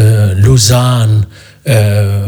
äh, 0.00 0.32
Lausanne. 0.34 1.26
Äh, 1.64 2.18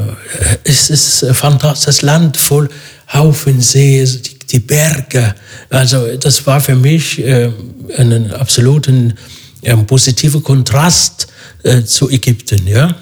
es 0.65 0.91
ist 0.91 1.25
ein 1.25 1.35
fantastisches 1.35 2.03
Land 2.03 2.37
voll 2.37 2.69
Haufen 3.13 3.61
See, 3.61 4.05
die, 4.05 4.39
die 4.39 4.59
Berge. 4.59 5.35
Also 5.69 6.17
das 6.17 6.47
war 6.47 6.61
für 6.61 6.75
mich 6.75 7.19
äh, 7.25 7.51
einen 7.97 8.33
absoluten 8.33 9.15
äh, 9.63 9.77
positiven 9.77 10.43
Kontrast 10.43 11.29
äh, 11.63 11.83
zu 11.83 12.11
Ägypten. 12.11 12.67
Ja? 12.67 12.95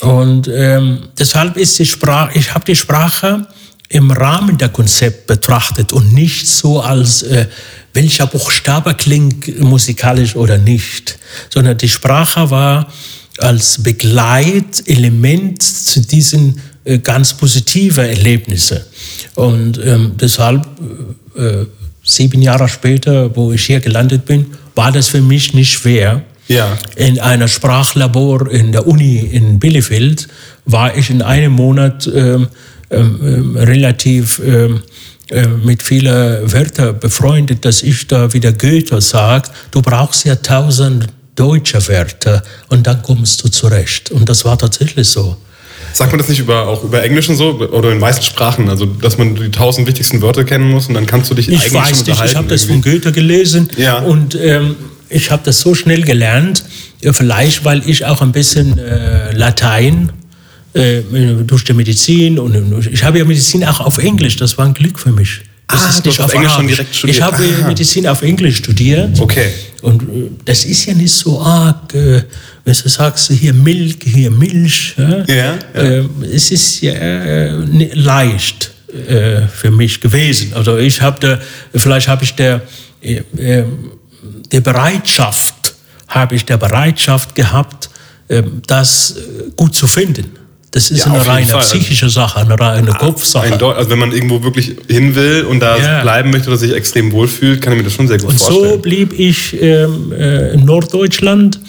Und 0.00 0.48
ähm, 0.48 1.08
deshalb 1.18 1.56
ist 1.56 1.78
die 1.78 1.86
Sprache, 1.86 2.38
ich 2.38 2.54
habe 2.54 2.64
die 2.64 2.76
Sprache 2.76 3.46
im 3.92 4.10
Rahmen 4.10 4.56
der 4.58 4.70
Konzept 4.70 5.26
betrachtet 5.26 5.92
und 5.92 6.12
nicht 6.14 6.48
so 6.48 6.80
als 6.80 7.22
äh, 7.22 7.46
welcher 7.92 8.26
Buchstabe 8.26 8.94
klingt 8.94 9.60
musikalisch 9.60 10.34
oder 10.34 10.56
nicht, 10.56 11.18
sondern 11.50 11.76
die 11.76 11.88
Sprache 11.88 12.50
war 12.50 12.90
als 13.38 13.82
Begleitelement 13.82 15.62
zu 15.62 16.00
diesen 16.00 16.60
äh, 16.84 16.98
ganz 16.98 17.34
positiven 17.34 18.04
Erlebnissen. 18.04 18.80
Und 19.34 19.78
ähm, 19.84 20.12
deshalb, 20.18 20.66
äh, 21.36 21.42
äh, 21.42 21.66
sieben 22.04 22.42
Jahre 22.42 22.68
später, 22.68 23.34
wo 23.36 23.52
ich 23.52 23.66
hier 23.66 23.80
gelandet 23.80 24.24
bin, 24.24 24.46
war 24.74 24.90
das 24.90 25.08
für 25.08 25.20
mich 25.20 25.54
nicht 25.54 25.72
schwer. 25.72 26.22
Ja. 26.48 26.76
In 26.96 27.20
einer 27.20 27.46
Sprachlabor 27.46 28.50
in 28.50 28.72
der 28.72 28.86
Uni 28.86 29.18
in 29.18 29.58
Bielefeld 29.58 30.28
war 30.64 30.96
ich 30.96 31.10
in 31.10 31.22
einem 31.22 31.52
Monat 31.52 32.10
ähm, 32.12 32.48
relativ 32.96 34.40
ähm, 34.44 34.82
äh, 35.30 35.46
mit 35.46 35.82
vielen 35.82 36.52
Wörtern 36.52 36.98
befreundet, 36.98 37.64
dass 37.64 37.82
ich 37.82 38.06
da 38.06 38.32
wieder 38.32 38.52
Goethe 38.52 39.00
sagt, 39.00 39.50
du 39.70 39.80
brauchst 39.80 40.24
ja 40.24 40.36
tausend 40.36 41.06
deutsche 41.36 41.88
Wörter 41.88 42.42
und 42.68 42.86
dann 42.86 43.02
kommst 43.02 43.42
du 43.42 43.48
zurecht. 43.48 44.10
Und 44.10 44.28
das 44.28 44.44
war 44.44 44.58
tatsächlich 44.58 45.08
so. 45.08 45.36
Sagt 45.94 46.12
man 46.12 46.18
das 46.18 46.28
nicht 46.28 46.40
über, 46.40 46.66
auch 46.68 46.84
über 46.84 47.02
Englisch 47.02 47.28
und 47.28 47.36
so 47.36 47.60
oder 47.60 47.92
in 47.92 47.98
meisten 47.98 48.24
Sprachen? 48.24 48.68
Also, 48.68 48.86
dass 48.86 49.16
man 49.16 49.34
die 49.34 49.50
tausend 49.50 49.86
wichtigsten 49.86 50.20
Wörter 50.20 50.44
kennen 50.44 50.70
muss 50.70 50.88
und 50.88 50.94
dann 50.94 51.06
kannst 51.06 51.30
du 51.30 51.34
dich 51.34 51.48
ich 51.48 51.54
eigentlich 51.60 51.74
weiß 51.74 52.06
nicht, 52.06 52.24
Ich 52.24 52.36
habe 52.36 52.48
das 52.48 52.64
von 52.64 52.82
Goethe 52.82 53.12
gelesen 53.12 53.68
ja. 53.76 54.00
und 54.00 54.34
ähm, 54.34 54.76
ich 55.08 55.30
habe 55.30 55.42
das 55.44 55.60
so 55.60 55.74
schnell 55.74 56.02
gelernt, 56.02 56.64
vielleicht 57.00 57.64
weil 57.64 57.88
ich 57.88 58.04
auch 58.06 58.22
ein 58.22 58.32
bisschen 58.32 58.78
äh, 58.78 59.32
Latein 59.32 60.12
äh, 60.74 61.02
durch 61.46 61.64
die 61.64 61.74
Medizin 61.74 62.38
und 62.38 62.86
ich 62.90 63.04
habe 63.04 63.18
ja 63.18 63.24
Medizin 63.24 63.64
auch 63.64 63.80
auf 63.80 63.98
Englisch, 63.98 64.36
das 64.36 64.56
war 64.58 64.66
ein 64.66 64.74
Glück 64.74 64.98
für 64.98 65.12
mich. 65.12 65.42
Das 65.72 65.84
ah, 65.84 65.88
ist 65.88 66.04
nicht 66.04 66.20
auf 66.20 66.34
Englisch 66.34 66.52
schon 66.52 66.66
direkt 66.66 66.94
studiert. 66.94 67.16
Ich 67.16 67.22
habe 67.22 67.44
ah. 67.62 67.66
Medizin 67.68 68.06
auf 68.06 68.22
Englisch 68.22 68.56
studiert. 68.58 69.18
Okay. 69.18 69.48
Und 69.80 70.02
äh, 70.02 70.30
das 70.44 70.64
ist 70.64 70.84
ja 70.86 70.94
nicht 70.94 71.14
so 71.14 71.40
arg, 71.40 71.94
äh, 71.94 72.22
wenn 72.64 72.74
du 72.74 72.88
sagst, 72.88 73.32
hier 73.32 73.54
Milch, 73.54 73.96
hier 74.04 74.30
Milch. 74.30 74.94
Ja, 74.98 75.24
ja, 75.26 75.34
ja. 75.34 75.80
Äh, 75.80 76.04
es 76.30 76.50
ist 76.50 76.82
ja 76.82 76.92
äh, 76.92 77.94
leicht 77.94 78.70
äh, 78.92 79.46
für 79.48 79.70
mich 79.70 80.00
gewesen. 80.00 80.52
Also 80.52 80.76
ich 80.76 81.00
habe 81.00 81.18
da, 81.20 81.40
vielleicht 81.78 82.08
habe 82.08 82.24
ich 82.24 82.34
der, 82.34 82.60
äh, 83.00 83.22
der 84.52 84.60
Bereitschaft, 84.60 85.74
habe 86.08 86.34
ich 86.34 86.44
der 86.44 86.58
Bereitschaft 86.58 87.34
gehabt, 87.34 87.88
das 88.66 89.16
gut 89.56 89.74
zu 89.74 89.86
finden. 89.86 90.30
Das 90.72 90.90
ist 90.90 91.04
ja, 91.04 91.12
eine 91.12 91.26
reine 91.26 91.52
psychische 91.58 92.08
Sache, 92.08 92.40
eine 92.40 92.58
reine 92.58 92.92
Kopfsache. 92.92 93.62
also 93.62 93.90
wenn 93.90 93.98
man 93.98 94.10
irgendwo 94.10 94.42
wirklich 94.42 94.74
hin 94.88 95.14
will 95.14 95.44
und 95.44 95.60
da 95.60 95.76
ja. 95.76 96.00
bleiben 96.00 96.30
möchte 96.30 96.48
oder 96.48 96.56
sich 96.56 96.72
extrem 96.72 97.12
wohlfühlt, 97.12 97.60
kann 97.60 97.74
ich 97.74 97.78
mir 97.78 97.84
das 97.84 97.92
schon 97.92 98.08
sehr 98.08 98.16
gut 98.16 98.30
und 98.30 98.38
vorstellen. 98.38 98.64
Und 98.64 98.70
so 98.70 98.78
blieb 98.78 99.12
ich 99.18 99.60
ähm, 99.60 100.12
äh, 100.12 100.54
in 100.54 100.64
Norddeutschland 100.64 101.60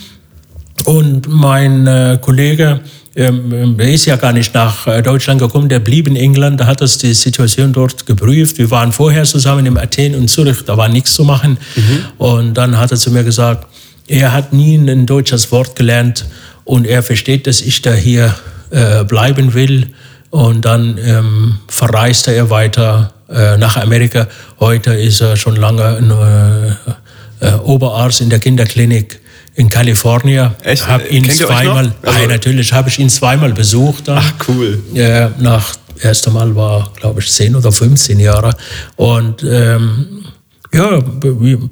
und 0.86 1.28
mein 1.28 1.86
äh, 1.86 2.18
Kollege, 2.22 2.80
ähm, 3.18 3.76
der 3.78 3.91
ist 3.91 4.06
ja 4.06 4.16
gar 4.16 4.32
nicht 4.32 4.54
nach 4.54 4.88
äh, 4.88 5.01
Deutschland 5.01 5.41
gekommen, 5.41 5.68
der 5.68 5.80
blieb 5.80 6.08
in 6.08 6.16
England, 6.16 6.62
da 6.62 6.66
hat 6.68 6.80
das 6.80 6.97
die 6.97 7.14
Situation 7.14 7.74
dort 7.74 8.06
geprüft. 8.06 8.58
Wir 8.58 8.72
waren 8.72 8.93
vorher 8.93 9.26
zusammen 9.26 9.66
in 9.66 9.78
Athen 9.78 10.16
und 10.16 10.30
Zürich, 10.30 10.64
da 10.66 10.78
war 10.78 10.88
nichts 10.88 11.14
zu 11.14 11.26
machen. 11.26 11.58
Mhm. 11.76 11.99
Und 12.18 12.54
dann 12.54 12.78
hat 12.78 12.91
er 12.91 12.97
zu 12.97 13.12
mir 13.12 13.26
gesagt, 13.26 13.68
er 14.08 14.32
hat 14.32 14.54
nie 14.54 14.76
ein 14.76 15.06
deutsches 15.06 15.51
Wort 15.51 15.76
gelernt 15.76 16.26
und 16.64 16.88
er 16.88 17.04
versteht, 17.04 17.47
dass 17.47 17.60
ich 17.60 17.82
da 17.82 17.93
hier 17.93 18.34
äh, 18.74 19.03
bleiben 19.03 19.53
will. 19.53 19.88
Und 20.30 20.65
dann 20.65 20.97
ähm, 20.97 21.59
verreiste 21.67 22.32
er 22.34 22.49
weiter 22.49 23.13
äh, 23.30 23.55
nach 23.57 23.78
Amerika. 23.78 24.28
Heute 24.59 24.93
ist 24.93 25.21
er 25.21 25.38
schon 25.38 25.55
lange 25.55 25.86
ein, 25.86 26.09
äh, 26.09 27.47
äh 27.47 27.53
Oberarzt 27.59 28.21
in 28.21 28.30
der 28.30 28.39
Kinderklinik 28.39 29.19
in 29.53 29.69
Kalifornien. 29.69 30.51
Echt? 30.63 30.88
Hab 30.88 31.09
ihn 31.11 31.24
Kennt 31.24 31.38
zweimal, 31.38 31.93
also, 32.01 32.19
ja, 32.19 32.28
natürlich 32.28 32.74
habe 32.74 32.89
ich 32.89 32.97
ihn 32.97 33.09
zweimal 33.09 33.53
besucht. 33.53 34.07
Dann. 34.07 34.17
Ach 34.17 34.34
cool. 34.47 34.82
Ja, 34.93 35.30
nach 35.39 35.76
erste 36.01 36.32
Mal 36.32 36.55
war, 36.55 36.91
glaube 36.99 37.21
ich, 37.21 37.32
10 37.32 37.55
oder 37.55 37.71
15 37.71 38.19
Jahre. 38.19 38.55
Und 38.95 39.43
ähm, 39.43 40.26
ja, 40.74 40.99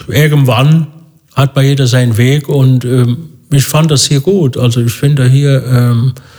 irgendwann 0.07 0.87
hat 1.33 1.53
bei 1.55 1.63
jeder 1.63 1.87
seinen 1.87 2.17
Weg 2.17 2.47
und 2.47 2.85
ähm, 2.85 3.29
ich 3.51 3.65
fand 3.65 3.89
das 3.89 4.05
hier 4.05 4.19
gut. 4.19 4.57
Also 4.57 4.81
ich 4.81 4.93
finde 4.93 5.27
hier 5.27 5.63
ähm, 5.65 6.13
äh, 6.15 6.30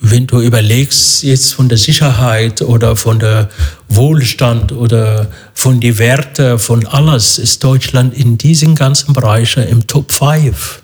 wenn 0.00 0.26
du 0.26 0.40
überlegst 0.40 1.22
jetzt 1.22 1.54
von 1.54 1.68
der 1.68 1.78
Sicherheit 1.78 2.62
oder 2.62 2.96
von 2.96 3.18
der 3.18 3.48
Wohlstand 3.88 4.72
oder 4.72 5.30
von 5.54 5.80
den 5.80 5.98
Werten, 5.98 6.58
von 6.58 6.86
alles, 6.86 7.38
ist 7.38 7.64
Deutschland 7.64 8.14
in 8.14 8.38
diesen 8.38 8.74
ganzen 8.74 9.14
Bereichen 9.14 9.62
im 9.64 9.86
Top 9.86 10.12
5. 10.12 10.82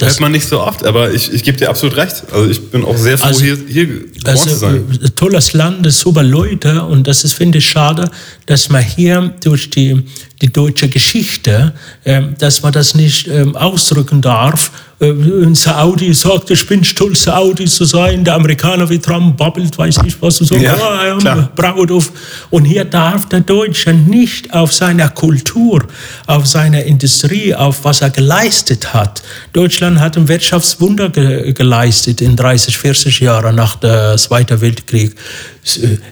Das 0.00 0.12
hört 0.12 0.20
man 0.20 0.32
nicht 0.32 0.48
so 0.48 0.62
oft, 0.62 0.86
aber 0.86 1.12
ich, 1.12 1.30
ich 1.30 1.42
gebe 1.42 1.58
dir 1.58 1.68
absolut 1.68 1.96
recht. 1.96 2.22
Also 2.32 2.48
ich 2.50 2.70
bin 2.70 2.84
auch 2.84 2.96
sehr 2.96 3.18
froh, 3.18 3.26
also, 3.26 3.44
hier, 3.44 3.58
hier 3.68 3.88
also, 4.24 4.48
zu 4.48 4.56
sein. 4.56 4.98
Äh, 5.02 5.10
tolles 5.10 5.52
Land, 5.52 5.90
super 5.92 6.22
Leute 6.22 6.82
und 6.84 7.06
das 7.06 7.22
ist, 7.22 7.34
finde 7.34 7.58
ich, 7.58 7.68
schade, 7.68 8.10
dass 8.46 8.70
man 8.70 8.82
hier 8.82 9.34
durch 9.42 9.68
die, 9.68 10.02
die 10.40 10.52
deutsche 10.52 10.88
Geschichte, 10.88 11.74
äh, 12.04 12.22
dass 12.38 12.62
man 12.62 12.72
das 12.72 12.94
nicht 12.94 13.28
äh, 13.28 13.46
ausdrücken 13.54 14.20
darf 14.20 14.70
äh, 15.00 15.10
ein 15.10 15.54
Saudi 15.54 16.12
sagt, 16.12 16.50
ich 16.50 16.66
bin 16.66 16.84
stolz, 16.84 17.24
Saudi 17.24 17.64
zu 17.64 17.84
sein, 17.84 18.22
der 18.22 18.34
Amerikaner 18.34 18.88
wie 18.90 18.98
Trump 18.98 19.36
babbelt, 19.36 19.76
weiß 19.76 20.02
nicht 20.02 20.20
was, 20.20 20.36
so, 20.36 20.54
ja, 20.56 20.76
oh, 20.76 21.18
I'm 21.18 21.48
proud 21.54 21.90
of. 21.90 22.12
Und 22.50 22.66
hier 22.66 22.84
darf 22.84 23.26
der 23.28 23.40
Deutsche 23.40 23.94
nicht 23.94 24.52
auf 24.52 24.72
seiner 24.74 25.08
Kultur, 25.08 25.86
auf 26.26 26.46
seiner 26.46 26.84
Industrie, 26.84 27.54
auf 27.54 27.82
was 27.84 28.02
er 28.02 28.10
geleistet 28.10 28.92
hat. 28.92 29.22
Deutschland 29.54 30.00
hat 30.00 30.18
ein 30.18 30.28
Wirtschaftswunder 30.28 31.08
ge 31.08 31.52
geleistet 31.54 32.20
in 32.20 32.36
30, 32.36 32.76
40 32.76 33.20
Jahren 33.20 33.56
nach 33.56 33.76
dem 33.76 34.18
Zweiten 34.18 34.60
Weltkrieg. 34.60 35.16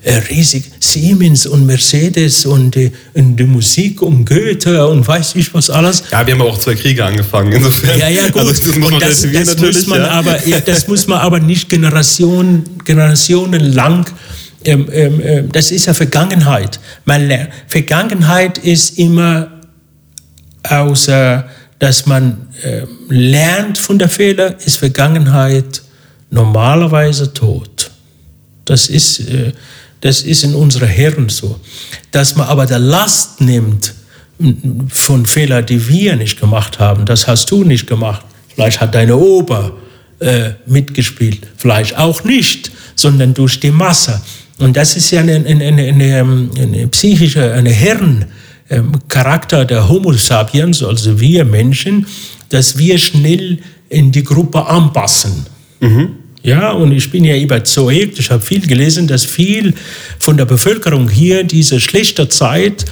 Äh, 0.03 0.13
riesig 0.31 0.65
Siemens 0.79 1.47
und 1.47 1.65
Mercedes 1.65 2.45
und 2.45 2.75
die, 2.75 2.93
und 3.15 3.37
die 3.37 3.45
Musik 3.45 4.03
um 4.03 4.27
Goethe 4.27 4.87
und 4.87 5.09
weiß 5.09 5.37
ich 5.37 5.55
was 5.55 5.71
alles. 5.71 6.05
Ja, 6.13 6.27
wir 6.27 6.35
haben 6.35 6.43
auch 6.43 6.59
zwei 6.59 6.75
Kriege 6.75 7.03
angefangen, 7.03 7.53
insofern. 7.53 7.99
Ja, 7.99 8.09
ja, 8.09 8.29
gut. 8.29 8.43
Also 8.43 8.53
das 8.53 8.77
muss 8.77 8.91
man, 8.91 9.01
das, 9.01 9.23
das 9.33 9.59
muss 9.59 9.87
man 9.87 10.01
ja. 10.01 10.11
aber, 10.11 10.39
das 10.67 10.87
muss 10.87 11.07
man 11.07 11.21
aber 11.21 11.41
nicht 11.41 11.71
Generation, 11.71 12.63
generationenlang 12.85 14.07
ähm, 14.65 14.89
ähm, 14.93 15.21
ähm, 15.25 15.53
das 15.53 15.71
ist 15.71 15.87
ja 15.87 15.95
Vergangenheit. 15.95 16.81
Man 17.05 17.49
Vergangenheit 17.69 18.59
ist 18.59 18.99
immer 18.99 19.61
außer, 20.65 21.49
dass 21.79 22.07
man 22.07 22.49
äh, 22.63 22.83
lernt 23.09 23.79
von 23.79 23.99
der 23.99 24.09
Fehler, 24.09 24.57
ist 24.65 24.77
Vergangenheit 24.77 25.83
normalerweise 26.31 27.33
tot. 27.33 27.91
Das 28.69 28.89
ist, 28.89 29.21
äh, 29.21 29.53
das 30.01 30.23
ist 30.23 30.45
in 30.45 30.55
unseren 30.55 30.89
Hirn 30.89 31.29
so. 31.29 31.59
Dass 32.11 32.37
man 32.37 32.47
aber 32.49 32.67
der 32.67 32.79
Last 32.79 33.41
nimmt 33.41 33.95
von 34.89 35.27
Fehlern, 35.27 35.67
die 35.67 35.89
wir 35.89 36.17
nicht 36.17 36.39
gemacht 36.39 36.79
haben, 36.79 37.05
das 37.05 37.27
hast 37.27 37.51
du 37.51 37.65
nicht 37.65 37.87
gemacht. 37.87 38.25
Vielleicht 38.55 38.81
hat 38.81 38.95
deine 38.95 39.17
Opa 39.17 39.73
äh, 40.21 40.51
mitgespielt, 40.67 41.47
vielleicht 41.57 41.97
auch 41.97 42.25
nicht, 42.25 42.71
sondern 42.95 43.35
durch 43.35 43.59
die 43.61 43.71
Masse. 43.71 44.21
Und 44.59 44.77
das 44.77 44.97
ist 44.97 45.11
ja 45.11 45.21
eine, 45.21 45.35
eine, 45.35 45.65
eine, 45.65 46.49
eine 46.57 46.89
psychische, 46.89 47.53
eine 47.53 47.71
Hirncharakter 47.71 49.65
der 49.65 49.89
Homo 49.89 50.13
sapiens, 50.13 50.83
also 50.83 51.21
wir 51.21 51.45
Menschen, 51.45 52.07
dass 52.49 52.79
wir 52.79 52.99
schnell 52.99 53.59
in 53.89 54.11
die 54.13 54.25
Gruppe 54.25 54.67
anpassen. 54.67 55.47
Mhm. 55.81 56.18
Ja, 56.43 56.71
und 56.71 56.93
ich 56.93 57.11
bin 57.11 57.25
ja 57.25 57.37
überzeugt, 57.37 58.19
ich 58.19 58.31
habe 58.31 58.43
viel 58.43 58.67
gelesen, 58.67 59.09
dass 59.09 59.25
viel 59.25 59.75
von 60.19 60.37
der 60.37 60.45
Bevölkerung 60.45 61.09
hier 61.09 61.45
diese 61.45 61.81
schlechte 61.81 62.29
Zeit 62.29 62.85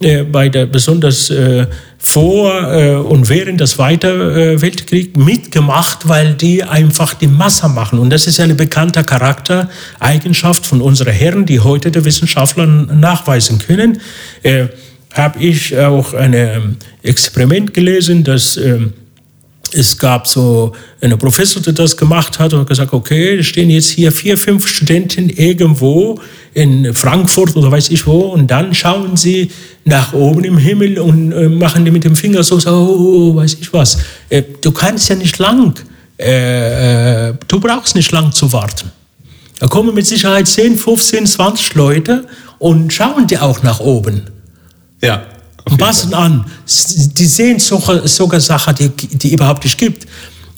äh, 0.00 0.24
bei 0.24 0.48
der 0.48 0.66
besonders 0.66 1.30
äh, 1.30 1.66
vor 1.98 2.72
äh, 2.72 2.94
und 2.94 3.28
während 3.28 3.60
des 3.60 3.72
Zweiten 3.72 4.20
äh, 4.20 4.60
Weltkriegs 4.60 5.16
mitgemacht, 5.16 6.08
weil 6.08 6.34
die 6.34 6.64
einfach 6.64 7.14
die 7.14 7.28
Masse 7.28 7.68
machen. 7.68 7.98
Und 7.98 8.10
das 8.10 8.26
ist 8.26 8.40
eine 8.40 8.54
bekannte 8.54 9.04
Charaktereigenschaft 9.04 10.66
von 10.66 10.80
unseren 10.80 11.12
Herren, 11.12 11.46
die 11.46 11.60
heute 11.60 11.90
der 11.90 12.04
Wissenschaftler 12.04 12.66
nachweisen 12.66 13.58
können. 13.58 14.00
Äh, 14.42 14.66
Habe 15.14 15.42
ich 15.42 15.76
auch 15.78 16.14
ein 16.14 16.32
ähm, 16.34 16.76
Experiment 17.02 17.74
gelesen, 17.74 18.24
dass 18.24 18.56
ähm, 18.56 18.94
es 19.74 19.96
gab 19.96 20.26
so 20.26 20.72
einen 21.00 21.18
Professor, 21.18 21.62
der 21.62 21.72
das 21.72 21.96
gemacht 21.96 22.38
hat 22.38 22.52
und 22.52 22.68
gesagt, 22.68 22.92
okay, 22.92 23.42
stehen 23.42 23.70
jetzt 23.70 23.90
hier 23.90 24.12
vier, 24.12 24.36
fünf 24.36 24.66
Studenten 24.68 25.30
irgendwo 25.30 26.20
in 26.54 26.92
Frankfurt 26.94 27.56
oder 27.56 27.70
weiß 27.70 27.90
ich 27.90 28.06
wo 28.06 28.20
und 28.28 28.50
dann 28.50 28.74
schauen 28.74 29.16
sie 29.16 29.50
nach 29.84 30.12
oben 30.12 30.44
im 30.44 30.58
Himmel 30.58 30.98
und 30.98 31.32
äh, 31.32 31.48
machen 31.48 31.84
die 31.84 31.90
mit 31.90 32.04
dem 32.04 32.14
Finger 32.14 32.42
so, 32.42 32.58
so 32.58 32.70
oh, 32.70 33.36
weiß 33.36 33.56
ich 33.60 33.72
was. 33.72 33.98
Äh, 34.28 34.42
du 34.60 34.72
kannst 34.72 35.08
ja 35.08 35.16
nicht 35.16 35.38
lang, 35.38 35.74
äh, 36.18 37.30
äh 37.30 37.34
du 37.48 37.58
brauchst 37.58 37.94
nicht 37.94 38.12
lang 38.12 38.32
zu 38.32 38.52
warten. 38.52 38.90
Da 39.58 39.68
kommen 39.68 39.94
mit 39.94 40.06
Sicherheit 40.06 40.48
10, 40.48 40.76
15, 40.76 41.26
20 41.26 41.74
Leute 41.74 42.26
und 42.58 42.92
schauen 42.92 43.26
die 43.26 43.38
auch 43.38 43.62
nach 43.62 43.80
oben. 43.80 44.22
Ja 45.00 45.22
passen 45.78 46.14
an. 46.14 46.44
Die 46.66 47.26
sehen 47.26 47.58
sogar, 47.58 48.06
sogar 48.06 48.40
Sachen, 48.40 48.74
die, 48.74 48.88
die 48.88 49.32
überhaupt 49.32 49.64
nicht 49.64 49.78
gibt. 49.78 50.06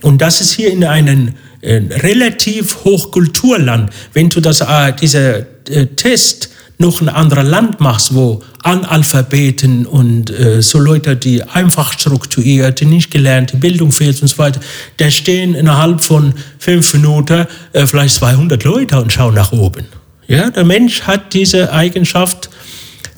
Und 0.02 0.20
das 0.20 0.40
ist 0.40 0.52
hier 0.52 0.70
in 0.70 0.84
einem 0.84 1.34
äh, 1.60 1.80
relativ 1.90 2.84
Hochkulturland. 2.84 3.90
Wenn 4.12 4.28
du 4.28 4.40
das, 4.40 4.60
äh, 4.60 4.92
dieser 4.92 5.38
äh, 5.68 5.86
Test 5.96 6.50
noch 6.78 7.00
ein 7.00 7.08
anderes 7.08 7.48
Land 7.48 7.80
machst, 7.80 8.14
wo 8.14 8.42
Analphabeten 8.62 9.86
und 9.86 10.30
äh, 10.30 10.60
so 10.60 10.78
Leute, 10.78 11.16
die 11.16 11.42
einfach 11.42 11.92
strukturiert, 11.92 12.80
die 12.80 12.86
nicht 12.86 13.10
gelernt, 13.10 13.52
die 13.52 13.56
Bildung 13.56 13.92
fehlt 13.92 14.20
und 14.22 14.28
so 14.28 14.38
weiter, 14.38 14.60
da 14.96 15.10
stehen 15.10 15.54
innerhalb 15.54 16.02
von 16.02 16.34
fünf 16.58 16.92
Minuten 16.94 17.46
äh, 17.72 17.86
vielleicht 17.86 18.16
200 18.16 18.64
Leute 18.64 19.00
und 19.00 19.12
schauen 19.12 19.34
nach 19.34 19.52
oben. 19.52 19.86
Ja, 20.26 20.50
der 20.50 20.64
Mensch 20.64 21.02
hat 21.02 21.34
diese 21.34 21.72
Eigenschaft, 21.72 22.48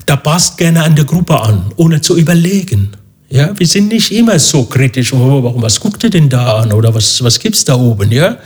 da 0.07 0.15
passt 0.15 0.57
gerne 0.57 0.83
an 0.83 0.95
der 0.95 1.05
Gruppe 1.05 1.39
an, 1.39 1.65
ohne 1.75 2.01
zu 2.01 2.17
überlegen. 2.17 2.91
Ja, 3.29 3.51
wir 3.59 3.67
sind 3.67 3.89
nicht 3.89 4.11
immer 4.11 4.39
so 4.39 4.63
kritisch, 4.63 5.11
oh, 5.13 5.43
warum, 5.43 5.61
was 5.61 5.79
guckt 5.79 6.01
ihr 6.05 6.09
denn 6.09 6.29
da 6.29 6.59
an 6.59 6.71
oder 6.71 6.95
was, 6.95 7.21
was 7.21 7.37
gibt 7.37 7.55
es 7.55 7.65
da 7.65 7.75
oben? 7.75 8.09
Ja? 8.11 8.37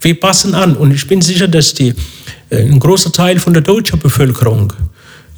Wir 0.00 0.18
passen 0.18 0.54
an 0.54 0.76
und 0.76 0.94
ich 0.94 1.06
bin 1.08 1.20
sicher, 1.20 1.48
dass 1.48 1.74
die, 1.74 1.92
äh, 2.48 2.62
ein 2.62 2.78
großer 2.78 3.12
Teil 3.12 3.40
von 3.40 3.52
der 3.52 3.62
deutschen 3.62 3.98
Bevölkerung 3.98 4.72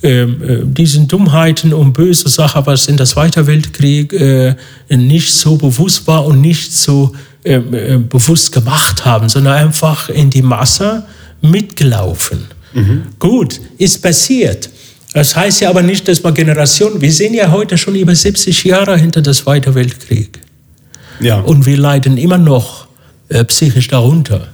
ähm, 0.02 0.42
äh, 0.42 0.58
diesen 0.62 1.08
Dummheiten 1.08 1.72
und 1.72 1.94
böse 1.94 2.28
Sachen, 2.28 2.66
was 2.66 2.86
in 2.86 2.98
der 2.98 3.06
Zweiten 3.06 3.46
Weltkrieg 3.46 4.12
äh, 4.12 4.54
nicht 4.90 5.32
so 5.32 5.56
bewusst 5.56 6.06
war 6.06 6.26
und 6.26 6.42
nicht 6.42 6.70
so 6.70 7.14
ähm, 7.46 7.72
äh, 7.72 7.96
bewusst 7.96 8.52
gemacht 8.52 9.06
haben, 9.06 9.30
sondern 9.30 9.54
einfach 9.54 10.10
in 10.10 10.28
die 10.28 10.42
Masse 10.42 11.04
mitgelaufen. 11.40 12.44
Mhm. 12.74 13.02
Gut, 13.18 13.58
ist 13.78 14.02
passiert. 14.02 14.68
Das 15.12 15.36
heißt 15.36 15.60
ja 15.60 15.70
aber 15.70 15.82
nicht, 15.82 16.08
dass 16.08 16.22
man 16.22 16.32
Generationen, 16.32 17.00
wir 17.00 17.12
sind 17.12 17.34
ja 17.34 17.50
heute 17.50 17.76
schon 17.76 17.94
über 17.94 18.14
70 18.14 18.64
Jahre 18.64 18.96
hinter 18.96 19.20
dem 19.20 19.34
Zweiten 19.34 19.74
Weltkrieg. 19.74 20.40
Ja. 21.20 21.40
Und 21.40 21.66
wir 21.66 21.76
leiden 21.76 22.16
immer 22.16 22.38
noch 22.38 22.86
äh, 23.28 23.44
psychisch 23.44 23.88
darunter. 23.88 24.48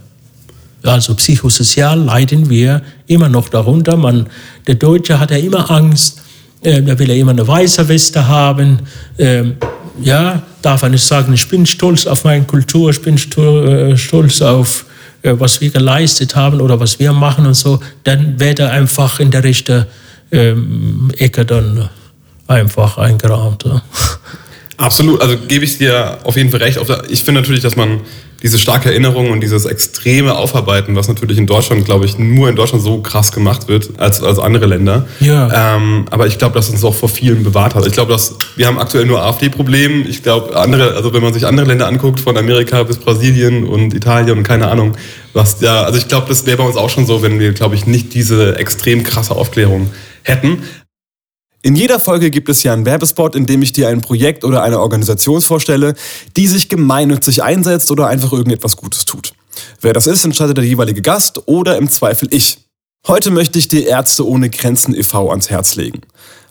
Also 0.82 1.14
psychosozial 1.14 1.98
leiden 1.98 2.50
wir 2.50 2.82
immer 3.06 3.28
noch 3.28 3.48
darunter. 3.48 3.96
Man, 3.96 4.26
der 4.66 4.76
Deutsche 4.76 5.18
hat 5.18 5.30
ja 5.30 5.36
immer 5.36 5.70
Angst, 5.70 6.22
äh, 6.62 6.82
da 6.82 6.98
will 6.98 7.10
er 7.10 7.16
immer 7.16 7.32
eine 7.32 7.46
weiße 7.46 7.88
Weste 7.88 8.26
haben. 8.26 8.80
Ähm, 9.18 9.56
ja, 10.02 10.42
darf 10.62 10.82
er 10.82 10.88
nicht 10.88 11.04
sagen, 11.04 11.32
ich 11.32 11.48
bin 11.48 11.66
stolz 11.66 12.06
auf 12.06 12.24
meine 12.24 12.44
Kultur, 12.44 12.90
ich 12.90 13.02
bin 13.02 13.16
äh, 13.16 13.96
stolz 13.96 14.42
auf 14.42 14.86
äh, 15.22 15.34
was 15.38 15.60
wir 15.60 15.70
geleistet 15.70 16.36
haben 16.36 16.60
oder 16.60 16.78
was 16.78 16.98
wir 16.98 17.12
machen 17.12 17.46
und 17.46 17.54
so. 17.54 17.80
Dann 18.04 18.38
wird 18.38 18.60
er 18.60 18.70
einfach 18.70 19.18
in 19.18 19.30
der 19.30 19.42
richtigen 19.42 19.86
ähm, 20.30 21.10
Ecke 21.16 21.44
dann 21.44 21.88
einfach 22.46 22.98
eingerahmt. 22.98 23.64
Ja. 23.64 23.82
Absolut, 24.78 25.20
also 25.20 25.36
gebe 25.36 25.64
ich 25.64 25.78
dir 25.78 26.18
auf 26.22 26.36
jeden 26.36 26.50
Fall 26.50 26.62
recht. 26.62 26.78
Ich 27.08 27.24
finde 27.24 27.40
natürlich, 27.40 27.62
dass 27.62 27.74
man 27.74 28.00
diese 28.42 28.58
starke 28.58 28.90
Erinnerung 28.90 29.32
und 29.32 29.40
dieses 29.40 29.64
extreme 29.64 30.36
Aufarbeiten, 30.36 30.94
was 30.94 31.08
natürlich 31.08 31.38
in 31.38 31.48
Deutschland, 31.48 31.84
glaube 31.84 32.04
ich, 32.04 32.18
nur 32.18 32.48
in 32.48 32.54
Deutschland 32.54 32.84
so 32.84 33.00
krass 33.00 33.32
gemacht 33.32 33.66
wird 33.66 33.98
als, 33.98 34.22
als 34.22 34.38
andere 34.38 34.66
Länder. 34.66 35.06
Ja. 35.18 35.74
Ähm, 35.76 36.06
aber 36.10 36.28
ich 36.28 36.38
glaube, 36.38 36.54
dass 36.54 36.70
uns 36.70 36.84
auch 36.84 36.94
vor 36.94 37.08
vielen 37.08 37.42
bewahrt 37.42 37.74
hat. 37.74 37.84
Ich 37.86 37.92
glaube, 37.92 38.12
dass 38.12 38.36
wir 38.54 38.68
haben 38.68 38.78
aktuell 38.78 39.06
nur 39.06 39.20
AfD-Problem. 39.20 40.06
Ich 40.08 40.22
glaube, 40.22 40.56
andere, 40.56 40.94
also 40.94 41.12
wenn 41.12 41.22
man 41.22 41.34
sich 41.34 41.46
andere 41.46 41.66
Länder 41.66 41.88
anguckt, 41.88 42.20
von 42.20 42.36
Amerika 42.36 42.84
bis 42.84 42.98
Brasilien 42.98 43.64
und 43.64 43.92
Italien 43.92 44.38
und 44.38 44.44
keine 44.44 44.68
Ahnung, 44.68 44.96
was 45.32 45.60
ja, 45.60 45.82
also 45.82 45.98
ich 45.98 46.06
glaube, 46.06 46.28
das 46.28 46.46
wäre 46.46 46.58
bei 46.58 46.64
uns 46.64 46.76
auch 46.76 46.90
schon 46.90 47.06
so, 47.06 47.22
wenn 47.22 47.40
wir, 47.40 47.52
glaube 47.52 47.74
ich, 47.74 47.86
nicht 47.86 48.14
diese 48.14 48.56
extrem 48.56 49.02
krasse 49.02 49.34
Aufklärung 49.34 49.90
hätten. 50.28 50.62
In 51.62 51.74
jeder 51.74 51.98
Folge 51.98 52.30
gibt 52.30 52.48
es 52.48 52.62
ja 52.62 52.72
einen 52.72 52.86
Werbespot, 52.86 53.34
in 53.34 53.46
dem 53.46 53.62
ich 53.62 53.72
dir 53.72 53.88
ein 53.88 54.00
Projekt 54.00 54.44
oder 54.44 54.62
eine 54.62 54.78
Organisation 54.78 55.40
vorstelle, 55.40 55.94
die 56.36 56.46
sich 56.46 56.68
gemeinnützig 56.68 57.42
einsetzt 57.42 57.90
oder 57.90 58.06
einfach 58.06 58.32
irgendetwas 58.32 58.76
Gutes 58.76 59.04
tut. 59.04 59.34
Wer 59.80 59.92
das 59.92 60.06
ist, 60.06 60.24
entscheidet 60.24 60.56
der 60.56 60.64
jeweilige 60.64 61.02
Gast 61.02 61.48
oder 61.48 61.76
im 61.76 61.90
Zweifel 61.90 62.28
ich. 62.32 62.58
Heute 63.06 63.30
möchte 63.30 63.58
ich 63.58 63.68
dir 63.68 63.86
Ärzte 63.86 64.26
ohne 64.26 64.50
Grenzen 64.50 64.94
e.V. 64.94 65.30
ans 65.30 65.50
Herz 65.50 65.74
legen. 65.74 66.02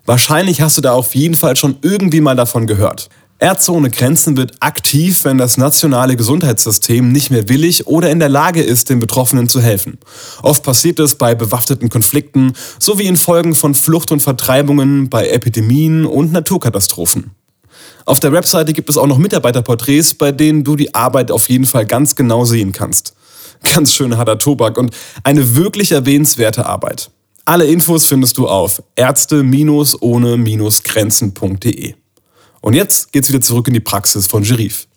Wahrscheinlich 0.06 0.62
hast 0.62 0.78
du 0.78 0.82
da 0.82 0.94
auf 0.94 1.16
jeden 1.16 1.36
Fall 1.36 1.56
schon 1.56 1.78
irgendwie 1.82 2.22
mal 2.22 2.36
davon 2.36 2.68
gehört. 2.68 3.10
Ärzte 3.40 3.72
ohne 3.72 3.92
Grenzen 3.92 4.36
wird 4.36 4.54
aktiv, 4.62 5.24
wenn 5.24 5.38
das 5.38 5.58
nationale 5.58 6.16
Gesundheitssystem 6.16 7.12
nicht 7.12 7.30
mehr 7.30 7.48
willig 7.50 7.86
oder 7.86 8.10
in 8.10 8.18
der 8.20 8.30
Lage 8.30 8.64
ist, 8.64 8.90
den 8.90 9.00
Betroffenen 9.00 9.48
zu 9.48 9.62
helfen. 9.62 10.00
Oft 10.42 10.64
passiert 10.64 11.00
es 11.00 11.14
bei 11.14 11.36
bewaffneten 11.36 11.90
Konflikten 11.90 12.54
sowie 12.80 13.06
in 13.06 13.16
Folgen 13.16 13.54
von 13.54 13.76
Flucht 13.76 14.12
und 14.12 14.22
Vertreibungen, 14.22 15.10
bei 15.10 15.28
Epidemien 15.28 16.08
und 16.08 16.32
Naturkatastrophen. 16.32 17.30
Auf 18.06 18.20
der 18.20 18.32
Webseite 18.32 18.74
gibt 18.74 18.90
es 18.90 18.98
auch 18.98 19.06
noch 19.06 19.20
Mitarbeiterporträts, 19.20 20.16
bei 20.16 20.32
denen 20.32 20.64
du 20.64 20.76
die 20.76 20.96
Arbeit 20.96 21.30
auf 21.30 21.48
jeden 21.48 21.66
Fall 21.66 21.86
ganz 21.86 22.16
genau 22.16 22.44
sehen 22.44 22.72
kannst. 22.72 23.14
Ganz 23.76 23.94
schön 23.94 24.18
harter 24.18 24.40
Tobak 24.40 24.78
und 24.78 24.96
eine 25.24 25.56
wirklich 25.56 25.92
erwähnenswerte 25.92 26.66
Arbeit. 26.66 27.12
Alle 27.46 27.66
Infos 27.66 28.06
findest 28.06 28.38
du 28.38 28.48
auf 28.48 28.82
ärzte-ohne-grenzen.de. 28.96 31.94
Und 32.68 32.74
jetzt 32.74 33.14
geht's 33.14 33.30
wieder 33.30 33.40
zurück 33.40 33.70
in 33.70 33.74
die 33.74 33.80
Praxis 33.80 34.28
von 34.28 34.44
Gerif. 34.44 34.88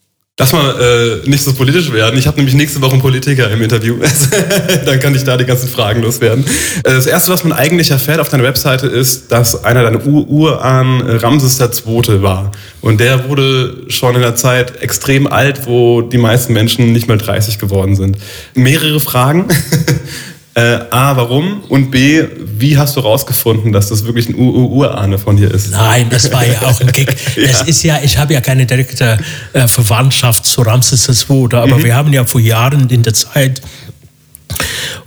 Lass 0.41 0.53
mal 0.53 1.23
äh, 1.25 1.29
nicht 1.29 1.45
so 1.45 1.53
politisch 1.53 1.93
werden. 1.93 2.19
Ich 2.19 2.27
habe 2.27 2.37
nämlich 2.39 2.57
nächste 2.57 2.83
Woche 2.83 2.95
einen 2.95 3.01
Politiker 3.01 3.49
im 3.49 3.63
Interview. 3.63 3.95
Dann 4.87 4.99
kann 4.99 5.15
ich 5.15 5.23
da 5.23 5.37
die 5.37 5.45
ganzen 5.45 5.69
Fragen 5.69 6.03
loswerden. 6.03 6.45
Äh, 6.83 6.95
das 6.95 7.07
Erste, 7.07 7.31
was 7.31 7.45
man 7.45 7.53
eigentlich 7.53 7.93
erfährt 7.93 8.19
auf 8.19 8.29
deiner 8.29 8.43
Webseite, 8.43 8.89
ist, 8.89 9.31
dass 9.31 9.63
einer 9.63 9.85
deiner 9.85 10.05
Ur 10.05 10.27
Urahn 10.29 11.01
Ramses 11.01 11.61
II. 11.61 12.23
war. 12.23 12.51
Und 12.81 12.99
der 12.99 13.29
wurde 13.29 13.85
schon 13.87 14.17
in 14.17 14.23
der 14.23 14.35
Zeit 14.35 14.83
extrem 14.83 15.29
alt, 15.29 15.69
wo 15.69 16.03
die 16.03 16.19
meisten 16.19 16.53
Menschen 16.53 16.91
nicht 16.91 17.07
mal 17.07 17.19
30 17.19 17.61
geworden 17.61 17.95
sind. 17.95 18.17
Mehrere 18.55 18.99
Fragen. 18.99 19.47
Äh, 20.55 20.81
A, 20.91 21.17
warum? 21.17 21.63
Und 21.69 21.93
B, 21.93 22.25
wie 22.59 22.77
hast 22.77 22.97
du 22.97 23.01
rausgefunden, 23.01 23.73
dass 23.73 23.89
das 23.89 24.05
wirklich 24.05 24.29
ein 24.29 24.35
Urahne 24.35 25.17
von 25.19 25.37
dir 25.37 25.49
ist? 25.51 25.71
Nein, 25.71 26.09
das 26.11 26.33
war 26.33 26.45
ja 26.45 26.63
auch 26.63 26.81
ein 26.81 26.91
Gig. 26.91 27.09
ja. 27.37 27.61
Ist 27.63 27.85
ja, 27.85 28.01
ich 28.03 28.19
habe 28.19 28.35
ja 28.35 28.41
keine 28.41 28.67
direkte 28.67 29.19
äh, 29.53 29.69
Verwandtschaft 29.69 30.45
zu 30.45 30.63
Ramses 30.63 31.09
II, 31.09 31.49
aber 31.53 31.79
mhm. 31.79 31.85
wir 31.85 31.95
haben 31.95 32.13
ja 32.13 32.25
vor 32.25 32.41
Jahren 32.41 32.91
in 32.91 33.05
der 33.05 33.15
Zeit, 33.15 33.61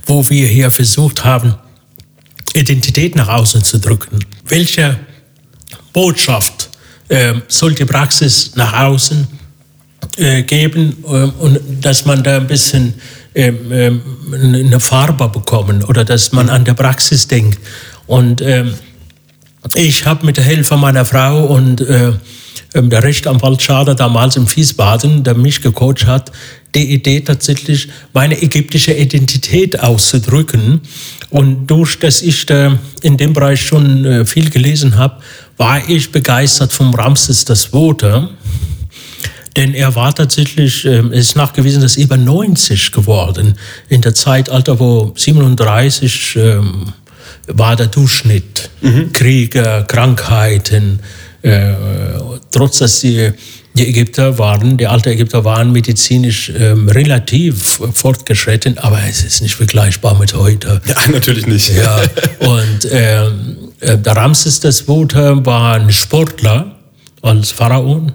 wo 0.06 0.30
wir 0.30 0.48
hier 0.48 0.72
versucht 0.72 1.26
haben, 1.26 1.56
Identität 2.54 3.16
nach 3.16 3.28
außen 3.28 3.64
zu 3.64 3.80
drücken. 3.80 4.20
Welche 4.48 4.98
Botschaft 5.92 6.70
äh, 7.10 7.34
soll 7.50 7.74
die 7.74 7.86
Praxis 7.86 8.54
nach 8.56 8.74
außen 8.74 9.28
äh, 10.18 10.44
geben 10.44 11.04
äh, 11.06 11.08
und 11.08 11.60
dass 11.82 12.06
man 12.06 12.24
da 12.24 12.38
ein 12.38 12.48
bisschen 12.48 12.94
ähm, 13.36 13.72
ähm, 13.72 14.02
eine 14.32 14.80
Farbe 14.80 15.28
bekommen 15.30 15.84
oder 15.84 16.06
dass 16.06 16.32
man 16.32 16.50
an 16.50 16.66
der 16.66 16.74
Praxis 16.74 17.28
denkt. 17.28 17.60
Und 18.06 18.42
ähm, 18.42 18.74
ich 19.76 20.06
habe 20.06 20.26
mit 20.26 20.38
der 20.38 20.44
Hilfe 20.44 20.78
meiner 20.78 21.06
Frau 21.06 21.46
und 21.46 21.82
äh, 21.82 22.14
ähm, 22.74 22.90
der 22.90 23.04
Rechtsanwalt 23.04 23.62
Schader 23.62 23.96
damals 23.96 24.36
im 24.36 24.48
Fiesbaden, 24.48 25.24
der 25.24 25.36
mich 25.36 25.62
gecoacht 25.62 26.06
hat, 26.06 26.32
die 26.76 26.94
Idee 26.94 27.22
tatsächlich, 27.22 27.90
meine 28.14 28.42
ägyptische 28.42 28.94
Identität 28.94 29.80
auszudrücken. 29.80 30.82
Und 31.30 31.68
durch, 31.68 32.00
dass 32.00 32.22
ich 32.22 32.46
da 32.46 32.80
in 33.02 33.18
dem 33.18 33.34
Bereich 33.34 33.62
schon 33.62 34.06
äh, 34.06 34.26
viel 34.26 34.50
gelesen 34.50 34.98
habe, 34.98 35.22
war 35.58 35.88
ich 35.88 36.12
begeistert 36.12 36.74
vom 36.74 36.94
Ramses 36.96 37.46
II. 37.48 38.28
Denn 39.56 39.74
er 39.74 39.96
war 39.96 40.14
tatsächlich, 40.14 40.86
äh, 40.86 41.00
es 41.12 41.28
ist 41.28 41.36
nachgewiesen, 41.36 41.82
dass 41.82 41.96
über 41.98 42.18
90 42.18 42.92
geworden. 42.92 43.56
In 43.90 44.02
der 44.02 44.16
Zeitalter, 44.16 44.80
wo 44.80 45.14
37 45.16 46.36
ähm, 46.38 46.94
war 47.48 47.76
der 47.76 47.88
Durchschnitt. 47.88 48.70
Mhm. 48.82 49.14
Kriege, 49.14 49.86
Krankheiten, 49.88 51.00
äh, 51.42 51.74
trotz 52.52 52.80
dass 52.80 53.02
die, 53.02 53.32
die 53.74 53.88
Ägypter 53.88 54.38
waren, 54.38 54.78
die 54.78 54.88
alten 54.88 55.10
Ägypter 55.10 55.44
waren 55.44 55.72
medizinisch 55.72 56.52
ähm, 56.58 56.88
relativ 56.88 57.82
fortgeschritten, 57.94 58.78
aber 58.78 59.00
es 59.10 59.24
ist 59.24 59.42
nicht 59.42 59.56
vergleichbar 59.56 60.18
mit 60.18 60.34
heute. 60.34 60.82
Ja, 60.86 60.96
natürlich 61.12 61.46
nicht. 61.48 61.76
Ja, 61.76 62.02
und 62.40 62.88
ähm, 62.90 63.58
äh, 63.82 63.98
der 63.98 64.16
Ramses 64.16 64.64
II. 64.64 65.08
war 65.46 65.76
ein 65.76 65.92
Sportler 65.92 66.78
als 67.22 67.52
Pharaon. 67.52 68.14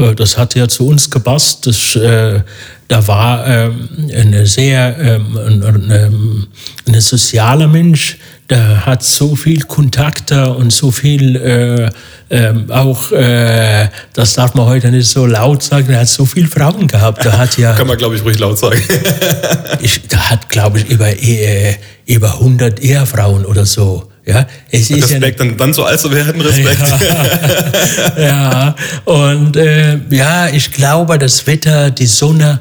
Äh, 0.00 0.14
das 0.14 0.36
hat 0.38 0.54
ja 0.54 0.68
zu 0.68 0.86
uns 0.88 1.10
gepasst. 1.10 1.66
Das, 1.66 1.96
äh, 1.96 2.40
da 2.88 3.06
war 3.06 3.46
ähm, 3.46 3.88
ein 4.12 4.46
sehr 4.46 4.96
ähm, 4.98 5.38
ein, 5.38 5.62
ein, 5.62 6.46
ein 6.88 7.00
sozialer 7.00 7.68
Mensch, 7.68 8.16
der 8.48 8.84
hat 8.84 9.04
so 9.04 9.36
viel 9.36 9.62
Kontakte 9.62 10.52
und 10.52 10.72
so 10.72 10.90
viel 10.90 11.36
äh, 11.36 11.90
äh, 12.30 12.52
auch, 12.68 13.12
äh, 13.12 13.88
das 14.12 14.34
darf 14.34 14.54
man 14.54 14.66
heute 14.66 14.90
nicht 14.90 15.08
so 15.08 15.24
laut 15.26 15.62
sagen, 15.62 15.88
er 15.90 16.00
hat 16.00 16.08
so 16.08 16.26
viele 16.26 16.48
Frauen 16.48 16.88
gehabt. 16.88 17.24
Der 17.24 17.38
hat 17.38 17.56
ja, 17.58 17.72
Kann 17.76 17.86
man, 17.86 17.96
glaube 17.96 18.16
ich, 18.16 18.24
ruhig 18.24 18.38
laut 18.40 18.58
sagen. 18.58 18.80
ich, 19.80 20.06
der 20.08 20.30
hat, 20.30 20.48
glaube 20.48 20.80
ich, 20.80 20.90
über, 20.90 21.08
äh, 21.08 21.76
über 22.06 22.34
100 22.34 22.80
Ehefrauen 22.80 23.46
oder 23.46 23.66
so. 23.66 24.09
Ja, 24.30 24.46
es 24.70 24.90
ist 24.90 25.02
Respekt, 25.02 25.40
ja, 25.40 25.44
dann, 25.44 25.56
dann 25.56 25.72
so 25.72 25.82
alt 25.84 25.98
zu 25.98 26.10
werden, 26.12 26.40
Respekt. 26.40 26.78
Ja, 28.16 28.16
ja. 28.18 28.76
und 29.04 29.56
äh, 29.56 29.98
ja, 30.10 30.48
ich 30.48 30.70
glaube, 30.70 31.18
das 31.18 31.44
Wetter, 31.48 31.90
die 31.90 32.06
Sonne, 32.06 32.60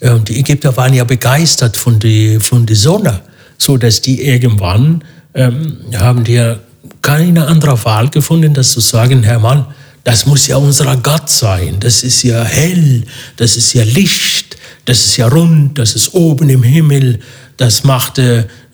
äh, 0.00 0.18
die 0.20 0.40
Ägypter 0.40 0.74
waren 0.74 0.94
ja 0.94 1.04
begeistert 1.04 1.76
von 1.76 1.98
der 1.98 2.40
von 2.40 2.64
die 2.64 2.74
Sonne, 2.74 3.20
so 3.58 3.76
dass 3.76 4.00
die 4.00 4.26
irgendwann 4.26 5.04
ähm, 5.34 5.76
haben 5.94 6.24
die 6.24 6.32
ja 6.34 6.56
keine 7.02 7.46
andere 7.46 7.84
Wahl 7.84 8.08
gefunden, 8.08 8.54
das 8.54 8.72
zu 8.72 8.80
sagen, 8.80 9.22
Herr 9.22 9.38
Mann, 9.38 9.66
das 10.04 10.24
muss 10.24 10.46
ja 10.46 10.56
unser 10.56 10.96
Gott 10.96 11.28
sein. 11.28 11.76
Das 11.78 12.02
ist 12.02 12.22
ja 12.22 12.42
hell, 12.42 13.04
das 13.36 13.56
ist 13.56 13.74
ja 13.74 13.84
Licht, 13.84 14.56
das 14.86 15.04
ist 15.04 15.16
ja 15.18 15.28
rund, 15.28 15.78
das 15.78 15.94
ist 15.94 16.14
oben 16.14 16.48
im 16.48 16.62
Himmel, 16.62 17.20
das 17.58 17.84
macht, 17.84 18.18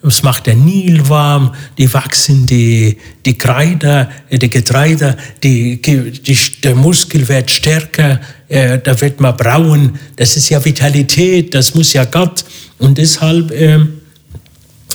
das 0.01 0.23
macht 0.23 0.47
der 0.47 0.55
Nil 0.55 1.09
warm, 1.09 1.53
die 1.77 1.93
wachsen 1.93 2.45
die, 2.45 2.97
die 3.25 3.37
Kreider, 3.37 4.09
äh, 4.29 4.39
die 4.39 4.49
Getreide, 4.49 5.17
die, 5.43 5.81
die, 5.81 6.37
der 6.63 6.75
Muskel 6.75 7.27
wird 7.27 7.51
stärker, 7.51 8.19
äh, 8.47 8.79
da 8.79 8.99
wird 9.01 9.19
man 9.19 9.35
braun, 9.35 9.99
das 10.15 10.37
ist 10.37 10.49
ja 10.49 10.63
Vitalität, 10.63 11.53
das 11.53 11.75
muss 11.75 11.93
ja 11.93 12.05
Gott. 12.05 12.45
Und 12.77 12.97
deshalb 12.97 13.51
äh, 13.51 13.79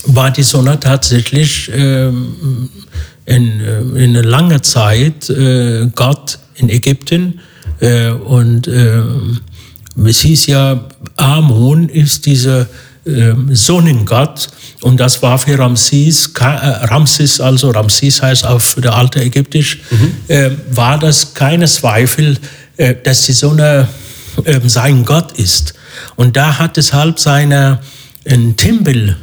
war 0.07 0.31
die 0.31 0.43
Sonne 0.43 0.81
tatsächlich 0.81 1.71
ähm, 1.75 2.69
in, 3.27 3.61
äh, 3.61 3.81
in 3.81 4.17
einer 4.17 4.23
langen 4.23 4.63
Zeit 4.63 5.29
äh, 5.31 5.87
Gott 5.95 6.39
in 6.57 6.69
Ägypten. 6.69 7.41
Äh, 7.81 8.11
und 8.11 8.69
äh, 8.69 9.03
es 10.05 10.21
hieß 10.21 10.47
ja, 10.47 10.89
Amon 11.17 11.89
ist 11.89 12.27
dieser 12.27 12.67
äh, 13.07 13.35
Sonnengott. 13.51 14.49
Und 14.83 14.99
das 14.99 15.23
war 15.23 15.39
für 15.39 15.59
Ramses, 15.59 16.33
äh, 16.39 16.45
Ramses, 16.45 17.41
also 17.41 17.71
Ramses 17.71 18.23
heißt 18.23 18.47
auf 18.47 18.77
der 18.79 18.95
alte 18.95 19.21
Ägyptisch, 19.21 19.81
mhm. 19.91 20.57
war 20.71 20.99
das 20.99 21.35
keine 21.35 21.67
Zweifel, 21.67 22.37
dass 23.05 23.23
die 23.23 23.33
Sonne 23.33 23.89
sein 24.67 25.05
Gott 25.05 25.33
ist. 25.33 25.75
Und 26.17 26.37
da 26.37 26.59
hat 26.59 26.77
deshalb 26.77 27.21
seine 27.21 27.79
ein 28.27 28.57
Tempel 28.57 29.17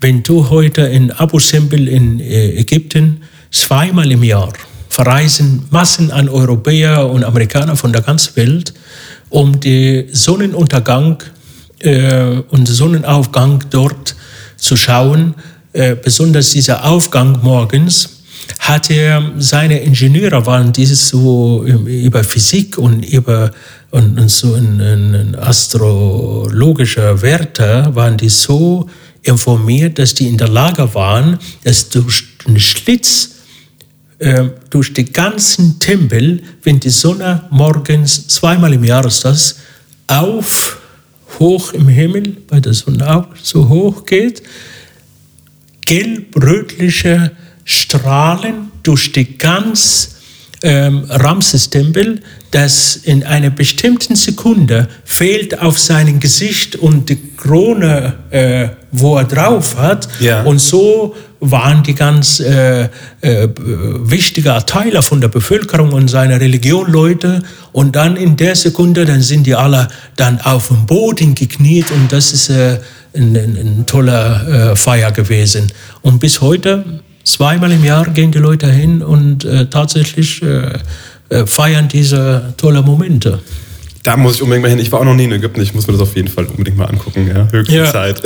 wenn 0.00 0.22
du 0.22 0.48
heute 0.48 0.82
in 0.82 1.10
Abu 1.10 1.38
Simbel 1.38 1.88
in 1.88 2.20
äh, 2.20 2.50
Ägypten 2.50 3.22
zweimal 3.50 4.10
im 4.12 4.22
Jahr 4.22 4.52
verreisen 4.88 5.64
Massen 5.70 6.10
an 6.10 6.28
Europäer 6.28 7.08
und 7.08 7.24
Amerikaner 7.24 7.76
von 7.76 7.92
der 7.92 8.02
ganzen 8.02 8.36
Welt, 8.36 8.72
um 9.28 9.60
den 9.60 10.12
Sonnenuntergang 10.14 11.22
äh, 11.80 12.42
und 12.48 12.66
Sonnenaufgang 12.66 13.64
dort 13.70 14.14
zu 14.56 14.76
schauen. 14.76 15.34
Äh, 15.72 15.96
besonders 15.96 16.50
dieser 16.50 16.84
Aufgang 16.84 17.38
morgens 17.42 18.22
hat 18.60 18.90
er 18.90 19.32
seine 19.38 19.80
Ingenieure 19.80 20.46
waren 20.46 20.72
dieses 20.72 21.08
so 21.08 21.64
über 21.64 22.24
Physik 22.24 22.78
und 22.78 23.04
über 23.04 23.50
und, 23.90 24.18
und 24.18 24.30
so 24.30 24.54
in, 24.54 24.80
in 24.80 25.34
astrologische 25.36 27.22
Werte 27.22 27.90
waren 27.94 28.16
die 28.16 28.28
so 28.28 28.88
informiert, 29.22 29.98
dass 29.98 30.14
die 30.14 30.28
in 30.28 30.36
der 30.36 30.48
Lage 30.48 30.94
waren, 30.94 31.38
dass 31.64 31.88
durch 31.88 32.24
den 32.46 32.58
Schlitz 32.60 33.30
äh, 34.18 34.46
durch 34.70 34.92
den 34.92 35.12
ganzen 35.12 35.78
Tempel, 35.78 36.42
wenn 36.64 36.80
die 36.80 36.90
Sonne 36.90 37.44
morgens 37.50 38.26
zweimal 38.28 38.74
im 38.74 38.84
Jahr 38.84 39.04
ist 39.06 39.24
das, 39.24 39.56
auf, 40.08 40.78
hoch 41.38 41.72
im 41.72 41.88
Himmel, 41.88 42.36
bei 42.48 42.60
der 42.60 42.74
Sonne 42.74 43.16
auch 43.16 43.26
so 43.42 43.68
hoch 43.68 44.04
geht, 44.04 44.42
gelb-rötliche 45.82 47.32
Strahlen 47.64 48.70
durch 48.82 49.12
die 49.12 49.38
ganz 49.38 50.16
ähm, 50.62 51.04
Ramses-Tempel, 51.08 52.20
dass 52.50 52.96
in 52.96 53.22
einer 53.24 53.50
bestimmten 53.50 54.16
Sekunde 54.16 54.88
fehlt 55.04 55.60
auf 55.60 55.78
seinem 55.78 56.18
Gesicht 56.20 56.76
und 56.76 57.08
die 57.08 57.18
Krone, 57.36 58.14
äh, 58.30 58.68
wo 58.90 59.16
er 59.16 59.24
drauf 59.24 59.76
hat. 59.76 60.08
Ja. 60.20 60.42
Und 60.42 60.58
so 60.58 61.14
waren 61.40 61.82
die 61.82 61.94
ganz 61.94 62.40
äh, 62.40 62.88
äh, 63.20 63.48
wichtigen 63.58 64.60
Teile 64.66 65.02
von 65.02 65.20
der 65.20 65.28
Bevölkerung 65.28 65.92
und 65.92 66.08
seiner 66.08 66.40
Religion 66.40 66.90
Leute. 66.90 67.42
Und 67.72 67.96
dann 67.96 68.16
in 68.16 68.36
der 68.36 68.56
Sekunde, 68.56 69.04
dann 69.04 69.22
sind 69.22 69.46
die 69.46 69.54
alle 69.54 69.88
dann 70.16 70.40
auf 70.40 70.68
dem 70.68 70.86
Boden 70.86 71.34
gekniet 71.34 71.90
und 71.92 72.12
das 72.12 72.32
ist 72.32 72.50
äh, 72.50 72.78
ein, 73.14 73.36
ein, 73.36 73.56
ein 73.56 73.86
toller 73.86 74.72
äh, 74.72 74.76
Feier 74.76 75.12
gewesen. 75.12 75.72
Und 76.02 76.18
bis 76.18 76.40
heute 76.40 76.84
zweimal 77.24 77.72
im 77.72 77.84
Jahr 77.84 78.08
gehen 78.08 78.32
die 78.32 78.38
Leute 78.38 78.70
hin 78.70 79.02
und 79.02 79.44
äh, 79.44 79.66
tatsächlich 79.66 80.42
äh, 80.42 80.78
feiern 81.46 81.88
diese 81.88 82.54
tolle 82.56 82.82
Momente. 82.82 83.40
Da 84.02 84.16
muss 84.16 84.36
ich 84.36 84.42
unbedingt 84.42 84.62
mal 84.62 84.68
hin. 84.70 84.78
Ich 84.78 84.92
war 84.92 85.00
auch 85.00 85.04
noch 85.04 85.14
nie 85.14 85.24
in 85.24 85.32
Ägypten. 85.32 85.60
Ich 85.60 85.74
muss 85.74 85.86
mir 85.86 85.92
das 85.92 86.02
auf 86.02 86.14
jeden 86.14 86.28
Fall 86.28 86.46
unbedingt 86.46 86.76
mal 86.76 86.86
angucken. 86.86 87.26
Ja, 87.26 87.48
höchste 87.50 87.74
ja. 87.76 87.90
Zeit. 87.90 88.22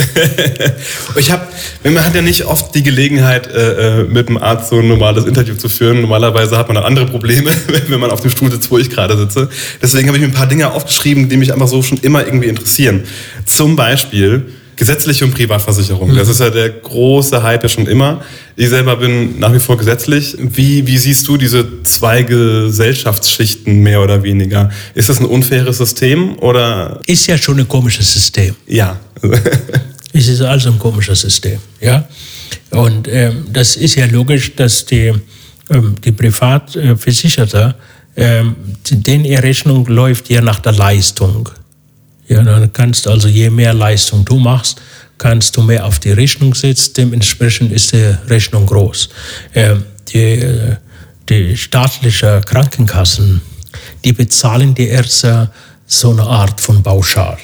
ich 1.16 1.30
habe, 1.30 1.46
man 1.84 2.04
hat 2.04 2.14
ja 2.14 2.22
nicht 2.22 2.44
oft 2.44 2.74
die 2.74 2.82
Gelegenheit, 2.82 3.46
äh, 3.46 4.00
äh, 4.00 4.04
mit 4.04 4.28
einem 4.28 4.38
Arzt 4.38 4.70
so 4.70 4.78
ein 4.78 4.88
normales 4.88 5.24
Interview 5.24 5.54
zu 5.54 5.68
führen. 5.68 6.00
Normalerweise 6.02 6.58
hat 6.58 6.68
man 6.68 6.76
dann 6.76 6.84
andere 6.84 7.06
Probleme, 7.06 7.50
wenn 7.88 8.00
man 8.00 8.10
auf 8.10 8.20
dem 8.20 8.30
Stuhl 8.30 8.50
sitzt, 8.50 8.70
wo 8.70 8.78
ich 8.78 8.90
gerade 8.90 9.16
sitze. 9.16 9.48
Deswegen 9.80 10.08
habe 10.08 10.18
ich 10.18 10.22
mir 10.22 10.28
ein 10.28 10.34
paar 10.34 10.48
Dinge 10.48 10.70
aufgeschrieben, 10.70 11.28
die 11.28 11.36
mich 11.36 11.52
einfach 11.52 11.68
so 11.68 11.82
schon 11.82 11.98
immer 11.98 12.24
irgendwie 12.24 12.48
interessieren. 12.48 13.04
Zum 13.46 13.76
Beispiel 13.76 14.52
gesetzliche 14.82 15.24
und 15.24 15.32
Privatversicherung. 15.32 16.10
Mhm. 16.10 16.16
Das 16.16 16.28
ist 16.28 16.40
ja 16.40 16.50
der 16.50 16.68
große 16.68 17.40
Hype 17.40 17.62
ja 17.62 17.68
schon 17.68 17.86
immer. 17.86 18.20
Ich 18.56 18.68
selber 18.68 18.96
bin 18.96 19.38
nach 19.38 19.52
wie 19.52 19.60
vor 19.60 19.76
gesetzlich. 19.76 20.36
Wie, 20.40 20.84
wie 20.88 20.98
siehst 20.98 21.28
du 21.28 21.36
diese 21.36 21.84
zwei 21.84 22.24
Gesellschaftsschichten 22.24 23.80
mehr 23.80 24.02
oder 24.02 24.24
weniger? 24.24 24.70
Ist 24.94 25.08
das 25.08 25.20
ein 25.20 25.26
unfaires 25.26 25.78
System 25.78 26.36
oder? 26.40 27.00
Ist 27.06 27.28
ja 27.28 27.38
schon 27.38 27.60
ein 27.60 27.68
komisches 27.68 28.12
System. 28.12 28.56
Ja. 28.66 28.98
es 30.12 30.26
ist 30.26 30.42
also 30.42 30.70
ein 30.70 30.80
komisches 30.80 31.20
System, 31.20 31.58
ja. 31.80 32.04
Und 32.70 33.06
ähm, 33.06 33.46
das 33.52 33.76
ist 33.76 33.94
ja 33.94 34.06
logisch, 34.06 34.56
dass 34.56 34.84
die, 34.84 35.12
ähm, 35.70 35.94
die 36.04 36.10
Privatversicherte, 36.10 37.76
ähm, 38.16 38.56
denen 38.90 39.24
ihre 39.24 39.44
Rechnung 39.44 39.86
läuft 39.86 40.28
ja 40.28 40.40
nach 40.40 40.58
der 40.58 40.72
Leistung. 40.72 41.48
Ja, 42.28 42.42
dann 42.42 42.72
kannst 42.72 43.06
du 43.06 43.10
also, 43.10 43.28
je 43.28 43.50
mehr 43.50 43.74
Leistung 43.74 44.24
du 44.24 44.38
machst, 44.38 44.80
kannst 45.18 45.56
du 45.56 45.62
mehr 45.62 45.86
auf 45.86 45.98
die 45.98 46.12
Rechnung 46.12 46.54
setzen. 46.54 46.94
Dementsprechend 46.96 47.72
ist 47.72 47.92
die 47.92 48.14
Rechnung 48.28 48.66
groß. 48.66 49.08
Ähm, 49.54 49.84
die, 50.12 50.76
die 51.28 51.56
staatlichen 51.56 52.44
Krankenkassen, 52.44 53.40
die 54.04 54.12
bezahlen 54.12 54.74
die 54.74 54.88
Ärzte 54.88 55.50
so 55.86 56.10
eine 56.10 56.22
Art 56.22 56.60
von 56.60 56.82
Pauschal. 56.82 57.38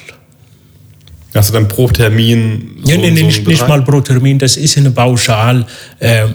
Du 1.33 1.39
dann 1.51 1.67
pro 1.67 1.87
Termin? 1.87 2.79
So, 2.83 2.91
ja, 2.91 2.97
nee, 2.97 3.11
nee, 3.11 3.19
so 3.19 3.25
nicht, 3.25 3.47
nicht, 3.47 3.67
mal 3.67 3.83
pro 3.83 4.01
Termin, 4.01 4.39
das 4.39 4.57
ist 4.57 4.77
eine 4.77 4.91
Pauschal, 4.91 5.65
äh, 5.99 6.27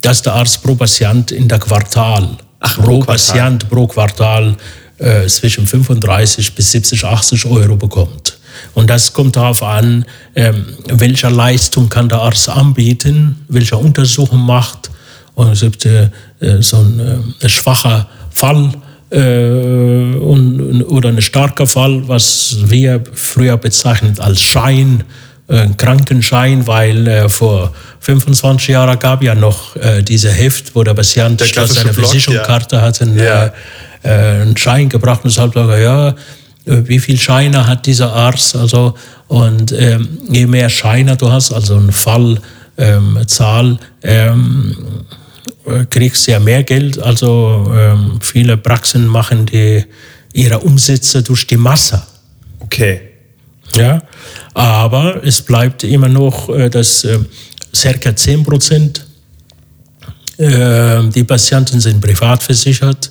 dass 0.00 0.22
der 0.22 0.34
Arzt 0.34 0.62
pro 0.62 0.74
Patient 0.74 1.32
in 1.32 1.48
der 1.48 1.58
Quartal, 1.58 2.36
Ach, 2.60 2.76
pro, 2.76 3.00
pro 3.00 3.00
Patient 3.00 3.68
pro 3.68 3.86
Quartal 3.86 4.56
äh, 4.98 5.26
zwischen 5.26 5.66
35 5.66 6.54
bis 6.54 6.72
70, 6.72 7.04
80 7.04 7.46
Euro 7.46 7.76
bekommt. 7.76 8.38
Und 8.74 8.90
das 8.90 9.12
kommt 9.12 9.36
darauf 9.36 9.62
an, 9.62 10.04
ähm, 10.34 10.64
welcher 10.88 11.30
Leistung 11.30 11.88
kann 11.88 12.08
der 12.08 12.20
Arzt 12.20 12.48
anbieten, 12.48 13.44
welche 13.48 13.76
Untersuchung 13.76 14.40
macht. 14.40 14.90
Und 15.34 15.52
es 15.52 15.60
gibt 15.60 15.84
äh, 15.84 16.10
äh 16.40 16.62
so 16.62 16.78
ein, 16.78 17.34
äh, 17.40 17.48
schwacher 17.48 18.08
Fall 18.30 18.72
äh, 19.10 19.18
und, 19.18 20.82
oder 20.88 21.10
ein 21.10 21.22
starker 21.22 21.66
Fall, 21.66 22.08
was 22.08 22.56
wir 22.64 23.02
früher 23.12 23.56
bezeichnet 23.56 24.18
als 24.18 24.40
Schein, 24.40 25.04
äh, 25.48 25.68
Krankenschein, 25.76 26.66
weil 26.66 27.06
äh, 27.06 27.28
vor 27.28 27.72
25 28.00 28.68
Jahren 28.68 28.98
gab 28.98 29.22
ja 29.22 29.34
noch 29.34 29.76
diese 30.02 30.30
Heft, 30.30 30.74
wo 30.74 30.84
der 30.84 30.94
Patient 30.94 31.42
statt 31.42 31.68
seiner 31.68 31.92
Versicherungskarte 31.92 32.76
ja. 32.76 32.82
hat 32.82 33.02
einen, 33.02 33.18
ja. 33.18 33.52
Äh, 34.02 34.08
einen 34.42 34.56
Schein 34.56 34.88
gebracht 34.88 35.24
und 35.24 35.30
sagt, 35.30 35.56
ja, 35.56 36.14
wie 36.66 36.98
viel 36.98 37.16
Scheine 37.16 37.66
hat 37.66 37.86
dieser 37.86 38.12
Arzt? 38.12 38.56
Also, 38.56 38.94
und 39.28 39.72
ähm, 39.72 40.18
je 40.28 40.46
mehr 40.46 40.68
Scheine 40.68 41.16
du 41.16 41.30
hast, 41.30 41.52
also 41.52 41.76
eine 41.76 41.92
Fallzahl, 41.92 43.78
ähm, 44.02 45.04
ähm, 45.66 45.86
kriegst 45.90 46.26
du 46.26 46.32
ja 46.32 46.40
mehr 46.40 46.62
Geld. 46.62 46.98
Also 46.98 47.72
ähm, 47.72 48.18
viele 48.20 48.56
Praxen 48.56 49.06
machen 49.06 49.46
die, 49.46 49.84
ihre 50.32 50.58
Umsätze 50.60 51.22
durch 51.22 51.46
die 51.46 51.56
Masse. 51.56 52.02
Okay. 52.60 53.00
Ja, 53.76 54.02
aber 54.54 55.24
es 55.24 55.42
bleibt 55.42 55.84
immer 55.84 56.08
noch, 56.08 56.48
äh, 56.48 56.70
dass 56.70 57.04
äh, 57.04 57.18
circa 57.74 58.14
10 58.14 58.42
Prozent 58.44 59.06
äh, 60.38 61.02
die 61.08 61.24
Patienten 61.24 61.80
sind 61.80 62.00
privat 62.00 62.42
versichert 62.42 63.10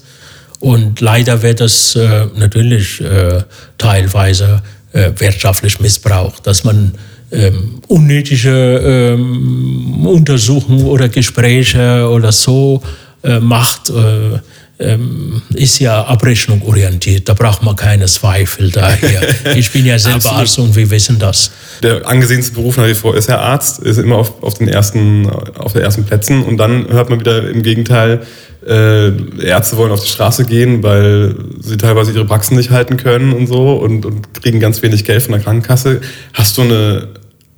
und 0.59 1.01
leider 1.01 1.41
wird 1.41 1.59
das 1.59 1.95
äh, 1.95 2.27
natürlich 2.35 3.01
äh, 3.01 3.43
teilweise 3.77 4.61
äh, 4.93 5.11
wirtschaftlich 5.17 5.79
missbraucht, 5.79 6.47
dass 6.47 6.63
man 6.63 6.93
ähm, 7.31 7.81
unnötige 7.87 9.13
ähm, 9.13 10.05
Untersuchungen 10.05 10.85
oder 10.85 11.09
Gespräche 11.09 12.07
oder 12.09 12.31
so 12.31 12.81
äh, 13.23 13.39
macht. 13.39 13.89
Äh, 13.89 14.39
ähm, 14.77 15.41
ist 15.53 15.79
ja 15.79 16.03
Abrechnung 16.03 16.61
orientiert, 16.63 17.29
da 17.29 17.33
braucht 17.33 17.63
man 17.63 17.77
keine 17.77 18.07
Zweifel 18.07 18.71
daher. 18.71 19.21
Ich 19.55 19.71
bin 19.71 19.85
ja 19.85 19.97
selber 19.97 20.33
Arzt 20.33 20.59
und 20.59 20.75
wir 20.75 20.89
wissen 20.89 21.17
das. 21.17 21.51
Der 21.81 22.05
angesehenste 22.05 22.53
Beruf 22.53 22.75
nach 22.75 22.87
wie 22.87 22.93
vor 22.93 23.15
ist 23.15 23.29
ja 23.29 23.39
Arzt, 23.39 23.79
ist 23.79 23.97
immer 23.97 24.17
auf, 24.17 24.43
auf 24.43 24.55
den 24.55 24.67
ersten, 24.67 25.29
auf 25.29 25.71
den 25.71 25.81
ersten 25.81 26.03
Plätzen 26.03 26.43
und 26.43 26.57
dann 26.57 26.89
hört 26.89 27.09
man 27.09 27.21
wieder 27.21 27.49
im 27.49 27.63
Gegenteil, 27.63 28.25
äh, 28.67 29.11
Ärzte 29.43 29.77
wollen 29.77 29.91
auf 29.91 30.03
die 30.03 30.09
Straße 30.09 30.45
gehen, 30.45 30.81
weil 30.83 31.35
sie 31.59 31.77
teilweise 31.77 32.11
ihre 32.11 32.25
Praxen 32.25 32.57
nicht 32.57 32.71
halten 32.71 32.97
können 32.97 33.33
und 33.33 33.47
so 33.47 33.73
und, 33.73 34.05
und 34.05 34.33
kriegen 34.33 34.59
ganz 34.59 34.81
wenig 34.81 35.05
Geld 35.05 35.21
von 35.21 35.33
der 35.33 35.41
Krankenkasse. 35.41 36.01
Hast 36.33 36.57
du 36.57 36.63
eine, 36.63 37.07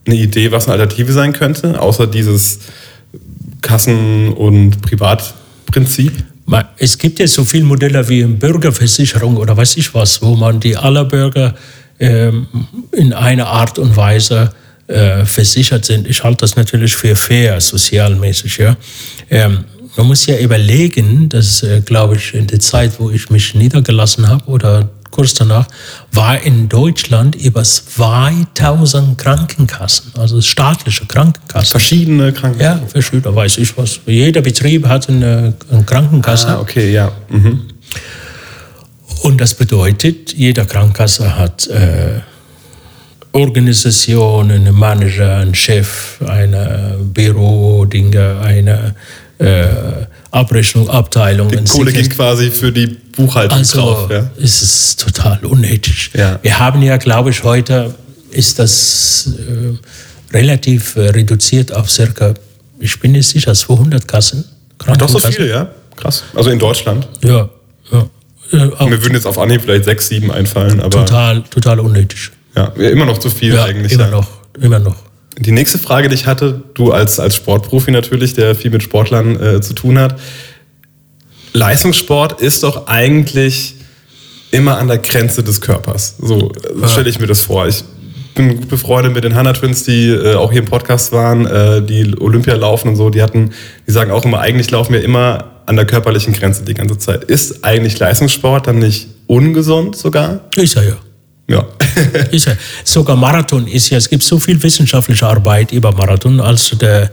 eine 0.05 0.15
Idee, 0.15 0.51
was 0.51 0.65
eine 0.65 0.73
Alternative 0.73 1.13
sein 1.13 1.33
könnte, 1.33 1.79
außer 1.81 2.07
dieses 2.07 2.59
Kassen- 3.61 4.33
und 4.33 4.81
Privatprinzip? 4.81 6.11
Es 6.77 6.97
gibt 6.97 7.19
ja 7.19 7.27
so 7.27 7.43
viele 7.43 7.65
Modelle 7.65 8.07
wie 8.07 8.23
Bürgerversicherung 8.23 9.37
oder 9.37 9.55
weiß 9.55 9.77
ich 9.77 9.93
was, 9.93 10.21
wo 10.21 10.35
man 10.35 10.59
die 10.59 10.77
aller 10.77 11.05
Bürger 11.05 11.55
ähm, 11.99 12.47
in 12.91 13.13
einer 13.13 13.47
Art 13.47 13.79
und 13.79 13.95
Weise 13.95 14.51
äh, 14.87 15.25
versichert 15.25 15.83
sind. 15.83 16.07
Ich 16.07 16.23
halte 16.23 16.37
das 16.41 16.55
natürlich 16.55 16.95
für 16.95 17.15
fair, 17.15 17.59
sozialmäßig. 17.59 18.57
Ja. 18.57 18.77
Ähm, 19.29 19.65
man 19.97 20.07
muss 20.07 20.25
ja 20.25 20.37
überlegen, 20.37 21.27
dass, 21.29 21.63
äh, 21.63 21.81
glaube 21.81 22.15
ich, 22.15 22.33
in 22.33 22.47
der 22.47 22.59
Zeit, 22.59 22.99
wo 22.99 23.09
ich 23.09 23.29
mich 23.29 23.55
niedergelassen 23.55 24.29
habe 24.29 24.45
oder 24.45 24.89
kurz 25.11 25.33
danach, 25.33 25.67
war 26.11 26.41
in 26.41 26.69
Deutschland 26.69 27.35
über 27.35 27.63
2000 27.63 29.17
Krankenkassen, 29.17 30.13
also 30.17 30.39
staatliche 30.41 31.05
Krankenkassen. 31.05 31.71
Verschiedene 31.71 32.31
Krankenkassen? 32.31 32.81
Ja, 32.83 32.87
verschiedene, 32.87 33.35
weiß 33.35 33.57
ich 33.57 33.75
was. 33.77 33.99
Jeder 34.05 34.41
Betrieb 34.41 34.85
hat 34.87 35.09
eine, 35.09 35.53
eine 35.71 35.83
Krankenkasse. 35.83 36.49
Ah, 36.49 36.59
okay, 36.59 36.91
ja. 36.91 37.11
Mhm. 37.29 37.61
Und 39.23 39.41
das 39.41 39.55
bedeutet, 39.55 40.33
jeder 40.33 40.65
Krankenkasse 40.65 41.35
hat 41.35 41.67
äh, 41.67 42.21
Organisation, 43.31 44.51
einen 44.51 44.75
Manager, 44.75 45.37
einen 45.37 45.55
Chef, 45.55 46.19
eine 46.25 46.97
Büro, 47.01 47.85
Dinge, 47.85 48.39
eine 48.41 48.95
äh, 49.39 49.65
Abrechnung, 50.31 50.89
Abteilung. 50.89 51.49
Die 51.49 51.63
Kohle 51.63 51.91
ging 51.91 52.09
quasi 52.09 52.51
für 52.51 52.71
die 52.71 52.87
Buchhaltung 52.87 53.59
also, 53.59 53.79
drauf. 53.79 54.11
Ja. 54.11 54.29
Es 54.41 54.61
ist 54.61 54.99
total 54.99 55.45
unnötig. 55.45 56.11
Ja. 56.13 56.39
Wir 56.41 56.59
haben 56.59 56.81
ja, 56.81 56.97
glaube 56.97 57.29
ich, 57.31 57.43
heute 57.43 57.93
ist 58.31 58.59
das 58.59 59.31
äh, 59.37 60.35
relativ 60.35 60.95
äh, 60.95 61.09
reduziert 61.09 61.73
auf 61.73 61.89
circa, 61.89 62.33
ich 62.79 62.99
bin 62.99 63.13
nicht 63.13 63.27
sicher, 63.27 63.53
200 63.53 64.07
Kassen. 64.07 64.45
Doch 64.97 65.09
so 65.09 65.19
viele, 65.19 65.49
ja? 65.49 65.69
Krass. 65.95 66.23
Also 66.35 66.51
in 66.51 66.59
Deutschland? 66.59 67.07
Ja, 67.23 67.49
ja. 67.91 68.09
Äh, 68.51 68.85
Mir 68.85 69.01
würden 69.01 69.13
jetzt 69.13 69.25
auf 69.25 69.37
Anhieb 69.39 69.63
vielleicht 69.63 69.85
sechs, 69.85 70.07
sieben 70.07 70.31
einfallen, 70.31 70.79
aber. 70.79 71.05
Total, 71.05 71.43
total 71.43 71.79
unnötig. 71.79 72.31
Ja, 72.55 72.65
immer 72.67 73.05
noch 73.05 73.17
zu 73.17 73.29
viel 73.29 73.53
ja, 73.53 73.65
eigentlich. 73.65 73.91
Immer 73.91 74.05
ja. 74.05 74.11
noch, 74.11 74.29
immer 74.59 74.79
noch. 74.79 74.95
Die 75.39 75.51
nächste 75.51 75.77
Frage, 75.77 76.09
die 76.09 76.15
ich 76.15 76.25
hatte, 76.25 76.63
du 76.73 76.91
als, 76.91 77.19
als 77.19 77.35
Sportprofi 77.35 77.91
natürlich, 77.91 78.33
der 78.33 78.55
viel 78.55 78.71
mit 78.71 78.81
Sportlern 78.81 79.39
äh, 79.39 79.61
zu 79.61 79.73
tun 79.73 79.99
hat. 79.99 80.19
Leistungssport 81.53 82.41
ist 82.41 82.63
doch 82.63 82.87
eigentlich 82.87 83.75
immer 84.51 84.77
an 84.77 84.87
der 84.87 84.97
Grenze 84.97 85.43
des 85.43 85.61
Körpers. 85.61 86.15
So 86.19 86.51
ja. 86.79 86.87
stelle 86.87 87.09
ich 87.09 87.19
mir 87.19 87.27
das 87.27 87.41
vor. 87.41 87.67
Ich 87.67 87.83
bin 88.33 88.57
gut 88.57 88.69
befreundet 88.69 89.13
mit 89.13 89.23
den 89.23 89.35
Hanna 89.35 89.53
Twins, 89.53 89.83
die 89.83 90.09
äh, 90.09 90.35
auch 90.35 90.51
hier 90.51 90.61
im 90.61 90.67
Podcast 90.67 91.11
waren, 91.11 91.45
äh, 91.45 91.81
die 91.81 92.15
Olympia 92.19 92.55
laufen 92.55 92.89
und 92.89 92.95
so. 92.95 93.09
Die 93.09 93.21
hatten, 93.21 93.51
die 93.87 93.91
sagen 93.91 94.11
auch 94.11 94.25
immer, 94.25 94.39
eigentlich 94.39 94.71
laufen 94.71 94.93
wir 94.93 95.03
immer 95.03 95.51
an 95.65 95.75
der 95.75 95.85
körperlichen 95.85 96.33
Grenze 96.33 96.63
die 96.63 96.73
ganze 96.73 96.97
Zeit. 96.97 97.25
Ist 97.25 97.63
eigentlich 97.63 97.99
Leistungssport 97.99 98.67
dann 98.67 98.79
nicht 98.79 99.07
ungesund 99.27 99.95
sogar? 99.95 100.41
Ist 100.55 100.77
er 100.77 100.87
ja. 100.87 100.97
Ja. 101.47 101.65
ist. 102.31 102.49
Sogar 102.83 103.15
Marathon 103.15 103.67
ist 103.67 103.89
ja, 103.89 103.97
es 103.97 104.09
gibt 104.09 104.23
so 104.23 104.39
viel 104.39 104.61
wissenschaftliche 104.61 105.25
Arbeit 105.25 105.71
über 105.71 105.91
Marathon, 105.91 106.39
als 106.41 106.69
der, 106.77 107.09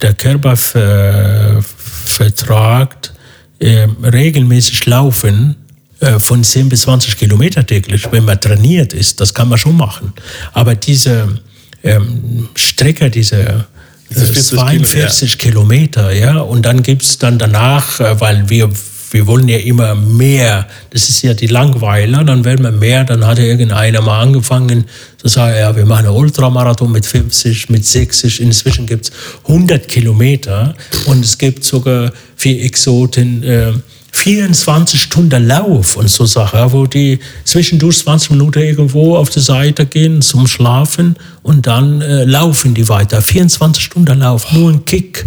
der 0.00 0.14
Körper 0.14 0.56
ver, 0.56 1.62
vertragt, 2.04 3.12
äh, 3.58 3.86
regelmäßig 4.02 4.86
laufen 4.86 5.56
äh, 6.00 6.18
von 6.18 6.44
10 6.44 6.68
bis 6.68 6.82
20 6.82 7.16
Kilometer 7.16 7.66
täglich, 7.66 8.06
wenn 8.10 8.24
man 8.24 8.40
trainiert 8.40 8.92
ist, 8.92 9.20
das 9.20 9.32
kann 9.32 9.48
man 9.48 9.58
schon 9.58 9.76
machen. 9.76 10.12
Aber 10.52 10.74
diese 10.74 11.40
ähm, 11.82 12.48
Strecke, 12.54 13.10
diese 13.10 13.66
diese 14.10 14.32
42 14.32 15.38
Kilometer, 15.38 16.12
ja. 16.12 16.38
Und 16.38 16.66
dann 16.66 16.82
gibt 16.82 17.02
es 17.02 17.18
dann 17.18 17.38
danach, 17.38 18.00
äh, 18.00 18.20
weil 18.20 18.48
wir 18.48 18.70
wir 19.10 19.26
wollen 19.26 19.48
ja 19.48 19.58
immer 19.58 19.94
mehr. 19.94 20.66
Das 20.90 21.08
ist 21.08 21.22
ja 21.22 21.34
die 21.34 21.48
Langweiler, 21.48 22.24
dann 22.24 22.44
werden 22.44 22.64
wir 22.64 22.72
mehr. 22.72 23.04
Dann 23.04 23.26
hat 23.26 23.38
ja 23.38 23.44
irgendeiner 23.44 24.00
mal 24.02 24.20
angefangen 24.20 24.84
zu 25.18 25.28
sagen, 25.28 25.56
ja, 25.58 25.74
wir 25.74 25.84
machen 25.84 26.06
einen 26.06 26.16
Ultramarathon 26.16 26.92
mit 26.92 27.04
50, 27.04 27.70
mit 27.70 27.84
60. 27.84 28.40
Inzwischen 28.40 28.86
gibt 28.86 29.06
es 29.06 29.12
100 29.48 29.88
Kilometer 29.88 30.74
und 31.06 31.24
es 31.24 31.36
gibt 31.38 31.64
sogar 31.64 32.12
für 32.36 32.50
Exoten 32.50 33.42
äh, 33.42 33.72
24 34.12 35.00
Stunden 35.00 35.46
Lauf 35.46 35.96
und 35.96 36.10
so 36.10 36.26
Sachen, 36.26 36.72
wo 36.72 36.86
die 36.86 37.20
zwischendurch 37.44 37.98
20 37.98 38.32
Minuten 38.32 38.60
irgendwo 38.60 39.16
auf 39.16 39.30
die 39.30 39.40
Seite 39.40 39.86
gehen 39.86 40.20
zum 40.20 40.46
Schlafen 40.46 41.16
und 41.42 41.66
dann 41.66 42.00
äh, 42.00 42.24
laufen 42.24 42.74
die 42.74 42.88
weiter. 42.88 43.22
24 43.22 43.82
Stunden 43.82 44.18
Lauf, 44.18 44.52
nur 44.52 44.70
ein 44.70 44.84
Kick. 44.84 45.26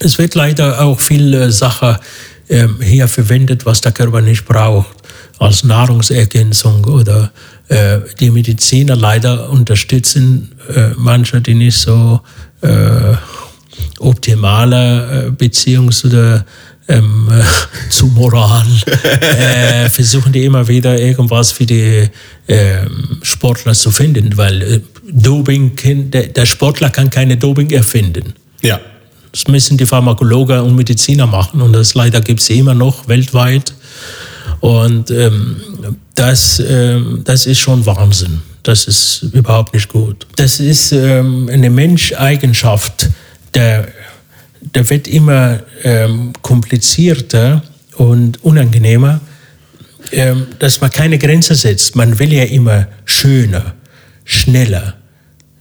Es 0.00 0.18
wird 0.18 0.34
leider 0.34 0.80
auch 0.80 1.00
viel 1.00 1.34
äh, 1.34 1.50
Sache 1.50 2.00
ähm, 2.52 2.76
hier 2.82 3.08
verwendet, 3.08 3.64
was 3.64 3.80
der 3.80 3.92
Körper 3.92 4.20
nicht 4.20 4.44
braucht, 4.44 4.94
als 5.38 5.64
Nahrungsergänzung 5.64 6.84
oder 6.84 7.32
äh, 7.68 8.00
die 8.20 8.30
Mediziner 8.30 8.94
leider 8.94 9.48
unterstützen 9.48 10.52
äh, 10.74 10.90
manche, 10.96 11.40
die 11.40 11.54
nicht 11.54 11.78
so 11.78 12.20
äh, 12.60 13.14
optimale 13.98 15.28
äh, 15.28 15.30
Beziehung 15.30 15.90
zu 15.90 16.08
ähm, 16.88 17.28
äh, 17.30 17.42
zu 17.90 18.06
Moral, 18.08 18.66
äh, 19.20 19.88
versuchen 19.88 20.32
die 20.32 20.44
immer 20.44 20.68
wieder 20.68 20.98
irgendwas 20.98 21.52
für 21.52 21.64
die 21.64 22.10
äh, 22.46 22.86
Sportler 23.22 23.72
zu 23.72 23.90
finden, 23.90 24.36
weil 24.36 24.62
äh, 24.62 24.80
Doping, 25.10 25.72
der, 26.10 26.26
der 26.26 26.44
Sportler 26.44 26.90
kann 26.90 27.08
keine 27.08 27.38
Doping 27.38 27.70
erfinden. 27.70 28.34
Ja. 28.60 28.78
Das 29.32 29.48
müssen 29.48 29.78
die 29.78 29.86
Pharmakologen 29.86 30.60
und 30.60 30.76
Mediziner 30.76 31.26
machen 31.26 31.62
und 31.62 31.72
das 31.72 31.94
leider 31.94 32.20
gibt 32.20 32.40
es 32.40 32.50
immer 32.50 32.74
noch 32.74 33.08
weltweit. 33.08 33.72
Und 34.60 35.10
ähm, 35.10 35.56
das, 36.14 36.62
ähm, 36.64 37.22
das 37.24 37.46
ist 37.46 37.58
schon 37.58 37.84
Wahnsinn. 37.86 38.42
Das 38.62 38.86
ist 38.86 39.22
überhaupt 39.32 39.74
nicht 39.74 39.88
gut. 39.88 40.26
Das 40.36 40.60
ist 40.60 40.92
ähm, 40.92 41.48
eine 41.50 41.68
Menscheigenschaft, 41.70 43.10
der, 43.54 43.88
der 44.60 44.88
wird 44.88 45.08
immer 45.08 45.60
ähm, 45.82 46.32
komplizierter 46.42 47.62
und 47.96 48.42
unangenehmer, 48.44 49.20
ähm, 50.12 50.46
dass 50.58 50.80
man 50.80 50.90
keine 50.90 51.18
Grenze 51.18 51.54
setzt. 51.54 51.96
Man 51.96 52.18
will 52.18 52.32
ja 52.32 52.44
immer 52.44 52.86
schöner, 53.04 53.74
schneller, 54.24 54.94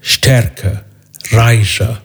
stärker, 0.01 0.83
reicher, 1.31 2.01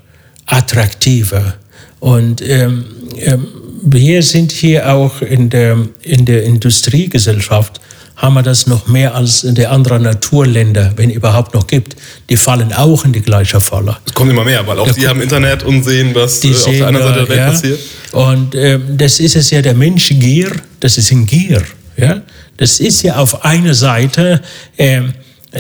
attraktiver. 0.46 1.54
Und 2.00 2.40
ähm, 2.42 2.84
ähm, 3.18 3.46
wir 3.82 4.22
sind 4.22 4.52
hier 4.52 4.92
auch 4.92 5.22
in 5.22 5.50
der, 5.50 5.78
in 6.02 6.24
der 6.24 6.44
Industriegesellschaft, 6.44 7.80
haben 8.16 8.34
wir 8.34 8.42
das 8.42 8.66
noch 8.66 8.88
mehr 8.88 9.14
als 9.14 9.44
in 9.44 9.54
den 9.54 9.66
anderen 9.66 10.02
Naturländer, 10.02 10.92
wenn 10.96 11.10
überhaupt 11.10 11.54
noch 11.54 11.66
gibt. 11.66 11.96
Die 12.30 12.36
fallen 12.36 12.72
auch 12.72 13.04
in 13.04 13.12
die 13.12 13.20
gleiche 13.20 13.60
Falle. 13.60 13.96
Es 14.06 14.14
kommt 14.14 14.30
immer 14.30 14.44
mehr, 14.44 14.66
weil 14.66 14.78
auch 14.78 14.90
die 14.90 15.06
haben 15.06 15.20
Internet 15.20 15.62
und 15.64 15.82
sehen, 15.82 16.14
was 16.14 16.42
äh, 16.42 16.50
auf 16.50 16.56
sehen, 16.56 16.78
der 16.78 16.86
anderen 16.88 17.08
Seite 17.08 17.18
der 17.20 17.28
Welt 17.28 17.38
ja. 17.38 17.50
passiert. 17.50 17.80
Und 18.12 18.54
ähm, 18.54 18.82
das 18.96 19.20
ist 19.20 19.36
es 19.36 19.50
ja, 19.50 19.60
der 19.60 19.74
Mensch 19.74 20.08
Gier, 20.08 20.50
das 20.80 20.96
ist 20.96 21.12
in 21.12 21.26
Gier. 21.26 21.62
Ja? 21.98 22.22
Das 22.56 22.80
ist 22.80 23.02
ja 23.02 23.16
auf 23.16 23.44
einer 23.44 23.74
Seite 23.74 24.40
ähm, 24.78 25.12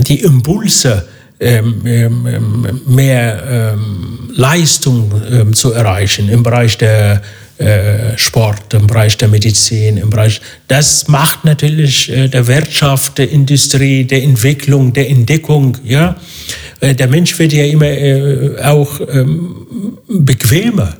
die 0.08 0.20
Impulse, 0.20 1.06
mehr 1.38 3.44
ähm, 3.48 4.30
Leistung 4.34 5.12
ähm, 5.30 5.52
zu 5.52 5.72
erreichen 5.72 6.28
im 6.28 6.42
Bereich 6.42 6.78
der 6.78 7.22
äh, 7.58 8.16
Sport, 8.16 8.74
im 8.74 8.86
Bereich 8.86 9.16
der 9.16 9.28
Medizin, 9.28 9.96
im 9.96 10.10
Bereich. 10.10 10.40
Das 10.68 11.08
macht 11.08 11.44
natürlich 11.44 12.10
äh, 12.10 12.28
der 12.28 12.46
Wirtschaft, 12.46 13.18
der 13.18 13.30
Industrie, 13.30 14.04
der 14.04 14.22
Entwicklung, 14.22 14.92
der 14.92 15.08
Entdeckung. 15.08 15.76
Ja, 15.84 16.16
Äh, 16.80 16.94
der 16.94 17.08
Mensch 17.08 17.38
wird 17.38 17.52
ja 17.52 17.64
immer 17.64 17.90
auch 18.62 19.00
ähm, 19.00 19.66
bequemer. 20.08 20.96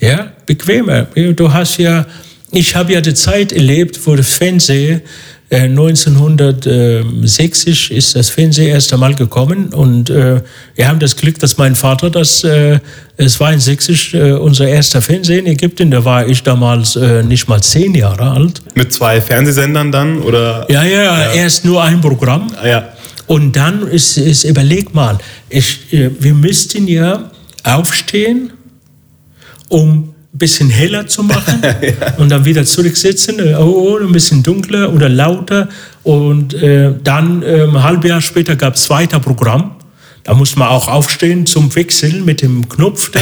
Ja, 0.00 0.32
bequemer. 0.46 1.06
Du 1.36 1.52
hast 1.52 1.78
ja, 1.78 2.06
ich 2.50 2.74
habe 2.74 2.94
ja 2.94 3.00
die 3.00 3.14
Zeit 3.14 3.52
erlebt, 3.52 4.00
wo 4.04 4.16
das 4.16 4.32
Fernsehen 4.32 5.02
äh, 5.50 5.62
1960 5.62 7.90
ist 7.90 8.14
das 8.14 8.30
Fernsehen 8.30 8.68
erst 8.68 8.92
einmal 8.92 9.14
gekommen 9.14 9.74
und 9.74 10.08
äh, 10.08 10.40
wir 10.76 10.88
haben 10.88 11.00
das 11.00 11.16
Glück, 11.16 11.40
dass 11.40 11.58
mein 11.58 11.74
Vater 11.74 12.08
das, 12.08 12.44
äh, 12.44 12.78
es 13.16 13.40
war 13.40 13.52
in 13.52 13.58
60 13.58 14.14
äh, 14.14 14.30
unser 14.32 14.68
erster 14.68 15.02
Fernsehen 15.02 15.46
in 15.46 15.52
Ägypten, 15.52 15.90
da 15.90 16.04
war 16.04 16.24
ich 16.26 16.44
damals 16.44 16.94
äh, 16.96 17.24
nicht 17.24 17.48
mal 17.48 17.60
zehn 17.60 17.94
Jahre 17.94 18.30
alt. 18.30 18.62
Mit 18.76 18.92
zwei 18.92 19.20
Fernsehsendern 19.20 19.90
dann? 19.90 20.22
Oder? 20.22 20.70
Ja, 20.70 20.84
ja, 20.84 21.32
erst 21.32 21.64
nur 21.64 21.82
ein 21.82 22.00
Programm. 22.00 22.46
Ah, 22.62 22.68
ja. 22.68 22.88
Und 23.26 23.56
dann 23.56 23.88
ist, 23.88 24.18
ist 24.18 24.44
überleg 24.44 24.94
mal, 24.94 25.18
ich, 25.48 25.92
äh, 25.92 26.10
wir 26.20 26.34
müssten 26.34 26.86
ja 26.86 27.28
aufstehen, 27.64 28.52
um 29.68 30.09
bisschen 30.40 30.70
heller 30.70 31.06
zu 31.06 31.22
machen 31.22 31.62
und 32.16 32.30
dann 32.30 32.44
wieder 32.44 32.64
zurücksitzen, 32.64 33.38
äh, 33.38 33.54
oh, 33.54 33.92
oh, 33.92 33.98
ein 33.98 34.10
bisschen 34.10 34.42
dunkler 34.42 34.92
oder 34.92 35.08
lauter. 35.08 35.68
Und 36.02 36.54
äh, 36.54 36.92
dann 37.04 37.42
äh, 37.44 37.62
ein 37.62 37.80
halbes 37.80 38.08
Jahr 38.08 38.20
später 38.20 38.56
gab 38.56 38.74
es 38.74 38.90
weiter 38.90 39.20
Programm. 39.20 39.76
Da 40.24 40.34
musste 40.34 40.58
man 40.58 40.68
auch 40.68 40.88
aufstehen 40.88 41.46
zum 41.46 41.74
Wechseln 41.76 42.24
mit 42.24 42.42
dem 42.42 42.68
Knopf 42.68 43.12
da. 43.12 43.20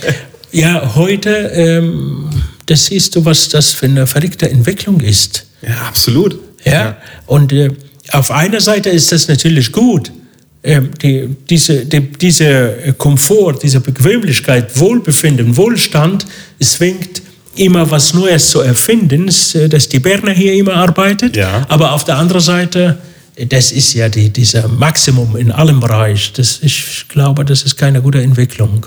ja, 0.52 0.94
heute, 0.94 1.30
ähm, 1.30 2.30
das 2.66 2.86
siehst 2.86 3.14
du, 3.14 3.24
was 3.26 3.50
das 3.50 3.72
für 3.72 3.86
eine 3.86 4.06
verrückte 4.06 4.48
Entwicklung 4.48 5.00
ist. 5.00 5.46
Ja, 5.60 5.88
absolut. 5.88 6.38
Ja? 6.64 6.96
Und 7.26 7.52
äh, 7.52 7.70
auf 8.12 8.30
einer 8.30 8.60
Seite 8.60 8.88
ist 8.90 9.12
das 9.12 9.28
natürlich 9.28 9.72
gut. 9.72 10.10
Ähm, 10.64 10.90
die, 11.02 11.28
diese, 11.50 11.84
die, 11.86 12.00
diese 12.12 12.94
Komfort, 12.96 13.58
diese 13.62 13.80
Bequemlichkeit, 13.80 14.78
Wohlbefinden, 14.78 15.56
Wohlstand, 15.56 16.24
zwingt 16.60 17.20
immer 17.56 17.90
was 17.90 18.14
Neues 18.14 18.50
zu 18.50 18.60
erfinden, 18.60 19.26
s- 19.28 19.58
dass 19.68 19.88
die 19.88 19.98
Berner 19.98 20.30
hier 20.32 20.54
immer 20.54 20.74
arbeitet. 20.74 21.36
Ja. 21.36 21.66
Aber 21.68 21.92
auf 21.92 22.04
der 22.04 22.16
anderen 22.16 22.42
Seite, 22.42 22.98
das 23.48 23.72
ist 23.72 23.92
ja 23.94 24.08
die, 24.08 24.30
dieser 24.30 24.68
Maximum 24.68 25.36
in 25.36 25.50
allem 25.50 25.80
Bereich. 25.80 26.32
Das, 26.34 26.60
ich 26.62 27.06
glaube, 27.08 27.44
das 27.44 27.62
ist 27.64 27.76
keine 27.76 28.00
gute 28.00 28.22
Entwicklung. 28.22 28.86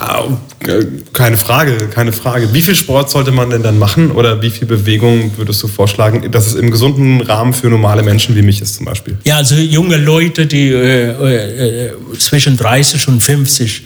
Ah, 0.00 0.24
äh, 0.66 0.84
Keine 1.12 1.36
Frage, 1.36 1.88
keine 1.88 2.12
Frage. 2.12 2.52
Wie 2.52 2.62
viel 2.62 2.74
Sport 2.74 3.10
sollte 3.10 3.32
man 3.32 3.50
denn 3.50 3.62
dann 3.62 3.78
machen 3.78 4.10
oder 4.12 4.40
wie 4.42 4.50
viel 4.50 4.66
Bewegung 4.66 5.32
würdest 5.36 5.62
du 5.62 5.68
vorschlagen, 5.68 6.30
dass 6.30 6.46
es 6.46 6.54
im 6.54 6.70
gesunden 6.70 7.20
Rahmen 7.20 7.52
für 7.52 7.68
normale 7.68 8.02
Menschen 8.02 8.36
wie 8.36 8.42
mich 8.42 8.60
ist 8.60 8.76
zum 8.76 8.86
Beispiel? 8.86 9.18
Ja, 9.24 9.36
also 9.36 9.54
junge 9.56 9.96
Leute, 9.96 10.46
die 10.46 10.68
äh, 10.68 11.10
äh, 11.10 11.86
äh, 11.86 11.92
zwischen 12.18 12.56
30 12.56 13.08
und 13.08 13.22
50, 13.22 13.82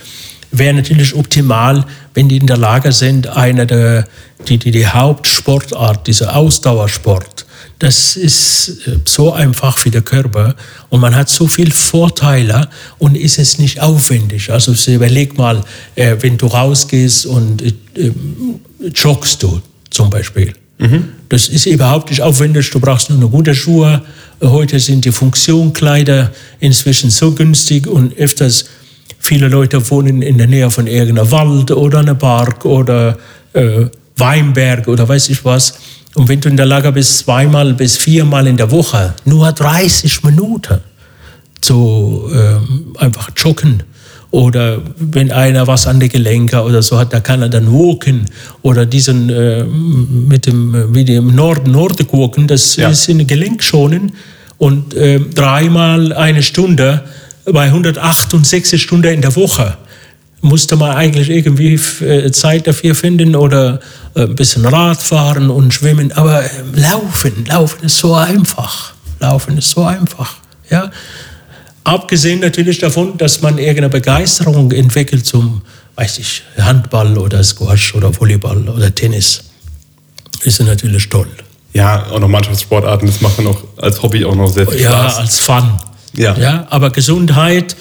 wäre 0.50 0.74
natürlich 0.74 1.14
optimal, 1.14 1.84
wenn 2.14 2.28
die 2.28 2.36
in 2.36 2.46
der 2.46 2.58
Lage 2.58 2.92
sind, 2.92 3.26
eine 3.28 3.66
der 3.66 4.06
die, 4.48 4.58
die, 4.58 4.70
die 4.70 4.86
Hauptsportart, 4.86 6.06
dieser 6.06 6.36
Ausdauersport, 6.36 7.46
das 7.82 8.16
ist 8.16 8.86
äh, 8.86 8.98
so 9.04 9.32
einfach 9.32 9.76
für 9.76 9.90
den 9.90 10.04
Körper 10.04 10.54
und 10.88 11.00
man 11.00 11.16
hat 11.16 11.28
so 11.28 11.48
viele 11.48 11.72
Vorteile 11.72 12.68
und 12.98 13.16
ist 13.16 13.40
es 13.40 13.58
nicht 13.58 13.80
aufwendig. 13.80 14.52
Also 14.52 14.72
so 14.72 14.92
überleg 14.92 15.36
mal, 15.36 15.64
äh, 15.96 16.16
wenn 16.20 16.38
du 16.38 16.46
rausgehst 16.46 17.26
und 17.26 17.60
äh, 17.60 17.72
äh, 17.96 18.12
joggst 18.94 19.42
du 19.42 19.60
zum 19.90 20.10
Beispiel. 20.10 20.52
Das 21.28 21.48
ist 21.48 21.66
überhaupt 21.66 22.10
nicht 22.10 22.22
aufwendig, 22.22 22.70
du 22.70 22.80
brauchst 22.80 23.10
nur 23.10 23.18
eine 23.18 23.28
gute 23.28 23.54
Schuhe. 23.54 24.02
Heute 24.40 24.80
sind 24.80 25.04
die 25.04 25.12
Funktionskleider 25.12 26.32
inzwischen 26.60 27.10
so 27.10 27.32
günstig 27.32 27.86
und 27.86 28.16
öfters 28.16 28.66
viele 29.18 29.48
Leute 29.48 29.90
wohnen 29.90 30.22
in 30.22 30.38
der 30.38 30.46
Nähe 30.46 30.70
von 30.70 30.86
irgendeinem 30.86 31.30
Wald 31.30 31.70
oder 31.70 31.98
einem 31.98 32.18
Park 32.18 32.64
oder 32.64 33.18
äh, 33.52 33.86
Weinberg 34.22 34.88
oder 34.88 35.08
weiß 35.08 35.28
ich 35.30 35.44
was. 35.44 35.74
Und 36.14 36.28
wenn 36.28 36.40
du 36.40 36.48
in 36.48 36.56
der 36.56 36.66
Lage 36.66 36.92
bist, 36.92 37.18
zweimal 37.18 37.74
bis 37.74 37.96
viermal 37.96 38.46
in 38.46 38.56
der 38.56 38.70
Woche, 38.70 39.14
nur 39.24 39.50
30 39.50 40.22
Minuten, 40.24 40.78
zu 41.60 42.28
ähm, 42.34 42.94
einfach 42.98 43.30
joggen. 43.36 43.82
Oder 44.30 44.78
wenn 44.98 45.30
einer 45.30 45.66
was 45.66 45.86
an 45.86 46.00
den 46.00 46.08
Gelenken 46.08 46.60
oder 46.60 46.82
so 46.82 46.98
hat, 46.98 47.12
da 47.12 47.20
kann 47.20 47.42
er 47.42 47.48
dann 47.50 47.70
walken. 47.72 48.26
Oder 48.62 48.86
diesen 48.86 49.28
äh, 49.30 49.62
mit 49.64 50.46
dem, 50.46 50.94
wie 50.94 51.04
die 51.04 51.14
im 51.16 51.34
Norden, 51.34 51.70
Nordic 51.70 52.12
walken, 52.12 52.46
das 52.46 52.76
Ja. 52.76 52.88
ist 52.88 53.08
in 53.08 53.18
den 53.18 53.26
Gelenk 53.26 53.62
schonen. 53.62 54.12
Und 54.58 54.94
äh, 54.94 55.20
dreimal 55.20 56.12
eine 56.12 56.42
Stunde 56.42 57.02
bei 57.44 57.64
168 57.64 58.80
Stunden 58.82 59.12
in 59.12 59.20
der 59.20 59.34
Woche 59.36 59.76
musste 60.42 60.76
man 60.76 60.90
eigentlich 60.96 61.30
irgendwie 61.30 61.74
äh, 62.04 62.30
Zeit 62.32 62.66
dafür 62.66 62.94
finden 62.94 63.34
oder 63.34 63.80
äh, 64.14 64.22
ein 64.22 64.34
bisschen 64.34 64.66
Rad 64.66 65.00
fahren 65.00 65.48
und 65.50 65.72
schwimmen. 65.72 66.12
Aber 66.12 66.44
äh, 66.44 66.48
laufen, 66.74 67.44
laufen 67.46 67.84
ist 67.84 67.98
so 67.98 68.14
einfach. 68.14 68.92
Laufen 69.20 69.56
ist 69.56 69.70
so 69.70 69.84
einfach. 69.84 70.34
Ja? 70.68 70.90
Abgesehen 71.84 72.40
natürlich 72.40 72.78
davon, 72.78 73.16
dass 73.18 73.40
man 73.40 73.56
irgendeine 73.58 73.88
Begeisterung 73.88 74.70
entwickelt 74.72 75.24
zum, 75.24 75.62
weiß 75.94 76.18
ich, 76.18 76.42
Handball 76.58 77.16
oder 77.18 77.42
Squash 77.42 77.94
oder 77.94 78.12
Volleyball 78.20 78.68
oder 78.68 78.92
Tennis. 78.94 79.44
Ist 80.42 80.58
ja 80.58 80.64
natürlich 80.64 81.08
toll. 81.08 81.28
Ja, 81.72 82.04
auch 82.10 82.18
noch 82.18 82.28
Mannschaftssportarten, 82.28 83.06
das 83.06 83.20
macht 83.20 83.38
dann 83.38 83.46
auch 83.46 83.62
als 83.78 84.02
Hobby 84.02 84.24
auch 84.24 84.34
noch 84.34 84.48
sehr 84.48 84.66
viel 84.66 84.80
Ja, 84.80 84.90
Spaß. 84.90 85.18
als 85.18 85.38
Fun. 85.38 85.72
Ja. 86.14 86.36
ja. 86.36 86.66
Aber 86.68 86.90
Gesundheit 86.90 87.76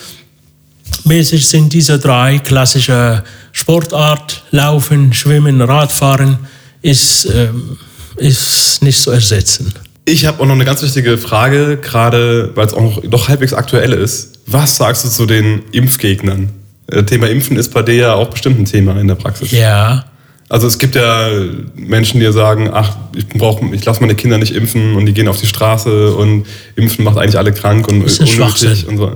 mäßig 1.06 1.46
sind 1.48 1.74
diese 1.74 2.00
drei 2.00 2.39
klassische 2.39 3.24
Sportart, 3.52 4.44
Laufen, 4.52 5.14
Schwimmen, 5.14 5.62
Radfahren, 5.62 6.38
ist, 6.82 7.26
ähm, 7.26 7.78
ist 8.18 8.82
nicht 8.82 9.00
zu 9.02 9.12
ersetzen. 9.12 9.74
Ich 10.06 10.26
habe 10.26 10.42
auch 10.42 10.46
noch 10.46 10.56
eine 10.56 10.66
ganz 10.66 10.82
wichtige 10.82 11.18
Frage, 11.18 11.78
gerade 11.78 12.52
weil 12.56 12.66
es 12.66 12.74
auch 12.74 12.82
noch 12.82 13.02
doch 13.04 13.30
halbwegs 13.30 13.54
aktuell 13.54 13.94
ist. 13.94 14.39
Was 14.48 14.78
sagst 14.78 15.06
du 15.06 15.10
zu 15.10 15.26
den 15.26 15.62
Impfgegnern? 15.72 16.50
Äh, 16.88 17.04
Thema 17.04 17.28
Impfen 17.28 17.56
ist 17.56 17.74
bei 17.74 17.84
dir 17.84 17.96
ja 17.96 18.14
auch 18.16 18.30
bestimmt 18.30 18.60
ein 18.60 18.66
Thema 18.66 19.00
in 19.00 19.08
der 19.08 19.16
Praxis. 19.16 19.52
Ja, 19.52 20.06
Also 20.50 20.68
es 20.68 20.78
gibt 20.80 20.96
ja 20.96 21.30
Menschen, 21.76 22.20
die 22.20 22.32
sagen, 22.34 22.70
ach, 22.74 22.98
ich 23.16 23.28
brauche, 23.28 23.64
ich 23.74 23.86
lasse 23.86 24.02
meine 24.02 24.16
Kinder 24.16 24.38
nicht 24.38 24.54
impfen 24.54 24.96
und 24.96 25.06
die 25.06 25.14
gehen 25.14 25.28
auf 25.28 25.39
die 25.39 25.48
Straße 25.48 26.14
und 26.14 26.46
Impfen 26.76 27.06
macht 27.06 27.18
eigentlich 27.18 27.38
alle 27.38 27.54
krank 27.54 27.88
und 27.88 28.04
ist 28.04 28.20
unnötig 28.20 28.36
Schwachsinn. 28.36 28.84
und 28.89 28.98
so. 28.98 29.16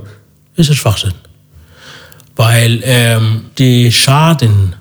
ist 0.56 0.70
ein 0.70 0.76
Schwachsinn. 0.76 1.12
Weil 2.36 2.80
ähm, 2.84 3.46
die 3.58 3.90
Schaden 3.90 4.76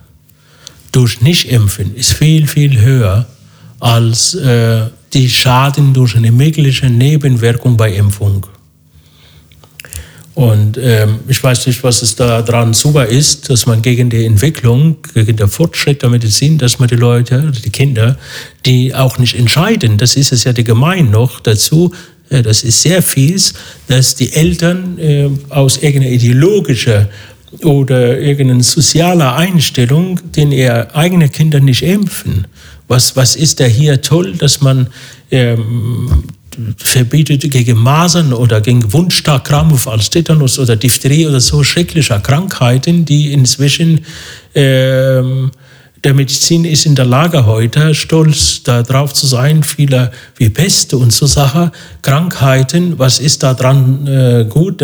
durch 0.92 1.22
Nicht-Impfen 1.22 1.96
ist 1.96 2.14
viel, 2.14 2.48
viel 2.48 2.82
höher 2.82 3.26
als 3.80 4.34
äh, 4.36 4.88
die 5.14 5.30
Schaden 5.30 5.94
durch 5.94 6.16
eine 6.16 6.32
mögliche 6.32 6.90
Nebenwirkung 6.90 7.78
bei 7.78 7.94
Impfung. 7.94 8.46
Und 10.36 10.78
ähm, 10.78 11.20
ich 11.30 11.42
weiß 11.42 11.66
nicht, 11.68 11.82
was 11.84 12.02
es 12.02 12.16
da 12.16 12.42
dran 12.42 12.74
super 12.74 13.06
ist, 13.06 13.50
dass 13.50 13.66
man 13.66 13.82
gegen 13.82 14.10
die 14.10 14.26
Entwicklung, 14.26 14.98
gegen 15.14 15.38
den 15.38 15.48
Fortschritt 15.48 16.02
der 16.02 16.10
Medizin, 16.10 16.58
dass 16.58 16.78
man 16.78 16.90
die 16.90 16.98
Leute, 16.98 17.54
die 17.64 17.70
Kinder, 17.70 18.18
die 18.66 18.94
auch 18.94 19.18
nicht 19.18 19.40
entscheiden, 19.40 19.98
das 19.98 20.18
ist 20.18 20.34
es 20.34 20.44
ja 20.44 20.52
die 20.52 20.66
Gemein 20.66 21.10
noch 21.10 21.40
dazu, 21.40 21.94
äh, 22.30 22.42
das 22.42 22.66
ist 22.66 22.82
sehr 22.82 23.02
fies, 23.02 23.54
dass 23.88 24.16
die 24.16 24.34
Eltern 24.34 25.00
äh, 25.00 25.30
aus 25.50 25.78
irgendeiner 25.78 26.14
ideologischen 26.14 27.08
oder 27.64 28.20
irgendeiner 28.20 28.64
sozialer 28.64 29.36
Einstellung 29.36 30.20
den 30.36 30.52
ihre 30.52 30.94
eigenen 30.96 31.32
Kinder 31.32 31.60
nicht 31.60 31.84
impfen. 31.84 32.48
Was, 32.88 33.16
was 33.16 33.36
ist 33.36 33.60
da 33.60 33.66
hier 33.66 34.02
toll, 34.02 34.34
dass 34.34 34.62
man 34.62 34.88
ähm, 35.32 36.24
verbietet 36.78 37.50
gegen 37.52 37.78
Masern 37.78 38.34
oder 38.34 38.62
gegen 38.62 38.94
Wundstarkrampf 38.94 39.88
als 39.88 40.10
Tetanus 40.10 40.60
oder 40.60 40.76
Diphtherie 40.76 41.28
oder 41.28 41.40
so 41.40 41.64
schreckliche 41.64 42.20
Krankheiten, 42.20 43.06
die 43.06 43.34
inzwischen 43.34 44.06
ähm, 44.54 45.52
der 46.04 46.14
Medizin 46.14 46.66
ist 46.66 46.86
in 46.86 46.94
der 46.94 47.06
Lage 47.06 47.48
heute, 47.48 47.96
stolz 47.96 48.62
darauf 48.62 49.14
zu 49.14 49.26
sein, 49.26 49.64
viele 49.64 50.12
wie 50.38 50.50
Pest 50.50 50.94
und 50.94 51.12
so 51.12 51.26
Sachen, 51.26 51.72
Krankheiten, 52.04 53.00
was 53.00 53.20
ist 53.20 53.42
da 53.42 53.56
dran 53.56 54.06
äh, 54.06 54.46
gut, 54.48 54.84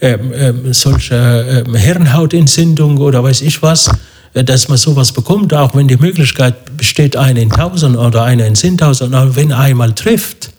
äh, 0.00 0.12
äh, 0.12 0.54
solche 0.72 1.64
ähm, 1.66 1.74
Hirnhautentzündung 1.74 2.96
oder 2.96 3.22
weiß 3.22 3.42
ich 3.42 3.60
was, 3.60 3.90
äh, 4.32 4.42
dass 4.42 4.68
man 4.68 4.78
sowas 4.78 5.12
bekommt, 5.12 5.52
auch 5.52 5.74
wenn 5.74 5.88
die 5.88 5.98
Möglichkeit 5.98 6.76
besteht, 6.78 7.16
eine 7.16 7.42
in 7.42 7.50
tausend 7.50 7.98
oder 7.98 8.22
eine 8.24 8.46
in 8.46 8.54
zehntausend, 8.54 9.14
aber 9.14 9.36
wenn 9.36 9.52
einmal 9.52 9.92
trifft, 9.92 10.52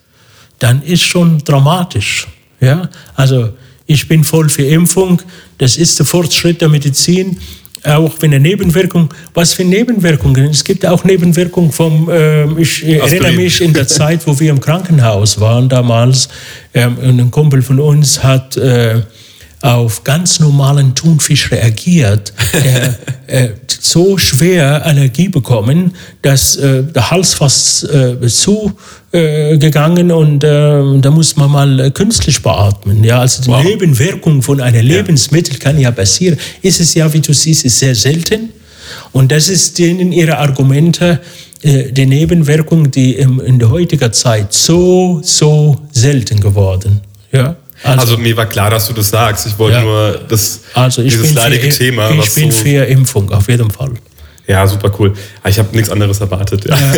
dann 0.59 0.83
ist 0.83 1.01
schon 1.01 1.39
dramatisch. 1.39 2.27
Ja? 2.59 2.89
Also 3.15 3.49
ich 3.87 4.07
bin 4.07 4.23
voll 4.23 4.47
für 4.47 4.63
Impfung, 4.63 5.21
das 5.57 5.75
ist 5.75 5.97
der 5.97 6.05
Fortschritt 6.05 6.61
der 6.61 6.69
Medizin, 6.69 7.39
auch 7.83 8.11
wenn 8.19 8.31
eine 8.31 8.39
Nebenwirkung, 8.39 9.11
was 9.33 9.55
für 9.55 9.63
Nebenwirkungen? 9.63 10.51
Es 10.51 10.63
gibt 10.63 10.85
auch 10.85 11.03
Nebenwirkungen 11.03 11.71
vom, 11.71 12.07
äh, 12.11 12.45
ich 12.61 12.83
erinnere 12.85 13.31
mich 13.31 13.59
in 13.59 13.73
der 13.73 13.87
Zeit, 13.87 14.27
wo 14.27 14.39
wir 14.39 14.51
im 14.51 14.61
Krankenhaus 14.61 15.39
waren 15.39 15.67
damals, 15.67 16.29
äh, 16.73 16.81
ein 16.83 17.31
Kumpel 17.31 17.63
von 17.63 17.79
uns 17.79 18.21
hat 18.21 18.55
äh, 18.57 19.01
auf 19.61 20.03
ganz 20.03 20.39
normalen 20.39 20.95
Thunfisch 20.95 21.51
reagiert, 21.51 22.33
der 22.63 22.97
äh, 23.27 23.49
so 23.67 24.17
schwer 24.17 24.85
Allergie 24.85 25.29
bekommen, 25.29 25.95
dass 26.21 26.55
äh, 26.55 26.83
der 26.83 27.11
Hals 27.11 27.33
fast 27.35 27.83
äh, 27.85 28.17
zugegangen 28.27 30.09
äh, 30.09 30.13
und 30.13 30.43
äh, 30.43 30.99
da 30.99 31.11
muss 31.11 31.35
man 31.35 31.51
mal 31.51 31.79
äh, 31.79 31.91
künstlich 31.91 32.41
beatmen. 32.41 33.03
Ja, 33.03 33.19
also 33.19 33.43
die 33.43 33.49
wow. 33.49 33.63
Nebenwirkung 33.63 34.41
von 34.41 34.61
einem 34.61 34.85
Lebensmittel 34.85 35.57
kann 35.57 35.79
ja 35.79 35.91
passieren. 35.91 36.37
Ist 36.61 36.79
es 36.79 36.93
ja, 36.93 37.11
wie 37.13 37.21
du 37.21 37.33
siehst, 37.33 37.65
ist 37.65 37.79
sehr 37.79 37.95
selten. 37.95 38.49
Und 39.11 39.31
das 39.31 39.47
ist 39.47 39.77
denen 39.79 40.11
ihre 40.11 40.37
Argumente, 40.37 41.21
die 41.63 42.05
Nebenwirkung, 42.05 42.89
die 42.89 43.13
in 43.13 43.59
der 43.59 43.69
heutigen 43.69 44.11
Zeit 44.11 44.51
so, 44.51 45.21
so 45.23 45.77
selten 45.91 46.39
geworden. 46.39 47.01
Ja. 47.31 47.55
Also, 47.83 48.01
also, 48.01 48.17
mir 48.17 48.37
war 48.37 48.45
klar, 48.45 48.69
dass 48.69 48.87
du 48.87 48.93
das 48.93 49.09
sagst. 49.09 49.47
Ich 49.47 49.57
wollte 49.57 49.77
ja. 49.77 49.83
nur 49.83 50.21
das, 50.27 50.61
also 50.73 51.01
dieses 51.01 51.33
leidige 51.33 51.71
für, 51.71 51.77
Thema. 51.77 52.11
Ich 52.11 52.35
bin 52.35 52.51
so 52.51 52.57
für 52.57 52.85
Impfung, 52.85 53.31
auf 53.31 53.47
jeden 53.47 53.71
Fall. 53.71 53.91
Ja, 54.47 54.67
super 54.67 54.91
cool. 54.99 55.13
Ah, 55.43 55.49
ich 55.49 55.57
habe 55.57 55.69
nichts 55.75 55.89
anderes 55.89 56.19
erwartet. 56.19 56.65
Ja, 56.65 56.77
ja. 56.77 56.93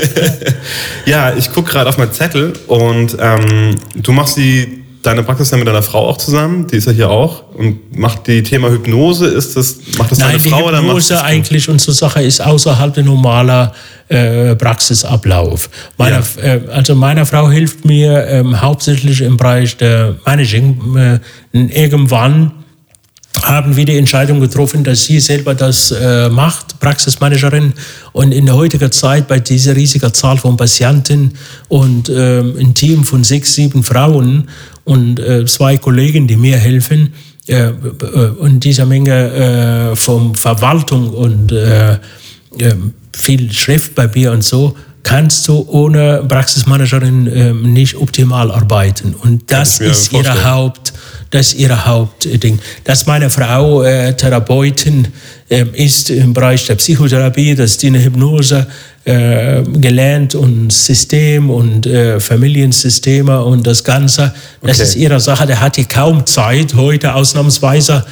ja 1.06 1.38
ich 1.38 1.52
gucke 1.52 1.72
gerade 1.72 1.90
auf 1.90 1.98
meinen 1.98 2.12
Zettel 2.12 2.54
und 2.68 3.16
ähm, 3.20 3.76
du 3.96 4.12
machst 4.12 4.38
die 4.38 4.83
deine 5.04 5.24
Praxis 5.24 5.52
ja 5.52 5.58
mit 5.58 5.68
deiner 5.68 5.84
Frau 5.84 6.08
auch 6.08 6.18
zusammen, 6.18 6.68
die 6.68 6.78
ist 6.78 6.88
ja 6.88 6.94
hier 6.94 7.10
auch 7.10 7.44
und 7.54 7.98
macht 7.98 8.28
die 8.28 8.42
Thema 8.42 8.70
Hypnose, 8.70 9.28
ist 9.28 9.56
das, 9.56 9.78
macht 9.98 10.12
das 10.12 10.20
Nein, 10.20 10.38
deine 10.38 10.40
Frau 10.40 10.68
oder 10.68 10.82
macht 10.82 10.88
Hypnose 10.88 11.24
eigentlich 11.24 11.70
unsere 11.70 11.94
Sache 11.94 12.24
ist 12.24 12.42
außerhalb 12.42 12.94
der 12.94 13.04
normaler 13.04 13.74
äh, 14.10 14.56
Praxisablauf. 14.56 15.70
Meine, 15.98 16.24
ja. 16.38 16.44
äh, 16.44 16.62
also 16.72 16.96
meine 16.96 17.26
Frau 17.26 17.50
hilft 17.50 17.86
mir 17.86 18.26
ähm, 18.28 18.62
hauptsächlich 18.62 19.22
im 19.22 19.38
Bereich 19.38 19.78
der 19.78 20.16
Managing. 20.26 20.98
Äh, 20.98 21.20
irgendwann 21.54 22.63
haben 23.44 23.76
wir 23.76 23.86
die 23.86 23.98
Entscheidung 23.98 24.40
getroffen, 24.40 24.84
dass 24.84 25.04
sie 25.04 25.20
selber 25.20 25.54
das 25.54 25.92
äh, 25.92 26.30
macht, 26.30 26.80
Praxismanagerin. 26.80 27.74
Und 28.14 28.32
in 28.32 28.46
der 28.46 28.56
heutigen 28.56 28.92
Zeit 28.92 29.28
bei 29.28 29.40
dieser 29.40 29.76
riesigen 29.76 30.14
Zahl 30.14 30.38
von 30.38 30.56
Patienten 30.56 31.34
und 31.68 32.10
ähm, 32.10 32.56
ein 32.58 32.74
Team 32.74 33.04
von 33.04 33.24
sechs, 33.24 33.54
sieben 33.54 33.84
Frauen 33.84 34.50
und 34.86 35.20
äh, 35.20 35.46
zwei 35.46 35.78
Kollegen, 35.78 36.28
die 36.28 36.38
mir 36.38 36.58
helfen, 36.58 37.14
äh, 37.48 37.68
äh 37.68 37.72
und 38.40 38.64
dieser 38.64 38.86
Menge 38.86 39.92
äh, 39.92 39.96
von 39.96 40.36
Verwaltung 40.36 41.10
und 41.10 41.52
äh, 41.52 41.98
viel 43.12 43.52
Schriftpapier 43.52 44.32
und 44.32 44.44
so, 44.44 44.76
kannst 45.04 45.48
du 45.48 45.66
ohne 45.68 46.24
Praxismanagerin 46.28 47.30
ähm, 47.34 47.74
nicht 47.74 47.96
optimal 47.96 48.52
arbeiten. 48.52 49.14
Und 49.14 49.52
das 49.52 49.80
ist 49.80 50.14
ihre 50.14 50.50
Haupt, 50.50 50.94
das 51.30 51.48
ist 51.48 51.60
ihre 51.60 51.86
Hauptding. 51.86 52.60
Dass 52.86 53.06
meine 53.06 53.30
Frau 53.30 53.84
äh, 53.84 54.16
Therapeutin 54.16 55.10
äh, 55.50 55.66
ist 55.74 56.10
im 56.10 56.34
Bereich 56.34 56.66
der 56.66 56.76
Psychotherapie, 56.76 57.54
dass 57.54 57.78
die 57.78 57.88
eine 57.88 58.04
Hypnose 58.04 58.66
äh, 59.06 59.62
gelernt 59.64 60.36
und 60.36 60.72
System 60.72 61.50
und 61.50 61.86
äh, 61.86 62.22
Familiensysteme 62.22 63.44
und 63.44 63.68
das 63.68 63.84
Ganze. 63.84 64.34
Das 64.62 64.78
okay. 64.78 64.84
ist 64.84 64.96
ihre 64.96 65.20
Sache. 65.20 65.46
Der 65.46 65.60
hat 65.60 65.76
die 65.76 65.86
kaum 65.86 66.26
Zeit. 66.26 66.76
Heute 66.76 67.14
ausnahmsweise 67.14 68.06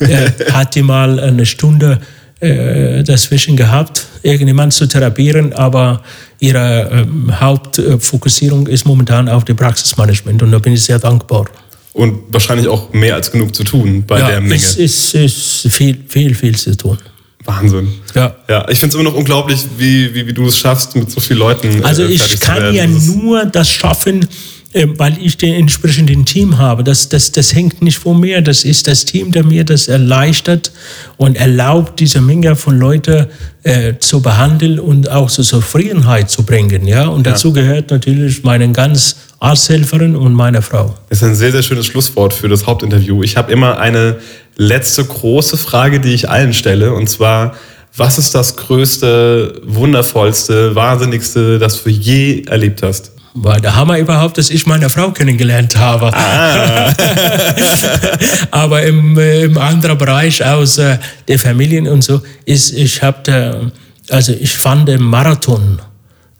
äh, 0.00 0.30
hat 0.52 0.74
die 0.74 0.82
mal 0.82 1.20
eine 1.20 1.44
Stunde 1.44 2.00
äh, 2.40 3.02
dazwischen 3.02 3.56
gehabt, 3.56 4.06
irgendjemand 4.22 4.72
zu 4.72 4.86
therapieren, 4.86 5.52
aber 5.52 6.02
ihre 6.38 6.88
ähm, 6.92 7.40
Hauptfokussierung 7.40 8.66
ist 8.66 8.86
momentan 8.86 9.28
auf 9.28 9.44
die 9.44 9.54
Praxismanagement 9.54 10.42
und 10.42 10.52
da 10.52 10.58
bin 10.58 10.72
ich 10.72 10.82
sehr 10.82 10.98
dankbar. 10.98 11.46
Und 11.92 12.20
wahrscheinlich 12.30 12.68
auch 12.68 12.92
mehr 12.92 13.16
als 13.16 13.32
genug 13.32 13.54
zu 13.54 13.64
tun 13.64 14.04
bei 14.06 14.20
ja, 14.20 14.28
der 14.28 14.40
Menge. 14.40 14.54
Es 14.54 14.76
ist, 14.76 15.14
ist 15.14 15.68
viel, 15.70 15.98
viel, 16.06 16.34
viel 16.34 16.56
zu 16.56 16.76
tun. 16.76 16.98
Wahnsinn. 17.44 17.88
Ja. 18.14 18.36
ja 18.48 18.68
ich 18.68 18.78
finde 18.78 18.94
es 18.94 19.00
immer 19.00 19.10
noch 19.10 19.16
unglaublich, 19.16 19.64
wie, 19.76 20.14
wie, 20.14 20.26
wie 20.26 20.32
du 20.32 20.46
es 20.46 20.58
schaffst, 20.58 20.94
mit 20.94 21.10
so 21.10 21.20
vielen 21.20 21.40
Leuten. 21.40 21.84
Also 21.84 22.04
äh, 22.04 22.12
ich 22.12 22.38
kann 22.38 22.72
ja 22.72 22.86
nur 22.86 23.46
das 23.46 23.68
schaffen, 23.68 24.28
weil 24.74 25.16
ich 25.22 25.38
den 25.38 25.54
entsprechenden 25.54 26.26
Team 26.26 26.58
habe. 26.58 26.84
Das, 26.84 27.08
das, 27.08 27.32
das 27.32 27.54
hängt 27.54 27.80
nicht 27.80 27.98
von 27.98 28.20
mir, 28.20 28.42
das 28.42 28.64
ist 28.64 28.86
das 28.86 29.06
Team, 29.06 29.32
der 29.32 29.44
mir 29.44 29.64
das 29.64 29.88
erleichtert 29.88 30.72
und 31.16 31.36
erlaubt, 31.36 32.00
diese 32.00 32.20
Menge 32.20 32.54
von 32.54 32.78
Leuten 32.78 33.26
äh, 33.62 33.94
zu 33.98 34.20
behandeln 34.20 34.78
und 34.78 35.10
auch 35.10 35.30
zur 35.30 35.44
Zufriedenheit 35.44 36.30
zu 36.30 36.42
bringen. 36.42 36.86
Ja? 36.86 37.08
Und 37.08 37.26
dazu 37.26 37.48
ja. 37.48 37.54
gehört 37.54 37.90
natürlich 37.90 38.44
meine 38.44 38.70
ganz 38.72 39.16
Arzthelferin 39.40 40.14
und 40.14 40.34
meine 40.34 40.60
Frau. 40.60 40.94
Das 41.08 41.18
ist 41.18 41.24
ein 41.24 41.34
sehr, 41.34 41.52
sehr 41.52 41.62
schönes 41.62 41.86
Schlusswort 41.86 42.34
für 42.34 42.48
das 42.48 42.66
Hauptinterview. 42.66 43.22
Ich 43.22 43.36
habe 43.36 43.50
immer 43.50 43.78
eine 43.78 44.16
letzte 44.56 45.04
große 45.04 45.56
Frage, 45.56 46.00
die 46.00 46.12
ich 46.12 46.28
allen 46.28 46.52
stelle, 46.52 46.92
und 46.92 47.08
zwar, 47.08 47.54
was 47.96 48.18
ist 48.18 48.34
das 48.34 48.56
größte, 48.56 49.62
wundervollste, 49.64 50.74
wahnsinnigste, 50.74 51.58
das 51.58 51.82
du 51.82 51.88
je 51.88 52.42
erlebt 52.46 52.82
hast? 52.82 53.12
War 53.42 53.60
der 53.60 53.74
Hammer 53.74 53.98
überhaupt, 53.98 54.38
dass 54.38 54.50
ich 54.50 54.66
meine 54.66 54.88
Frau 54.90 55.10
kennengelernt 55.10 55.76
habe. 55.76 56.12
Ah. 56.14 56.92
Aber 58.50 58.82
im, 58.82 59.18
äh, 59.18 59.44
im 59.44 59.58
anderen 59.58 59.98
Bereich 59.98 60.44
aus 60.44 60.78
äh, 60.78 60.98
der 61.26 61.38
Familien 61.38 61.88
und 61.88 62.02
so 62.02 62.20
ist, 62.44 62.72
ich 62.72 63.02
habe, 63.02 63.72
also 64.10 64.32
ich 64.32 64.56
fand 64.58 64.88
den 64.88 65.02
Marathon 65.02 65.80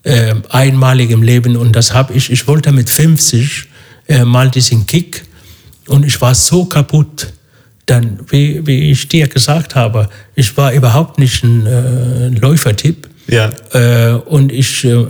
äh, 0.02 0.34
einmalig 0.50 1.10
im 1.10 1.22
Leben 1.22 1.56
und 1.56 1.72
das 1.72 1.92
habe 1.92 2.14
ich, 2.14 2.30
ich 2.30 2.46
wollte 2.46 2.72
mit 2.72 2.88
50 2.88 3.68
äh, 4.08 4.24
mal 4.24 4.50
diesen 4.50 4.86
Kick 4.86 5.24
und 5.86 6.04
ich 6.04 6.20
war 6.20 6.34
so 6.34 6.64
kaputt. 6.64 7.32
Dann, 7.86 8.20
wie, 8.28 8.66
wie 8.66 8.90
ich 8.90 9.08
dir 9.08 9.28
gesagt 9.28 9.74
habe, 9.74 10.10
ich 10.34 10.54
war 10.56 10.72
überhaupt 10.72 11.18
nicht 11.18 11.42
ein 11.42 11.66
äh, 11.66 12.28
Läufertyp. 12.28 13.08
Ja. 13.28 13.50
Äh, 13.72 14.14
und 14.14 14.50
ich 14.52 14.84
äh, 14.84 15.04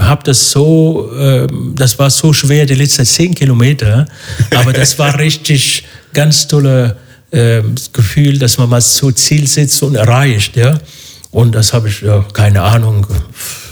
habe 0.00 0.22
das 0.24 0.50
so, 0.50 1.12
äh, 1.18 1.46
das 1.74 1.98
war 1.98 2.08
so 2.08 2.32
schwer, 2.32 2.64
die 2.64 2.74
letzten 2.74 3.04
zehn 3.04 3.34
Kilometer, 3.34 4.06
aber 4.54 4.72
das 4.72 4.98
war 4.98 5.18
richtig 5.18 5.84
ganz 6.14 6.48
tolle 6.48 6.96
äh, 7.30 7.60
Gefühl, 7.92 8.38
dass 8.38 8.56
man 8.56 8.70
mal 8.70 8.80
so 8.80 9.10
Ziel 9.10 9.46
setzt 9.46 9.82
und 9.82 9.96
erreicht, 9.96 10.56
ja. 10.56 10.80
Und 11.30 11.54
das 11.54 11.74
habe 11.74 11.88
ich, 11.88 12.00
ja, 12.00 12.24
keine 12.32 12.62
Ahnung, 12.62 13.06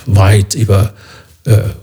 weit 0.05 0.55
über 0.55 0.93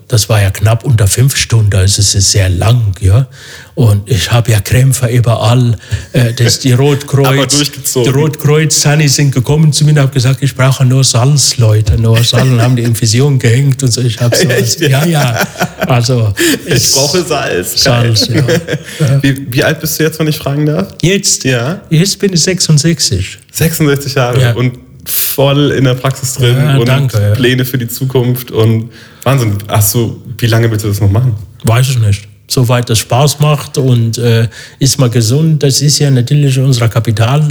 das 0.07 0.29
war 0.29 0.41
ja 0.41 0.51
knapp 0.51 0.83
unter 0.83 1.07
fünf 1.07 1.35
Stunden, 1.35 1.73
also 1.75 1.99
es 2.01 2.13
ist 2.15 2.31
sehr 2.31 2.49
lang, 2.49 2.93
ja. 2.99 3.27
Und 3.75 4.09
ich 4.09 4.31
habe 4.31 4.51
ja 4.51 4.59
Krämpfe 4.59 5.07
überall. 5.07 5.75
Äh, 6.11 6.33
das, 6.33 6.59
die 6.59 6.73
Rotkreuz, 6.73 7.71
die 7.95 8.09
Rotkreuz, 8.09 8.81
Sunny 8.81 9.07
sind 9.07 9.33
gekommen 9.33 9.71
zu 9.73 9.85
mir 9.85 9.91
und 9.91 9.99
haben 9.99 10.11
gesagt, 10.11 10.43
ich 10.43 10.53
brauche 10.53 10.85
nur 10.85 11.03
Salz, 11.03 11.57
Leute, 11.57 11.97
nur 11.97 12.23
Salz. 12.23 12.43
Und 12.43 12.61
haben 12.61 12.75
die 12.75 12.83
Infusion 12.83 13.39
gehängt 13.39 13.81
und 13.81 13.91
so. 13.91 14.01
Ich 14.01 14.19
habe 14.19 14.35
so, 14.35 14.47
ja, 14.85 15.05
ja. 15.05 15.47
Also 15.87 16.33
ich 16.65 16.91
brauche 16.91 17.23
Salz. 17.23 17.81
Salz, 17.81 18.27
ja. 18.27 18.43
Wie, 19.21 19.47
wie, 19.51 19.63
alt 19.63 19.79
bist 19.79 19.99
du 19.99 20.03
jetzt, 20.03 20.19
wenn 20.19 20.27
ich 20.27 20.37
fragen 20.37 20.65
darf? 20.65 20.89
Jetzt? 21.01 21.43
Ja. 21.43 21.81
Jetzt 21.89 22.19
bin 22.19 22.33
ich 22.33 22.43
66. 22.43 23.39
66 23.51 24.13
Jahre. 24.13 24.41
Ja. 24.41 24.53
Und 24.53 24.82
voll 25.05 25.71
in 25.71 25.83
der 25.83 25.95
Praxis 25.95 26.35
drin 26.35 26.55
ja, 26.57 26.77
und 26.77 26.87
danke, 26.87 27.21
ja. 27.21 27.33
Pläne 27.35 27.65
für 27.65 27.77
die 27.77 27.87
Zukunft 27.87 28.51
und 28.51 28.91
Wahnsinn. 29.23 29.57
Ach 29.67 29.81
so, 29.81 30.21
wie 30.37 30.47
lange 30.47 30.69
willst 30.69 30.85
du 30.85 30.89
das 30.89 31.01
noch 31.01 31.11
machen? 31.11 31.35
Weiß 31.63 31.89
ich 31.89 31.99
nicht. 31.99 32.27
Soweit 32.47 32.89
das 32.89 32.99
Spaß 32.99 33.39
macht 33.39 33.77
und 33.77 34.17
äh, 34.17 34.47
ist 34.79 34.99
mal 34.99 35.09
gesund. 35.09 35.63
Das 35.63 35.81
ist 35.81 35.99
ja 35.99 36.11
natürlich 36.11 36.59
unser 36.59 36.89
Kapital, 36.89 37.47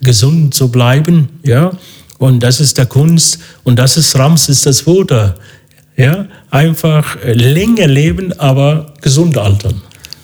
gesund 0.00 0.54
zu 0.54 0.70
bleiben. 0.70 1.28
Ja? 1.42 1.72
Und 2.18 2.42
das 2.42 2.60
ist 2.60 2.78
der 2.78 2.86
Kunst 2.86 3.38
und 3.64 3.78
das 3.78 3.96
ist 3.96 4.16
Rams, 4.16 4.48
ist 4.48 4.64
das 4.64 4.86
Wunder. 4.86 5.34
Ja? 5.96 6.26
Einfach 6.50 7.16
länger 7.24 7.86
leben, 7.86 8.32
aber 8.38 8.94
gesund 9.02 9.36
altern. 9.36 9.82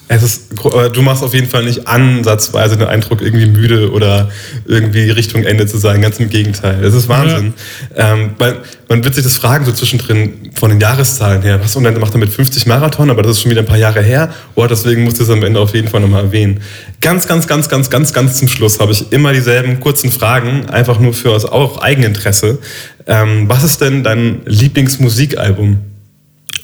Es 0.08 0.22
ist, 0.22 0.50
du 0.92 1.00
machst 1.00 1.22
auf 1.22 1.32
jeden 1.32 1.48
Fall 1.48 1.64
nicht 1.64 1.86
ansatzweise 1.86 2.76
den 2.76 2.86
Eindruck, 2.86 3.22
irgendwie 3.22 3.46
müde 3.46 3.92
oder 3.92 4.30
irgendwie 4.66 5.10
Richtung 5.10 5.44
Ende 5.44 5.66
zu 5.66 5.78
sein. 5.78 6.02
Ganz 6.02 6.18
im 6.18 6.28
Gegenteil. 6.28 6.84
Es 6.84 6.92
ist 6.92 7.08
Wahnsinn. 7.08 7.54
Ja. 7.96 8.12
Ähm, 8.12 8.34
weil 8.36 8.58
man 8.88 9.02
wird 9.04 9.14
sich 9.14 9.24
das 9.24 9.36
fragen, 9.36 9.64
so 9.64 9.72
zwischendrin 9.72 10.50
von 10.54 10.68
den 10.68 10.80
Jahreszahlen 10.80 11.40
her. 11.40 11.60
Was 11.62 11.76
und 11.76 11.84
dann 11.84 11.98
macht 11.98 12.14
er 12.14 12.18
mit 12.18 12.28
50 12.28 12.66
Marathon, 12.66 13.10
aber 13.10 13.22
das 13.22 13.32
ist 13.32 13.42
schon 13.42 13.50
wieder 13.50 13.62
ein 13.62 13.66
paar 13.66 13.78
Jahre 13.78 14.02
her. 14.02 14.34
Oh, 14.54 14.66
deswegen 14.66 15.04
musst 15.04 15.18
du 15.18 15.22
es 15.22 15.30
am 15.30 15.42
Ende 15.42 15.60
auf 15.60 15.74
jeden 15.74 15.88
Fall 15.88 16.00
nochmal 16.00 16.24
erwähnen. 16.24 16.60
Ganz, 17.00 17.26
ganz, 17.26 17.46
ganz, 17.46 17.70
ganz, 17.70 17.88
ganz, 17.88 18.12
ganz 18.12 18.36
zum 18.36 18.48
Schluss 18.48 18.80
habe 18.80 18.92
ich 18.92 19.12
immer 19.12 19.32
dieselben 19.32 19.80
kurzen 19.80 20.12
Fragen, 20.12 20.68
einfach 20.68 20.98
nur 21.00 21.14
für 21.14 21.30
aus 21.30 21.46
auch 21.46 21.80
Eigeninteresse. 21.80 22.58
Ähm, 23.06 23.48
was 23.48 23.64
ist 23.64 23.80
denn 23.80 24.04
dein 24.04 24.42
Lieblingsmusikalbum? 24.44 25.78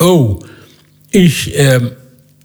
Oh, 0.00 0.40
ich. 1.10 1.56
Ähm 1.56 1.92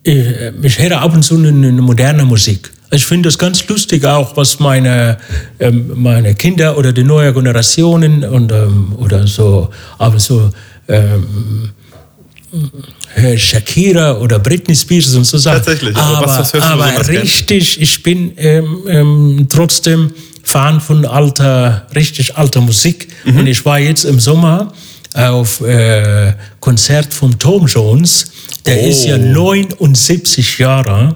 ich 0.04 0.80
höre 0.80 1.02
ab 1.02 1.14
und 1.14 1.24
zu 1.24 1.38
eine, 1.38 1.50
eine 1.50 1.82
moderne 1.82 2.26
Musik. 2.26 2.72
Ich 2.92 3.06
finde 3.06 3.28
das 3.28 3.38
ganz 3.38 3.68
lustig 3.68 4.06
auch, 4.06 4.38
was 4.38 4.60
meine, 4.60 5.18
ähm, 5.60 5.92
meine 5.96 6.36
Kinder 6.36 6.78
oder 6.78 6.92
die 6.92 7.04
neue 7.04 7.34
Generationen 7.34 8.24
und, 8.24 8.52
ähm, 8.52 8.94
oder 8.98 9.26
so, 9.26 9.70
aber 9.98 10.20
so 10.20 10.52
ähm, 10.88 11.72
Shakira 13.36 14.18
oder 14.18 14.38
Britney 14.38 14.76
Spears 14.76 15.16
und 15.16 15.24
so 15.24 15.38
Sachen. 15.38 15.58
Tatsächlich, 15.58 15.96
aber, 15.96 16.18
aber, 16.18 16.28
was, 16.28 16.54
was 16.54 16.62
aber 16.62 17.08
richtig, 17.08 17.82
ich 17.82 18.04
bin 18.04 18.34
ähm, 18.38 18.84
ähm, 18.88 19.48
trotzdem 19.50 20.12
Fan 20.44 20.80
von 20.80 21.06
alter, 21.06 21.88
richtig 21.96 22.36
alter 22.36 22.62
Musik. 22.62 23.08
Mhm. 23.26 23.40
Und 23.40 23.48
ich 23.48 23.66
war 23.66 23.80
jetzt 23.80 24.04
im 24.04 24.20
Sommer 24.20 24.72
auf 25.14 25.62
äh, 25.62 26.34
Konzert 26.60 27.14
von 27.14 27.38
Tom 27.38 27.68
Jones 27.68 28.26
der 28.66 28.82
oh. 28.82 28.88
ist 28.88 29.06
ja 29.06 29.18
79 29.18 30.60
Jahre. 30.60 31.16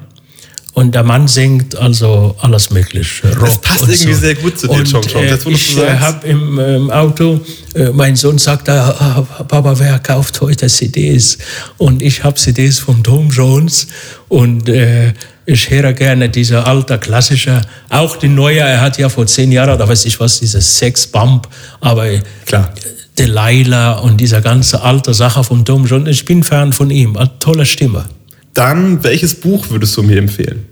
Und 0.73 0.93
der 0.93 1.03
Mann 1.03 1.27
singt 1.27 1.75
also 1.75 2.35
alles 2.39 2.69
Mögliche. 2.69 3.35
Rock 3.35 3.47
das 3.47 3.57
passt 3.61 3.81
irgendwie 3.81 4.13
so. 4.13 4.19
sehr 4.19 4.35
gut 4.35 4.59
zu 4.59 4.67
dir, 4.67 4.83
Chong 4.83 5.01
Chong. 5.01 5.23
Äh, 5.23 5.35
ich 5.49 5.75
äh, 5.75 5.97
habe 5.97 6.27
im, 6.27 6.59
im, 6.59 6.91
Auto, 6.91 7.39
äh, 7.73 7.89
mein 7.89 8.15
Sohn 8.15 8.37
sagt, 8.37 8.69
ah, 8.69 9.25
Papa, 9.47 9.79
wer 9.79 9.97
kauft 9.97 10.39
heute 10.39 10.67
CDs? 10.67 11.39
Und 11.77 12.03
ich 12.03 12.23
habe 12.23 12.35
CDs 12.35 12.77
von 12.77 13.03
Tom 13.03 13.31
Jones 13.31 13.87
und 14.27 14.69
äh, 14.69 15.13
ich 15.47 15.67
höre 15.67 15.93
gerne 15.93 16.29
diese 16.29 16.63
alte 16.63 16.99
klassische, 16.99 17.63
auch 17.89 18.15
die 18.17 18.27
neue, 18.27 18.59
er 18.59 18.81
hat 18.81 18.99
ja 18.99 19.09
vor 19.09 19.25
zehn 19.25 19.51
Jahren, 19.51 19.79
da 19.79 19.89
weiß 19.89 20.05
ich 20.05 20.19
was, 20.19 20.41
dieses 20.41 20.77
Sex 20.77 21.07
Bump, 21.07 21.47
aber 21.81 22.05
Klar. 22.45 22.71
Delilah 23.17 23.93
und 23.99 24.17
dieser 24.17 24.41
ganze 24.41 24.81
alte 24.81 25.13
Sache 25.13 25.43
vom 25.43 25.65
Tom 25.65 25.85
John. 25.85 26.07
Ich 26.07 26.25
bin 26.25 26.43
Fan 26.43 26.73
von 26.73 26.89
ihm, 26.89 27.17
eine 27.17 27.31
tolle 27.39 27.65
Stimme. 27.65 28.05
Dann, 28.53 29.03
welches 29.03 29.35
Buch 29.35 29.69
würdest 29.69 29.95
du 29.97 30.03
mir 30.03 30.17
empfehlen? 30.17 30.65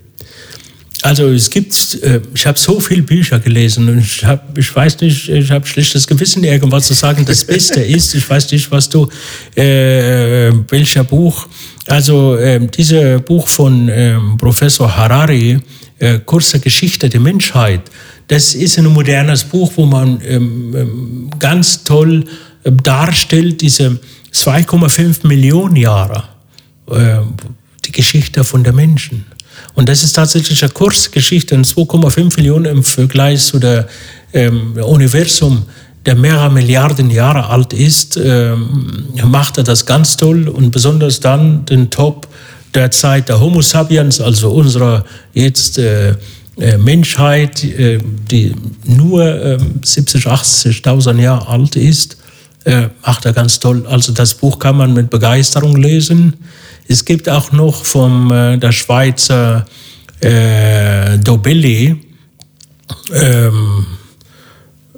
Also 1.02 1.28
es 1.28 1.50
gibt, 1.50 2.02
äh, 2.02 2.20
ich 2.34 2.46
habe 2.46 2.58
so 2.58 2.80
viele 2.80 3.02
Bücher 3.02 3.38
gelesen 3.38 3.88
und 3.88 3.98
ich 3.98 4.24
habe, 4.24 4.42
ich 4.58 4.74
weiß 4.74 5.00
nicht, 5.02 5.28
ich 5.28 5.50
habe 5.50 5.66
schlechtes 5.66 6.06
Gewissen, 6.06 6.42
irgendwas 6.42 6.86
zu 6.86 6.94
sagen, 6.94 7.24
das 7.24 7.44
Beste 7.44 7.80
ist. 7.96 8.14
Ich 8.14 8.28
weiß 8.28 8.50
nicht, 8.50 8.70
was 8.70 8.88
du, 8.88 9.08
äh, 9.54 10.50
welcher 10.68 11.04
Buch. 11.04 11.46
Also 11.86 12.36
äh, 12.36 12.66
dieses 12.66 13.20
Buch 13.22 13.46
von 13.46 13.88
äh, 13.88 14.16
Professor 14.38 14.96
Harari, 14.96 15.60
äh, 15.98 16.18
Kurze 16.24 16.58
Geschichte 16.58 17.08
der 17.08 17.20
Menschheit, 17.20 17.82
das 18.28 18.54
ist 18.54 18.78
ein 18.78 18.86
modernes 18.86 19.44
Buch, 19.44 19.72
wo 19.76 19.86
man 19.86 20.20
ähm, 20.24 20.74
ähm 20.74 21.30
ganz 21.38 21.84
toll 21.84 22.24
äh, 22.64 22.72
darstellt, 22.72 23.60
diese 23.60 23.98
2,5 24.32 25.26
Millionen 25.26 25.76
Jahre, 25.76 26.24
äh, 26.90 27.18
die 27.84 27.92
Geschichte 27.92 28.44
von 28.44 28.64
der 28.64 28.72
Menschen. 28.72 29.24
Und 29.74 29.88
das 29.88 30.02
ist 30.02 30.12
tatsächlich 30.12 30.62
eine 30.62 30.72
Kurzgeschichte, 30.72 31.54
2,5 31.56 32.36
Millionen 32.36 32.66
im 32.66 32.82
Vergleich 32.82 33.44
zu 33.44 33.58
der 33.58 33.86
ähm, 34.32 34.74
Universum, 34.76 35.64
der 36.04 36.14
mehrere 36.14 36.50
Milliarden 36.50 37.10
Jahre 37.10 37.48
alt 37.48 37.72
ist, 37.72 38.16
ähm, 38.16 39.08
macht 39.24 39.58
er 39.58 39.64
das 39.64 39.86
ganz 39.86 40.16
toll 40.16 40.48
und 40.48 40.70
besonders 40.70 41.20
dann 41.20 41.66
den 41.66 41.90
Top 41.90 42.28
der 42.74 42.90
Zeit 42.90 43.28
der 43.28 43.40
Homo 43.40 43.60
sapiens, 43.60 44.20
also 44.20 44.50
unserer 44.50 45.04
jetzt 45.32 45.78
äh, 45.78 46.14
Menschheit, 46.78 47.62
äh, 47.64 47.98
die 48.30 48.54
nur 48.84 49.24
äh, 49.24 49.58
70, 49.82 50.26
80.000 50.26 51.20
Jahre 51.20 51.48
alt 51.48 51.76
ist, 51.76 52.16
äh, 52.64 52.88
macht 53.04 53.24
er 53.26 53.32
ganz 53.32 53.60
toll. 53.60 53.86
Also 53.86 54.12
das 54.12 54.34
Buch 54.34 54.58
kann 54.58 54.76
man 54.76 54.92
mit 54.94 55.10
Begeisterung 55.10 55.76
lesen. 55.76 56.34
Es 56.88 57.04
gibt 57.04 57.28
auch 57.28 57.52
noch 57.52 57.84
äh, 57.84 58.56
der 58.56 58.72
Schweizer 58.72 59.66
äh, 60.20 61.18
Dobelli, 61.18 61.96
ähm, 63.12 63.86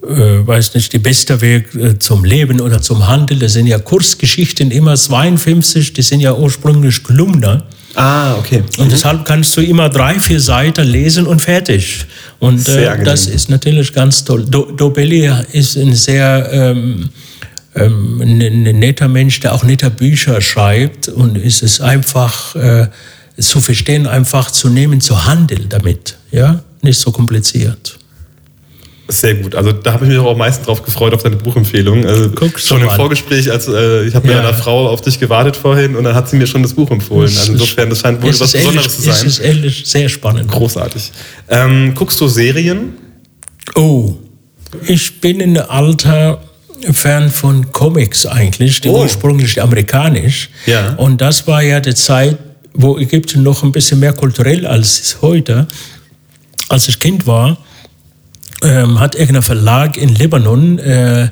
äh, 0.03 0.47
weiß 0.47 0.75
nicht, 0.75 0.93
die 0.93 0.99
beste 0.99 1.41
Weg 1.41 1.75
äh, 1.75 1.99
zum 1.99 2.25
Leben 2.25 2.61
oder 2.61 2.81
zum 2.81 3.09
Handel. 3.09 3.39
Das 3.39 3.55
sind 3.55 3.67
ja 3.67 3.79
Kursgeschichten, 3.79 4.71
immer 4.71 4.95
52, 4.95 5.93
die 5.93 6.03
sind 6.03 6.21
ja 6.21 6.35
ursprünglich 6.35 7.03
Kolumnen. 7.03 7.63
Ah, 7.99 8.37
okay. 8.39 8.63
Und 8.77 8.87
mhm. 8.87 8.91
deshalb 8.91 9.25
kannst 9.25 9.57
du 9.57 9.61
immer 9.61 9.89
drei, 9.89 10.21
vier 10.21 10.41
Seiten 10.41 10.87
lesen 10.87 11.27
und 11.27 11.43
fertig. 11.43 12.07
Und 12.39 12.69
äh, 12.69 13.03
das 13.03 13.27
ist 13.27 13.51
natürlich 13.51 13.93
ganz 13.93 14.23
toll. 14.23 14.45
Do, 14.49 14.71
Dobelli 14.71 15.29
ist 15.51 15.77
ein 15.77 15.95
sehr 15.95 16.49
ähm, 16.53 17.11
ähm, 17.75 18.21
ein, 18.21 18.63
netter 18.79 19.09
Mensch, 19.09 19.41
der 19.41 19.53
auch 19.53 19.65
netter 19.65 19.91
Bücher 19.91 20.41
schreibt. 20.41 21.09
Und 21.09 21.37
es 21.37 21.61
ist 21.63 21.81
einfach 21.81 22.55
äh, 22.55 22.87
zu 23.37 23.61
verstehen, 23.61 24.07
einfach 24.07 24.53
zu 24.53 24.69
nehmen, 24.69 25.01
zu 25.01 25.27
handeln 25.27 25.67
damit. 25.69 26.17
Ja, 26.31 26.63
nicht 26.83 27.01
so 27.01 27.11
kompliziert. 27.11 27.98
Sehr 29.11 29.37
gut. 29.37 29.55
Also 29.55 29.73
da 29.73 29.95
habe 29.95 30.05
ich 30.05 30.11
mich 30.11 30.19
auch 30.19 30.33
am 30.33 30.39
meisten 30.39 30.67
drauf 30.67 30.83
gefreut 30.83 31.15
auf 31.15 31.23
deine 31.23 31.37
Buchempfehlung. 31.37 32.05
Also 32.05 32.29
Guck 32.31 32.61
schon 32.61 32.83
im 32.83 32.91
Vorgespräch, 32.91 33.51
als 33.51 33.67
äh, 33.67 34.05
ich 34.05 34.15
habe 34.15 34.29
ja. 34.29 34.37
mit 34.37 34.45
einer 34.45 34.55
Frau 34.55 34.87
auf 34.87 35.01
dich 35.01 35.19
gewartet 35.19 35.57
vorhin 35.57 35.97
und 35.97 36.05
dann 36.05 36.15
hat 36.15 36.29
sie 36.29 36.37
mir 36.37 36.47
schon 36.47 36.63
das 36.63 36.75
Buch 36.75 36.91
empfohlen. 36.91 37.35
Also 37.35 37.53
insofern, 37.53 37.89
das 37.89 38.01
scheint 38.01 38.23
wohl 38.23 38.39
was 38.39 38.53
Besonderes 38.53 38.97
zu 38.97 39.03
sein. 39.03 39.15
Es 39.15 39.23
ist 39.25 39.39
ehrlich 39.39 39.85
sehr 39.87 40.11
spannend. 40.11 40.51
Großartig. 40.51 41.11
Ähm, 41.49 41.95
guckst 41.95 42.21
du 42.21 42.29
Serien? 42.29 42.93
Oh, 43.75 44.15
ich 44.87 45.23
bin 45.23 45.41
ein 45.41 45.57
alter 45.57 46.43
Fan 46.93 47.31
von 47.31 47.73
Comics 47.73 48.27
eigentlich, 48.27 48.83
die 48.83 48.89
oh. 48.89 49.01
ursprünglich 49.01 49.63
amerikanisch. 49.63 50.51
Ja. 50.67 50.95
Und 50.97 51.23
das 51.23 51.47
war 51.47 51.63
ja 51.63 51.81
die 51.81 51.95
Zeit, 51.95 52.37
wo 52.75 52.99
Ägypten 52.99 53.43
noch 53.43 53.63
ein 53.63 53.73
bisschen 53.73 54.01
mehr 54.01 54.13
kulturell 54.13 54.67
als 54.67 55.01
es 55.01 55.23
heute. 55.23 55.67
Als 56.69 56.89
ich 56.89 57.01
Kind 57.01 57.27
war, 57.27 57.57
ähm, 58.63 58.99
hat 59.01 59.15
irgendein 59.15 59.43
Verlag 59.43 59.97
in 59.97 60.15
Libanon 60.15 60.79
äh, 60.79 61.29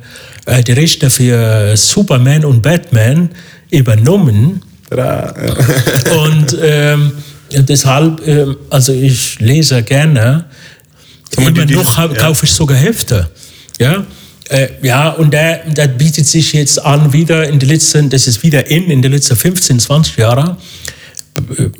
äh, 0.46 0.62
die 0.62 0.72
Rechte 0.72 1.10
für 1.10 1.76
Superman 1.76 2.44
und 2.44 2.62
Batman 2.62 3.30
übernommen. 3.70 4.62
Und 4.90 6.56
ähm, 6.62 7.10
deshalb, 7.50 8.24
äh, 8.26 8.46
also 8.70 8.92
ich 8.92 9.40
lese 9.40 9.82
gerne. 9.82 10.44
Immer 11.36 11.66
noch 11.66 11.98
ja. 11.98 12.08
kaufe 12.14 12.44
ich 12.44 12.52
sogar 12.52 12.76
Hefte. 12.76 13.28
Ja, 13.80 14.06
äh, 14.48 14.68
ja, 14.82 15.10
und 15.10 15.32
der, 15.32 15.68
der 15.70 15.88
bietet 15.88 16.26
sich 16.26 16.52
jetzt 16.52 16.82
an, 16.84 17.12
wieder 17.12 17.48
in 17.48 17.58
den 17.58 17.68
letzten, 17.68 18.08
das 18.10 18.28
ist 18.28 18.42
wieder 18.42 18.70
in, 18.70 18.90
in 18.90 19.02
den 19.02 19.10
letzten 19.10 19.36
15, 19.36 19.80
20 19.80 20.16
Jahren, 20.18 20.56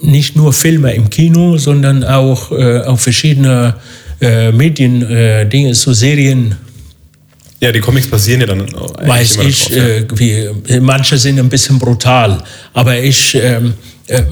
nicht 0.03 0.35
nur 0.35 0.53
Filme 0.53 0.93
im 0.93 1.09
Kino, 1.09 1.59
sondern 1.59 2.03
auch 2.03 2.51
äh, 2.51 2.81
auf 2.81 3.01
verschiedene 3.01 3.77
äh, 4.21 4.53
Medien, 4.53 5.03
äh, 5.03 5.47
Dinge, 5.47 5.75
so 5.75 5.93
Serien 5.93 6.55
Ja, 7.61 7.73
die 7.73 7.81
Comics 7.81 8.09
passieren 8.09 8.41
ja 8.41 8.47
dann 8.47 8.67
Weiß 9.07 9.37
ich, 9.37 9.65
drauf, 9.65 9.73
äh, 9.73 10.07
wie, 10.15 10.81
manche 10.81 11.19
sind 11.19 11.39
ein 11.39 11.49
bisschen 11.49 11.79
brutal, 11.79 12.43
aber 12.73 12.99
ich, 12.99 13.35
ähm, 13.35 13.75
äh, 14.09 14.23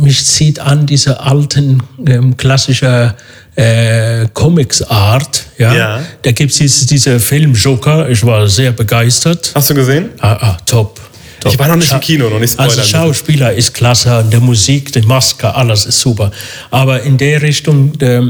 mich 0.00 0.24
zieht 0.24 0.58
an 0.58 0.86
diese 0.86 1.20
alten 1.20 1.82
ähm, 2.06 2.36
klassische 2.36 3.14
äh, 3.56 4.26
Comics-Art. 4.32 5.46
Ja? 5.58 5.74
ja. 5.74 6.04
Da 6.22 6.32
gibt 6.32 6.52
es 6.52 6.58
diese, 6.58 6.86
diese 6.86 7.20
Film 7.20 7.54
Joker, 7.54 8.08
ich 8.08 8.24
war 8.24 8.48
sehr 8.48 8.72
begeistert. 8.72 9.52
Hast 9.54 9.70
du 9.70 9.74
gesehen? 9.74 10.10
Ah, 10.18 10.32
ah 10.32 10.56
top. 10.66 11.00
Top. 11.40 11.52
Ich 11.52 11.58
war 11.58 11.68
noch 11.68 11.76
nicht 11.76 11.92
im 11.92 12.00
Kino, 12.00 12.30
noch 12.30 12.38
nicht 12.38 12.52
spoilern. 12.52 12.78
Also 12.78 12.82
Schauspieler 12.82 13.52
ist 13.52 13.74
klasse, 13.74 14.24
die 14.32 14.38
Musik, 14.38 14.92
die 14.92 15.02
Maske, 15.02 15.54
alles 15.54 15.86
ist 15.86 16.00
super. 16.00 16.30
Aber 16.70 17.02
in 17.02 17.18
der 17.18 17.42
Richtung, 17.42 17.96
der, 17.98 18.22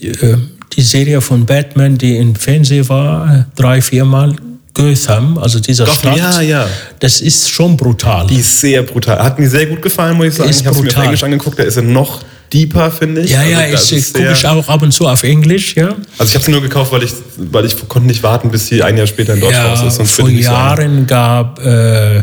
äh, 0.00 0.36
die 0.76 0.82
Serie 0.82 1.20
von 1.20 1.46
Batman, 1.46 1.96
die 1.96 2.16
im 2.16 2.34
Fernsehen 2.34 2.88
war, 2.88 3.34
äh, 3.34 3.44
drei, 3.56 3.80
viermal, 3.80 4.34
Gotham, 4.74 5.38
also 5.38 5.60
dieser 5.60 5.84
Gotham, 5.84 6.16
Stadt, 6.16 6.16
ja, 6.16 6.40
ja. 6.40 6.66
das 6.98 7.20
ist 7.20 7.48
schon 7.48 7.76
brutal. 7.76 8.26
Die 8.26 8.40
ist 8.40 8.60
sehr 8.60 8.82
brutal. 8.82 9.18
Hat 9.22 9.38
mir 9.38 9.48
sehr 9.48 9.66
gut 9.66 9.80
gefallen, 9.80 10.16
muss 10.16 10.26
ich 10.26 10.34
sagen. 10.34 10.50
Ist 10.50 10.60
ich 10.60 10.66
habe 10.66 10.76
es 10.76 10.82
mir 10.82 10.90
auf 10.90 11.04
Englisch 11.04 11.22
angeguckt, 11.22 11.58
da 11.58 11.62
ist 11.62 11.76
er 11.76 11.82
noch 11.82 12.22
deeper, 12.52 12.90
finde 12.90 13.22
ich. 13.22 13.30
Ja, 13.30 13.42
ja, 13.44 13.58
also, 13.58 13.94
ich, 13.94 14.12
gucke 14.12 14.32
ich 14.32 14.46
auch 14.46 14.68
ab 14.68 14.82
und 14.82 14.92
zu 14.92 15.06
auf 15.06 15.22
Englisch, 15.22 15.76
ja. 15.76 15.94
Also 16.18 16.30
ich 16.30 16.34
habe 16.34 16.44
sie 16.44 16.50
nur 16.50 16.60
gekauft, 16.60 16.92
weil 16.92 17.04
ich, 17.04 17.12
weil 17.36 17.64
ich 17.64 17.88
konnte 17.88 18.08
nicht 18.08 18.22
warten, 18.22 18.50
bis 18.50 18.66
sie 18.66 18.82
ein 18.82 18.96
Jahr 18.96 19.06
später 19.06 19.34
in 19.34 19.40
Deutschland 19.40 19.78
ja, 19.80 19.86
ist. 19.86 19.96
Sonst 19.96 20.10
vor 20.10 20.28
Jahren 20.28 21.06
gab 21.06 21.60
äh, 21.64 22.18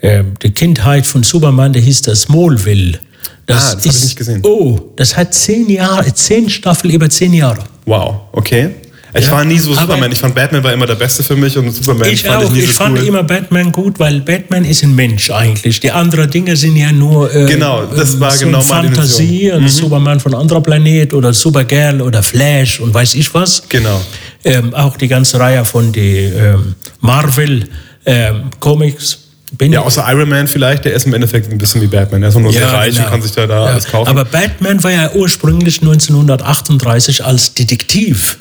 äh, 0.00 0.24
die 0.42 0.50
Kindheit 0.50 1.06
von 1.06 1.22
Superman, 1.22 1.72
der 1.72 1.82
hieß 1.82 2.02
das 2.02 2.22
Smallville. 2.22 2.98
Das, 3.46 3.56
ah, 3.56 3.74
das 3.74 3.84
habe 3.84 3.88
ich 3.88 4.02
nicht 4.04 4.16
gesehen. 4.16 4.40
Oh, 4.42 4.78
das 4.96 5.16
hat 5.16 5.34
zehn 5.34 5.68
Jahre, 5.68 6.12
zehn 6.14 6.48
Staffeln 6.48 6.92
über 6.92 7.10
zehn 7.10 7.32
Jahre. 7.32 7.64
Wow, 7.84 8.28
okay. 8.32 8.70
Ich 9.16 9.26
ja, 9.26 9.32
war 9.32 9.44
nie 9.44 9.58
so 9.58 9.72
Superman. 9.72 10.10
Ich 10.10 10.18
fand 10.18 10.34
Batman 10.34 10.64
war 10.64 10.72
immer 10.72 10.86
der 10.86 10.96
Beste 10.96 11.22
für 11.22 11.36
mich 11.36 11.56
und 11.56 11.70
Superman 11.70 12.10
ich 12.10 12.24
fand 12.24 12.44
auch. 12.44 12.48
ich 12.48 12.50
nie 12.50 12.60
so 12.62 12.64
Ich 12.64 12.72
fand 12.72 12.98
immer 12.98 13.22
Batman 13.22 13.70
gut, 13.70 14.00
weil 14.00 14.20
Batman 14.20 14.64
ist 14.64 14.82
ein 14.82 14.94
Mensch 14.94 15.30
eigentlich. 15.30 15.78
Die 15.78 15.90
anderen 15.90 16.28
Dinge 16.28 16.56
sind 16.56 16.74
ja 16.74 16.90
nur 16.90 17.32
äh, 17.32 17.46
genau, 17.46 17.84
das 17.86 18.18
war 18.18 18.32
so 18.32 18.46
genau 18.46 18.60
Fantasie 18.60 19.52
und 19.52 19.62
mhm. 19.62 19.68
Superman 19.68 20.18
von 20.18 20.34
anderer 20.34 20.60
Planet 20.60 21.14
oder 21.14 21.32
Supergirl 21.32 22.02
oder 22.02 22.24
Flash 22.24 22.80
und 22.80 22.92
weiß 22.92 23.14
ich 23.14 23.32
was. 23.32 23.62
Genau. 23.68 24.00
Ähm, 24.42 24.74
auch 24.74 24.96
die 24.96 25.08
ganze 25.08 25.38
Reihe 25.38 25.64
von 25.64 25.92
die 25.92 26.18
ähm, 26.18 26.74
Marvel 27.00 27.68
ähm, 28.04 28.50
Comics 28.58 29.23
bin 29.56 29.72
ja, 29.72 29.80
außer 29.80 30.04
Iron 30.08 30.28
Man 30.28 30.48
vielleicht, 30.48 30.84
der 30.84 30.94
ist 30.94 31.06
im 31.06 31.14
Endeffekt 31.14 31.50
ein 31.50 31.58
bisschen 31.58 31.80
wie 31.80 31.86
Batman. 31.86 32.22
Er 32.22 32.28
ist 32.30 32.38
nur 32.38 32.52
ja, 32.52 32.60
sehr 32.60 32.72
reich 32.72 32.94
genau. 32.94 33.04
und 33.04 33.10
kann 33.10 33.22
sich 33.22 33.32
da, 33.32 33.46
da 33.46 33.64
ja. 33.64 33.72
alles 33.72 33.86
kaufen. 33.86 34.08
Aber 34.08 34.24
Batman 34.24 34.82
war 34.82 34.90
ja 34.90 35.12
ursprünglich 35.12 35.80
1938 35.80 37.24
als 37.24 37.54
Detektiv. 37.54 38.38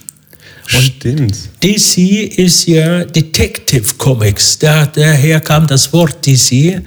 Und 0.71 0.81
Stimmt. 0.81 1.37
DC 1.61 2.37
ist 2.37 2.67
ja 2.67 3.03
Detective 3.03 3.83
Comics. 3.97 4.57
Da, 4.57 4.85
daher 4.85 5.41
kam 5.41 5.67
das 5.67 5.91
Wort 5.91 6.25
DC. 6.25 6.81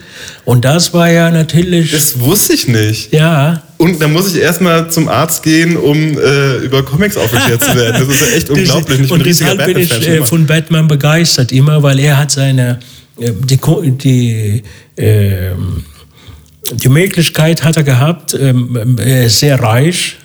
Und 0.46 0.64
das 0.64 0.94
war 0.94 1.10
ja 1.10 1.30
natürlich. 1.30 1.90
Das 1.90 2.18
wusste 2.18 2.54
ich 2.54 2.68
nicht. 2.68 3.12
Ja. 3.12 3.62
Und 3.76 4.00
da 4.00 4.08
muss 4.08 4.34
ich 4.34 4.40
erstmal 4.40 4.90
zum 4.90 5.08
Arzt 5.08 5.42
gehen, 5.42 5.76
um 5.76 6.18
äh, 6.18 6.56
über 6.64 6.82
Comics 6.82 7.18
aufgeklärt 7.18 7.62
zu 7.62 7.74
werden. 7.76 8.06
Das 8.06 8.08
ist 8.08 8.20
ja 8.22 8.36
echt 8.36 8.50
unglaublich. 8.50 9.00
Ich 9.00 9.10
und 9.10 9.26
deshalb 9.26 9.66
bin 9.66 9.76
ich 9.76 10.08
äh, 10.08 10.24
von 10.24 10.46
Batman 10.46 10.88
begeistert 10.88 11.52
immer, 11.52 11.82
weil 11.82 12.00
er 12.00 12.16
hat 12.16 12.30
seine 12.30 12.78
die, 13.18 13.90
die, 13.92 14.62
äh, 14.96 15.50
die 16.72 16.88
Möglichkeit 16.88 17.64
hat 17.64 17.76
er 17.76 17.82
gehabt, 17.82 18.34
ähm, 18.34 18.96
sehr 19.26 19.60
reich, 19.60 20.16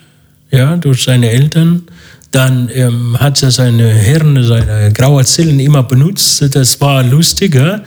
ja, 0.51 0.75
durch 0.75 1.03
seine 1.03 1.29
Eltern. 1.29 1.83
Dann 2.31 2.69
ähm, 2.73 3.19
hat 3.19 3.43
er 3.43 3.51
seine 3.51 3.93
Hirne, 3.93 4.43
seine 4.43 4.91
graue 4.93 5.25
Zellen 5.25 5.59
immer 5.59 5.83
benutzt. 5.83 6.55
Das 6.55 6.79
war 6.79 7.03
lustiger. 7.03 7.83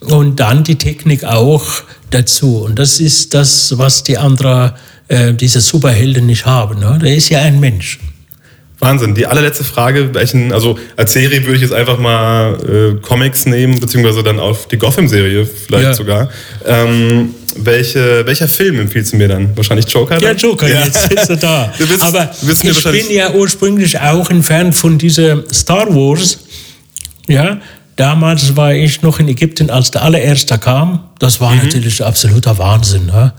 Und 0.00 0.40
dann 0.40 0.64
die 0.64 0.76
Technik 0.76 1.24
auch 1.24 1.64
dazu. 2.10 2.64
Und 2.64 2.78
das 2.78 3.00
ist 3.00 3.34
das, 3.34 3.78
was 3.78 4.02
die 4.02 4.18
anderen, 4.18 4.72
äh, 5.08 5.32
diese 5.32 5.60
Superhelden 5.60 6.26
nicht 6.26 6.44
haben. 6.44 6.80
Ne? 6.80 6.98
Der 7.00 7.14
ist 7.14 7.28
ja 7.28 7.40
ein 7.40 7.60
Mensch. 7.60 8.00
Wahnsinn. 8.84 9.14
Die 9.14 9.26
allerletzte 9.26 9.64
Frage, 9.64 10.14
welchen, 10.14 10.52
also 10.52 10.78
als 10.96 11.12
Serie 11.12 11.42
würde 11.42 11.56
ich 11.56 11.62
jetzt 11.62 11.72
einfach 11.72 11.98
mal 11.98 12.56
äh, 12.62 13.00
Comics 13.00 13.46
nehmen, 13.46 13.80
beziehungsweise 13.80 14.22
dann 14.22 14.38
auf 14.38 14.68
die 14.68 14.78
Gotham-Serie 14.78 15.46
vielleicht 15.46 15.84
ja. 15.84 15.94
sogar. 15.94 16.30
Ähm, 16.66 17.34
welche, 17.56 18.26
welcher 18.26 18.48
Film 18.48 18.80
empfiehlst 18.80 19.12
du 19.12 19.16
mir 19.16 19.28
dann? 19.28 19.56
Wahrscheinlich 19.56 19.88
Joker? 19.88 20.16
Dann? 20.16 20.22
Ja, 20.22 20.32
Joker, 20.32 20.68
ja. 20.68 20.84
jetzt 20.84 21.12
ist 21.12 21.30
er 21.30 21.36
da. 21.36 21.72
Bist, 21.78 22.02
Aber 22.02 22.30
ich 22.42 22.84
bin 22.84 23.10
ja 23.10 23.32
ursprünglich 23.32 23.98
auch 24.00 24.28
ein 24.30 24.42
Fan 24.42 24.72
von 24.72 24.98
dieser 24.98 25.44
Star 25.52 25.94
Wars. 25.94 26.40
Ja, 27.28 27.60
damals 27.96 28.56
war 28.56 28.74
ich 28.74 29.02
noch 29.02 29.18
in 29.18 29.28
Ägypten, 29.28 29.70
als 29.70 29.90
der 29.90 30.02
allererste 30.02 30.58
kam. 30.58 31.04
Das 31.18 31.40
war 31.40 31.54
mhm. 31.54 31.64
natürlich 31.64 32.02
absoluter 32.02 32.58
Wahnsinn. 32.58 33.06
Ne? 33.06 33.32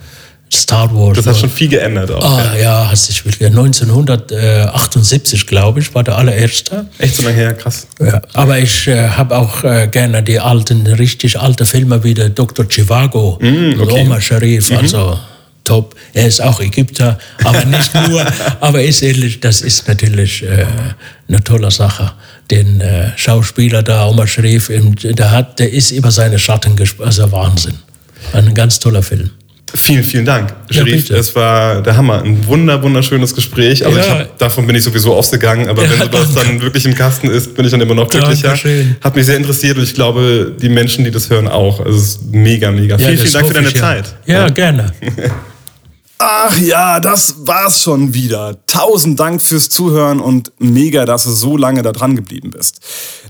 Star 0.55 0.93
Wars. 0.93 1.17
Das 1.17 1.27
hat 1.27 1.37
schon 1.37 1.49
viel 1.49 1.69
geändert 1.69 2.11
auch. 2.11 2.23
Ah, 2.23 2.53
ja, 2.55 2.61
ja 2.61 2.87
hast 2.91 3.09
dich 3.09 3.23
wirklich. 3.25 3.49
1978, 3.49 5.47
glaube 5.47 5.79
ich, 5.79 5.93
war 5.93 6.03
der 6.03 6.17
allererste. 6.17 6.87
Echt 6.97 7.15
so 7.15 7.23
lange 7.23 7.35
her, 7.35 7.53
krass. 7.53 7.87
Ja, 7.99 8.21
aber 8.33 8.57
ich 8.59 8.87
äh, 8.87 9.09
habe 9.09 9.37
auch 9.37 9.63
äh, 9.63 9.87
gerne 9.87 10.23
die 10.23 10.39
alten, 10.39 10.87
richtig 10.87 11.39
alten 11.39 11.65
Filme 11.65 12.03
wie 12.03 12.13
der 12.13 12.29
Dr. 12.29 12.67
Chivago, 12.67 13.37
mm, 13.41 13.79
okay. 13.79 14.01
Omar 14.01 14.21
Sharif, 14.21 14.69
mhm. 14.69 14.77
also 14.77 15.19
top. 15.65 15.95
Er 16.13 16.27
ist 16.27 16.41
auch 16.41 16.61
Ägypter, 16.61 17.17
aber 17.43 17.65
nicht 17.65 17.93
nur. 18.07 18.25
aber 18.61 18.83
ist 18.83 19.01
ehrlich, 19.01 19.39
das 19.41 19.61
ist 19.61 19.87
natürlich 19.87 20.43
äh, 20.43 20.65
eine 21.27 21.43
tolle 21.43 21.71
Sache. 21.71 22.13
Den 22.49 22.79
äh, 22.79 23.11
Schauspieler 23.17 23.83
da, 23.83 24.07
Omar 24.07 24.27
Sharif, 24.27 24.71
der, 24.71 25.31
hat, 25.31 25.59
der 25.59 25.73
ist 25.73 25.91
über 25.91 26.11
seine 26.11 26.39
Schatten 26.39 26.75
gesprochen. 26.75 27.07
Also 27.07 27.31
Wahnsinn. 27.31 27.79
Ein 28.33 28.53
ganz 28.53 28.79
toller 28.79 29.03
Film. 29.03 29.31
Vielen, 29.73 30.03
vielen 30.03 30.25
Dank, 30.25 30.53
Sherif. 30.69 31.09
Ja, 31.09 31.17
es 31.17 31.35
war 31.35 31.81
der 31.81 31.97
Hammer. 31.97 32.21
Ein 32.21 32.45
wunder, 32.45 32.81
wunderschönes 32.81 33.33
Gespräch. 33.33 33.85
Also 33.85 33.97
ja. 33.97 34.19
hab, 34.19 34.37
davon 34.37 34.67
bin 34.67 34.75
ich 34.75 34.83
sowieso 34.83 35.13
ausgegangen, 35.13 35.69
aber 35.69 35.83
ja, 35.83 35.89
wenn 35.91 36.11
das 36.11 36.33
dann 36.33 36.61
wirklich 36.61 36.85
im 36.85 36.95
Kasten 36.95 37.29
ist, 37.29 37.55
bin 37.55 37.65
ich 37.65 37.71
dann 37.71 37.81
immer 37.81 37.95
noch 37.95 38.07
glücklicher. 38.07 38.49
Dankeschön. 38.49 38.95
Hat 39.01 39.15
mich 39.15 39.25
sehr 39.25 39.37
interessiert 39.37 39.77
und 39.77 39.83
ich 39.83 39.93
glaube, 39.93 40.55
die 40.61 40.69
Menschen, 40.69 41.03
die 41.03 41.11
das 41.11 41.29
hören, 41.29 41.47
auch. 41.47 41.79
Also 41.79 41.97
es 41.97 42.03
ist 42.03 42.25
mega, 42.31 42.71
mega. 42.71 42.97
vielen, 42.97 43.17
vielen 43.17 43.33
Dank 43.33 43.47
für 43.47 43.53
deine 43.53 43.73
Zeit. 43.73 44.15
Ja, 44.25 44.47
gerne. 44.49 44.93
Ach 46.17 46.57
ja, 46.59 47.01
das 47.01 47.35
war's 47.39 47.81
schon 47.81 48.13
wieder. 48.13 48.57
Tausend 48.67 49.19
Dank 49.19 49.41
fürs 49.41 49.67
Zuhören 49.67 50.21
und 50.21 50.53
mega, 50.59 51.05
dass 51.05 51.25
du 51.25 51.31
so 51.31 51.57
lange 51.57 51.81
da 51.81 51.91
dran 51.91 52.15
geblieben 52.15 52.51
bist. 52.51 52.79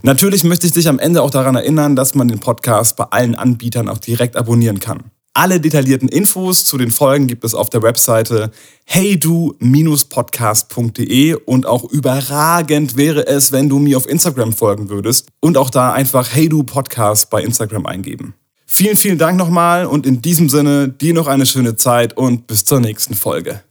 Natürlich 0.03 0.43
möchte 0.43 0.67
ich 0.67 0.73
dich 0.73 0.87
am 0.87 0.99
Ende 0.99 1.23
auch 1.23 1.31
daran 1.31 1.55
erinnern, 1.55 1.95
dass 1.95 2.13
man 2.13 2.27
den 2.27 2.39
Podcast 2.39 2.95
bei 2.95 3.05
allen 3.05 3.33
Anbietern 3.33 3.89
auch 3.89 3.97
direkt 3.97 4.35
abonnieren 4.35 4.79
kann. 4.79 5.05
Alle 5.37 5.59
detaillierten 5.59 6.07
Infos 6.07 6.63
zu 6.63 6.77
den 6.77 6.91
Folgen 6.91 7.27
gibt 7.27 7.43
es 7.43 7.53
auf 7.53 7.69
der 7.69 7.83
Webseite 7.83 8.51
heydu-podcast.de 8.85 11.33
und 11.33 11.65
auch 11.65 11.83
überragend 11.83 12.95
wäre 12.95 13.27
es, 13.27 13.51
wenn 13.51 13.67
du 13.67 13.79
mir 13.79 13.97
auf 13.97 14.07
Instagram 14.07 14.53
folgen 14.53 14.87
würdest 14.87 15.27
und 15.41 15.57
auch 15.57 15.69
da 15.69 15.91
einfach 15.91 16.33
heydu 16.33 16.63
Podcast 16.63 17.29
bei 17.29 17.43
Instagram 17.43 17.85
eingeben. 17.85 18.33
Vielen, 18.65 18.95
vielen 18.95 19.17
Dank 19.17 19.37
nochmal 19.37 19.87
und 19.87 20.05
in 20.05 20.21
diesem 20.21 20.47
Sinne 20.47 20.87
dir 20.87 21.13
noch 21.13 21.27
eine 21.27 21.45
schöne 21.45 21.75
Zeit 21.75 22.15
und 22.15 22.47
bis 22.47 22.63
zur 22.63 22.79
nächsten 22.79 23.13
Folge. 23.13 23.61